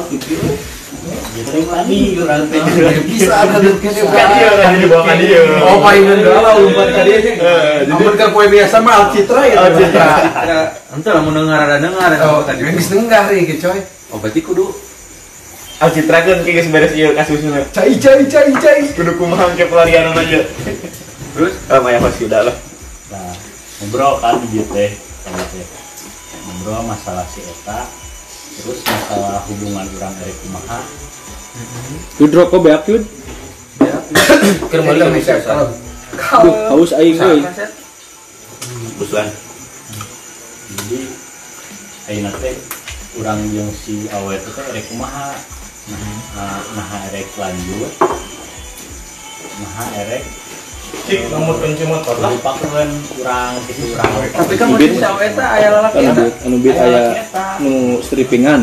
jadi 1.32 1.64
tadi 1.64 2.20
urang 2.20 2.44
teh 2.52 2.60
bisa 3.08 3.32
ada 3.32 3.56
Kan 3.56 4.28
dia 4.36 4.50
dia. 5.16 5.40
Oh 5.64 5.80
mainan 5.80 6.20
galau 6.20 6.68
Amun 7.88 8.12
biasa 8.52 8.84
mah 8.84 9.08
Alcitra 9.08 9.40
ya. 9.48 9.56
Alcitra. 9.64 10.08
Ente 10.92 11.08
dengar 11.32 11.60
ada 11.64 11.80
dengar 11.80 12.10
Oh, 12.28 12.44
tadi. 12.44 12.68
geus 13.48 13.64
coy. 13.64 13.80
Oh, 14.12 14.20
berarti 14.20 14.44
kudu 14.44 14.91
Alcitra 15.82 16.22
kan 16.22 16.46
kayak 16.46 16.70
beres 16.70 16.94
ieu 16.94 17.10
kasusnya. 17.10 17.66
Cai 17.74 17.98
cai 17.98 18.22
cai 18.30 18.50
cai. 18.54 18.80
Kudu 18.94 19.18
kumaha 19.18 19.50
ke 19.58 19.66
pelarian 19.66 20.14
aja. 20.14 20.46
terus 21.32 21.54
Ah 21.72 21.80
maya 21.80 21.96
pasti 21.96 22.28
udah 22.28 22.44
lah. 22.44 22.56
nah 23.08 23.32
ngobrol 23.80 24.20
kan 24.20 24.40
di 24.48 24.60
teh 24.68 24.90
sama 25.24 25.44
teh 25.52 25.64
ngobrol 26.48 26.80
masalah 26.88 27.24
si 27.28 27.40
eta 27.44 27.88
terus 28.60 28.78
masalah 28.84 29.40
hubungan 29.48 29.84
orang 29.84 30.14
dari 30.20 30.34
kumaha 30.44 30.80
Tuh 32.16 32.28
rokok 32.32 32.64
beak 32.64 32.88
Kita 34.72 34.80
bisa 34.80 35.04
bisa. 35.12 35.32
kalau 36.16 36.48
Duh, 36.48 36.56
haus 36.72 36.92
aing 36.96 37.16
euy. 37.20 37.40
Busuan. 38.96 39.28
jadi 40.72 41.00
ayeuna 42.08 42.32
teh 42.40 42.56
urang 43.20 43.40
jeung 43.52 43.68
si 43.72 44.08
awe 44.08 44.32
teh 44.36 44.52
teh 44.52 44.64
erek 44.72 44.84
kumaha 44.88 45.36
nah 45.90 46.62
nah 46.78 46.88
erek 47.10 47.26
lanjut 47.34 47.92
nah 49.58 49.88
erek 50.06 50.22
Cik, 50.92 51.32
nomor 51.32 51.56
kunci 51.56 51.88
motor 51.88 52.14
lah. 52.20 52.30
lupakeun 52.36 52.90
urang 53.16 53.56
gitu 53.64 53.96
urang 53.96 54.12
Tapi 54.28 54.54
kan 54.60 54.66
masih 54.76 54.92
si 54.92 55.02
awe 55.02 55.26
teh 55.34 55.46
aya 55.48 55.68
lalaki 55.72 56.04
Anu 56.04 56.12
eta. 56.12 56.46
anu 56.46 56.56
bit 56.60 56.76
aya 56.78 57.00
nu 57.64 57.72
strippingan. 58.04 58.60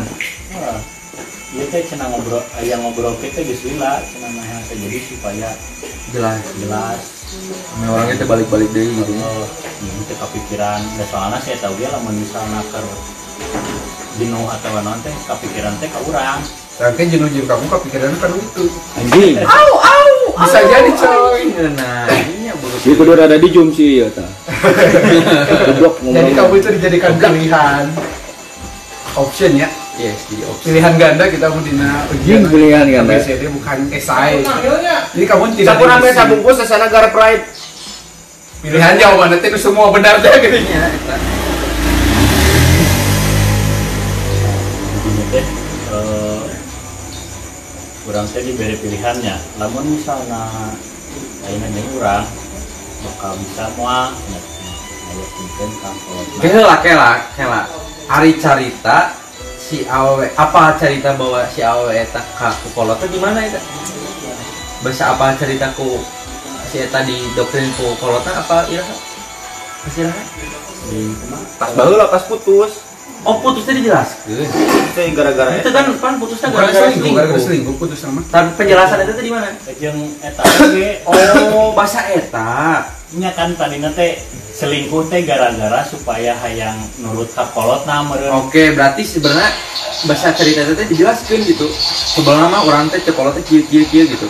Iya 1.50 1.66
teh 1.74 1.82
cenah 1.90 2.06
ngobrol, 2.14 2.46
aya 2.54 2.78
ngobrol 2.80 3.18
kita 3.18 3.42
geus 3.44 3.66
lila 3.66 3.98
cenah 4.06 4.30
mah 4.30 4.62
teh 4.70 4.78
jadi 4.78 4.98
supaya 5.10 5.50
Jelas. 6.14 6.40
jelas 6.62 7.02
Ame 7.76 7.86
orangnya 7.90 8.22
teh 8.22 8.28
balik-balik 8.30 8.70
deui 8.72 8.94
gitu. 8.94 9.14
oh, 9.20 9.46
ini 9.82 10.04
teh 10.06 10.18
kepikiran 10.22 10.80
da 10.96 11.06
soalna 11.10 11.38
saya 11.42 11.58
tahu 11.60 11.74
dia 11.82 11.90
lamun 11.90 12.14
misalna 12.14 12.62
keur 12.70 12.86
jenuh 14.22 14.48
atau 14.48 14.70
naon 14.86 15.02
teh 15.02 15.12
kepikiran 15.28 15.74
teh 15.82 15.90
ka 15.90 16.00
urang. 16.06 16.40
Rangkai 16.80 17.12
jenuh-jenuh 17.12 17.44
kamu 17.44 17.66
kepikiran 17.68 18.16
kan 18.24 18.32
itu. 18.32 18.64
Anjing. 18.96 19.36
Bisa 20.40 20.60
jadi 20.64 20.92
coy. 20.96 21.42
Nah, 21.76 22.08
iya 22.40 22.56
bagus. 22.56 22.80
Dia 22.88 22.94
kudu 22.96 23.12
rada 23.20 23.36
di 23.36 23.48
zoom 23.52 23.68
sih 23.76 24.00
ya 24.00 24.08
ta. 24.08 24.24
Goblok 25.68 26.00
ngomong. 26.00 26.16
Jadi 26.16 26.32
kamu 26.40 26.54
itu 26.56 26.70
dijadikan 26.80 27.12
pilihan 27.20 27.84
option 29.20 29.60
ya. 29.60 29.68
Yes, 30.00 30.24
jadi 30.32 30.48
opsi. 30.48 30.64
Pilihan 30.72 30.96
ganda 30.96 31.28
kita 31.28 31.52
mau 31.52 31.60
dina 31.60 32.08
Anjing 32.08 32.48
pilihan 32.48 32.88
ganda. 32.88 33.20
ABCD 33.20 33.44
bukan 33.52 33.78
esai. 33.92 34.40
Jadi 35.12 35.26
kamu 35.28 35.44
tidak 35.60 35.76
Sampun 35.76 35.92
ame 35.92 36.08
diisi. 36.08 36.16
sabungkus 36.16 36.56
sasana 36.64 36.88
gara 36.88 37.12
pride. 37.12 37.44
Pilihan 38.64 38.96
jawaban 38.96 39.36
nanti 39.36 39.52
semua 39.60 39.92
benar 39.92 40.24
deh 40.24 40.32
gitu. 40.40 40.56
Iya, 40.64 40.88
urang 48.10 48.26
teh 48.26 48.42
diberi 48.42 48.74
pilihannya. 48.82 49.38
Lamun 49.62 49.86
misalna 49.94 50.50
ayeuna 51.46 51.68
jeung 51.70 51.90
urang 52.02 52.26
bakal 53.06 53.38
bisa 53.38 53.70
moal 53.78 54.10
nya. 54.34 54.42
Aya 55.14 55.26
punten 55.38 55.70
ka 55.78 55.90
kolotna. 55.94 56.40
Kela 56.42 56.76
kela 56.82 57.12
kela. 57.38 57.62
Ari 58.10 58.42
carita 58.42 59.14
si 59.62 59.86
awe 59.86 60.26
apa 60.34 60.74
cerita 60.82 61.14
bahwa 61.14 61.46
si 61.54 61.62
awe 61.62 61.94
eta 61.94 62.26
ka 62.34 62.50
ku 62.66 62.74
kolot 62.74 62.98
teh 62.98 63.06
di 63.14 63.22
mana 63.22 63.46
eta? 63.46 63.62
Bahasa 64.82 65.14
apa 65.14 65.38
ceritaku 65.38 66.02
si 66.74 66.82
eta 66.82 67.06
di 67.06 67.22
doktrin 67.38 67.70
ku 67.78 67.94
kolotna 68.02 68.42
apa 68.42 68.66
iraha? 68.74 68.96
Kasih 69.86 70.10
iraha? 70.10 70.24
Di 70.90 71.14
kumaha? 71.14 71.46
Pas 71.62 71.72
baheula 71.78 72.10
pas 72.10 72.26
putus. 72.26 72.89
Oh 73.28 73.36
putusnya 73.44 73.76
dijelaskan. 73.76 74.32
Teh 74.96 75.12
gara-gara 75.12 75.52
Itu 75.60 75.72
kan 75.76 75.92
kan 76.00 76.14
putusnya 76.24 76.48
gara-gara 76.56 76.88
selingkuh, 76.88 77.12
gara-gara 77.12 77.42
selingkuh. 77.42 77.76
putus 77.76 78.00
sama. 78.00 78.24
Tapi 78.32 78.50
penjelasan 78.56 79.04
itu 79.04 79.14
teh 79.16 79.24
di 79.28 79.32
mana? 79.34 79.50
Jeung 79.76 80.00
eta 80.24 80.42
Oh, 81.04 81.76
bahasa 81.76 82.08
eta. 82.08 82.88
nya 83.10 83.34
kan 83.34 83.58
tadi 83.58 83.82
teh 83.82 84.22
selingkuh 84.54 85.10
teh 85.10 85.26
gara-gara 85.26 85.82
supaya 85.84 86.38
hayang 86.46 86.78
nurut 87.02 87.28
ka 87.36 87.44
kolotna 87.52 88.06
meureun. 88.06 88.48
Oke, 88.48 88.72
berarti 88.72 89.02
sebenarnya 89.04 89.50
bahasa 90.08 90.32
cerita 90.32 90.64
itu 90.64 90.74
teh 90.78 90.88
dijelaskan 90.88 91.42
gitu. 91.44 91.68
Sebelum 92.16 92.40
nama 92.40 92.64
orang 92.64 92.88
teh 92.88 93.02
teh 93.04 93.12
kieu 93.44 93.66
kieu 93.68 93.84
kieu 93.90 94.06
gitu. 94.08 94.28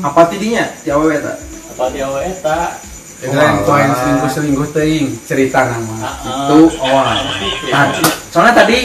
Apa 0.00 0.30
tidinya? 0.32 0.70
Ti 0.80 0.94
awewe 0.94 1.18
eta. 1.20 1.34
Apa 1.76 1.92
we 1.92 2.20
eta? 2.24 2.80
Itu 3.16 3.32
yang 3.32 3.64
poin 3.64 3.88
selingkuh-selingkuh 3.96 4.68
teuing 4.76 5.06
cerita 5.24 5.72
nama. 5.72 5.96
Ah, 6.04 6.14
Itu 6.52 6.68
oh. 6.68 7.04
Tadi, 7.72 8.02
soalnya 8.28 8.54
tadi 8.60 8.78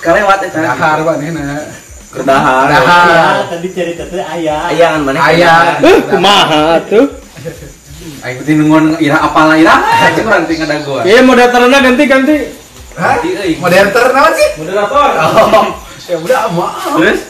kalewat 0.00 0.38
eta. 0.48 0.58
Dahar 0.64 0.98
pak 1.04 1.14
nih 1.20 1.28
nah. 1.36 1.60
Kedahar. 2.10 2.66
Dahar. 2.66 3.06
Aya 3.06 3.44
tadi 3.46 3.68
cerita 3.76 4.02
teh 4.08 4.24
aya. 4.24 4.56
Aya 4.72 4.86
kan 4.96 5.00
mana? 5.04 5.18
Ayah. 5.30 5.78
Eh, 5.84 5.98
kumaha 6.08 6.80
tuh? 6.88 7.06
Ayo 8.24 8.32
kudu 8.40 8.52
nungun 8.56 8.84
ira 9.00 9.20
apalah 9.20 9.56
ira. 9.60 9.76
Cek 10.16 10.24
urang 10.24 10.44
teh 10.48 10.56
ngadagoan. 10.56 11.04
Iya 11.04 11.20
mau 11.20 11.36
dataranna 11.36 11.78
ganti 11.84 12.04
ganti. 12.08 12.36
Hah? 12.96 13.20
Ganti 13.20 13.28
euy. 13.36 13.52
Modern 13.60 13.88
naon 13.92 14.32
sih? 14.32 14.48
Moderator. 14.58 15.08
Oh, 15.20 15.66
ya 16.08 16.16
udah 16.18 16.40
maaf. 16.56 16.96
Terus 16.96 17.20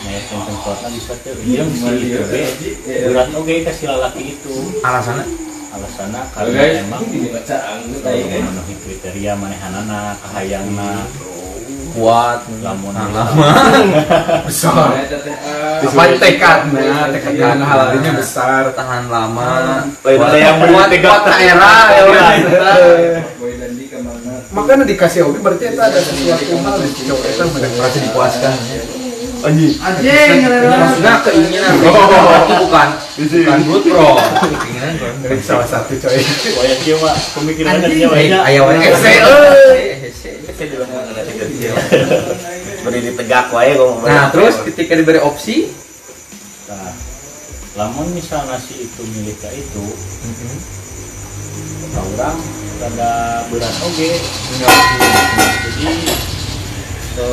Yang 0.00 0.24
kolotna 0.64 0.88
bisa 0.88 1.12
si 1.20 2.08
oge. 2.16 2.42
Berat 3.12 3.28
oge 3.36 3.54
ka 3.68 3.72
si 3.72 3.84
lalaki 3.84 4.22
itu. 4.38 4.80
alasannya? 4.80 5.24
Alasanna 5.70 6.26
karena 6.34 6.82
emang 6.82 7.04
memenuhi 7.06 8.74
kriteria 8.80 9.32
manehanana, 9.36 10.16
kahayangna. 10.18 11.04
kuat. 11.90 12.46
Lamun 12.62 12.94
lama 12.94 13.22
besar. 14.46 14.94
Apa 15.82 16.04
tekadnya? 16.22 17.10
tekadnya 17.10 17.66
hal 17.66 17.98
ini 17.98 18.10
besar. 18.14 18.70
tahan 18.72 19.10
lama. 19.10 19.84
Ada 20.06 20.38
yang 20.38 20.58
kuat 20.70 20.90
kuat 20.96 21.22
daerah 21.28 21.82
ya 21.92 22.02
orang. 22.08 22.38
Makanya 24.50 24.82
dikasih 24.86 25.30
oke 25.30 25.38
berarti 25.38 25.70
itu 25.70 25.78
ada 25.78 26.00
sesuatu 26.02 26.54
hal 26.66 26.78
yang 26.82 26.90
itu 26.90 27.14
merasa 27.78 27.98
dipuaskan 28.02 28.54
Anjing. 29.40 29.72
anjing 29.80 30.40
maksudnya 30.44 31.14
keinginan. 31.24 31.72
Itu 31.80 31.88
bukan 31.88 32.20
bukan 32.60 32.88
good 33.64 33.84
bro. 33.86 34.08
Keinginan 34.16 34.92
bro 34.96 35.08
dari 35.22 35.40
salah 35.40 35.64
satu 35.64 35.96
coy. 35.96 36.20
Waya 36.56 36.74
kieu 36.80 36.96
mah 36.98 37.16
pemikiran 37.34 37.80
dia 37.80 38.04
Eh, 38.04 38.08
banyak. 38.08 38.40
aya 38.44 38.60
wae 38.62 38.76
Ese, 38.80 39.12
Berdiri 42.80 43.12
tegak 43.14 43.48
wae 43.50 43.76
gua 43.76 44.00
nah 44.02 44.28
terus 44.28 44.60
ketika 44.64 44.92
diberi 44.94 45.20
opsi? 45.20 45.68
Nah, 46.64 46.92
lamun 47.76 48.08
misalnya 48.12 48.56
si 48.56 48.84
itu 48.84 49.02
milik 49.10 49.36
itu, 49.36 49.84
kata 51.90 52.00
orang 52.16 52.36
rada 52.78 53.12
berat 53.52 53.74
oge. 53.84 54.12
Jadi 55.76 55.92
ke 57.10 57.28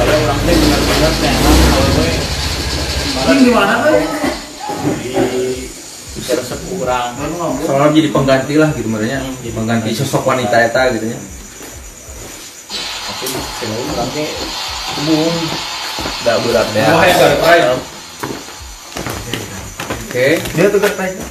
kalau 0.00 0.16
orang 0.24 0.38
teh 0.48 0.54
benar-benar 0.56 1.12
teh 1.20 1.32
awewe 1.76 2.08
ini 3.20 3.40
gimana 3.44 3.74
kan 3.84 3.92
di 4.96 5.12
resep 6.30 6.60
kurang 6.72 7.12
soalnya 7.68 7.92
jadi 7.92 8.08
pengganti 8.08 8.54
lah 8.56 8.70
gitu 8.72 8.88
sebenarnya 8.88 9.20
pengganti 9.52 9.90
sosok 9.92 10.24
wanita 10.24 10.56
eta 10.56 10.88
gitu 10.96 11.12
ya. 11.12 11.20
Tapi 13.10 13.26
kalau 13.60 13.76
orang 13.92 14.08
teh 14.16 14.28
umum 15.04 15.34
udah 16.24 16.36
berat 16.40 16.68
ya 16.72 16.88
Wah, 16.96 17.04
ya, 17.56 17.68
oke. 20.00 20.26
Dia 20.56 20.66
tuh 20.72 20.80
kertasnya. 20.80 21.26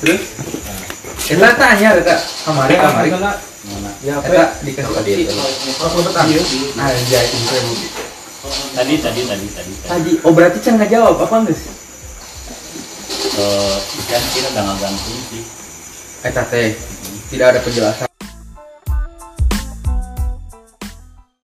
terus 0.00 0.22
Eta 1.28 1.48
tanya 1.60 1.88
Eta 2.00 2.16
kamari 2.48 2.74
kamari 2.80 3.08
mana? 3.12 3.32
Eta 4.00 4.44
dikasih 4.64 4.94
aja 6.80 7.18
itu 7.20 7.36
tadi 7.44 7.72
tadi 8.72 8.94
tadi 8.96 9.20
tadi 9.28 9.46
tadi. 9.52 9.72
Tadi. 9.84 10.12
Oh 10.24 10.32
berarti 10.32 10.58
can 10.64 10.80
nggak 10.80 10.88
jawab. 10.88 11.20
Apa 11.20 11.44
guys 11.44 11.62
Eh, 13.40 13.76
kan 14.10 14.22
kita 14.34 14.52
udah 14.52 14.74
gantung 14.76 15.20
sih. 15.32 15.44
Eta 16.24 16.42
teh 16.50 16.76
tidak 17.30 17.56
ada 17.56 17.60
penjelasan 17.64 18.09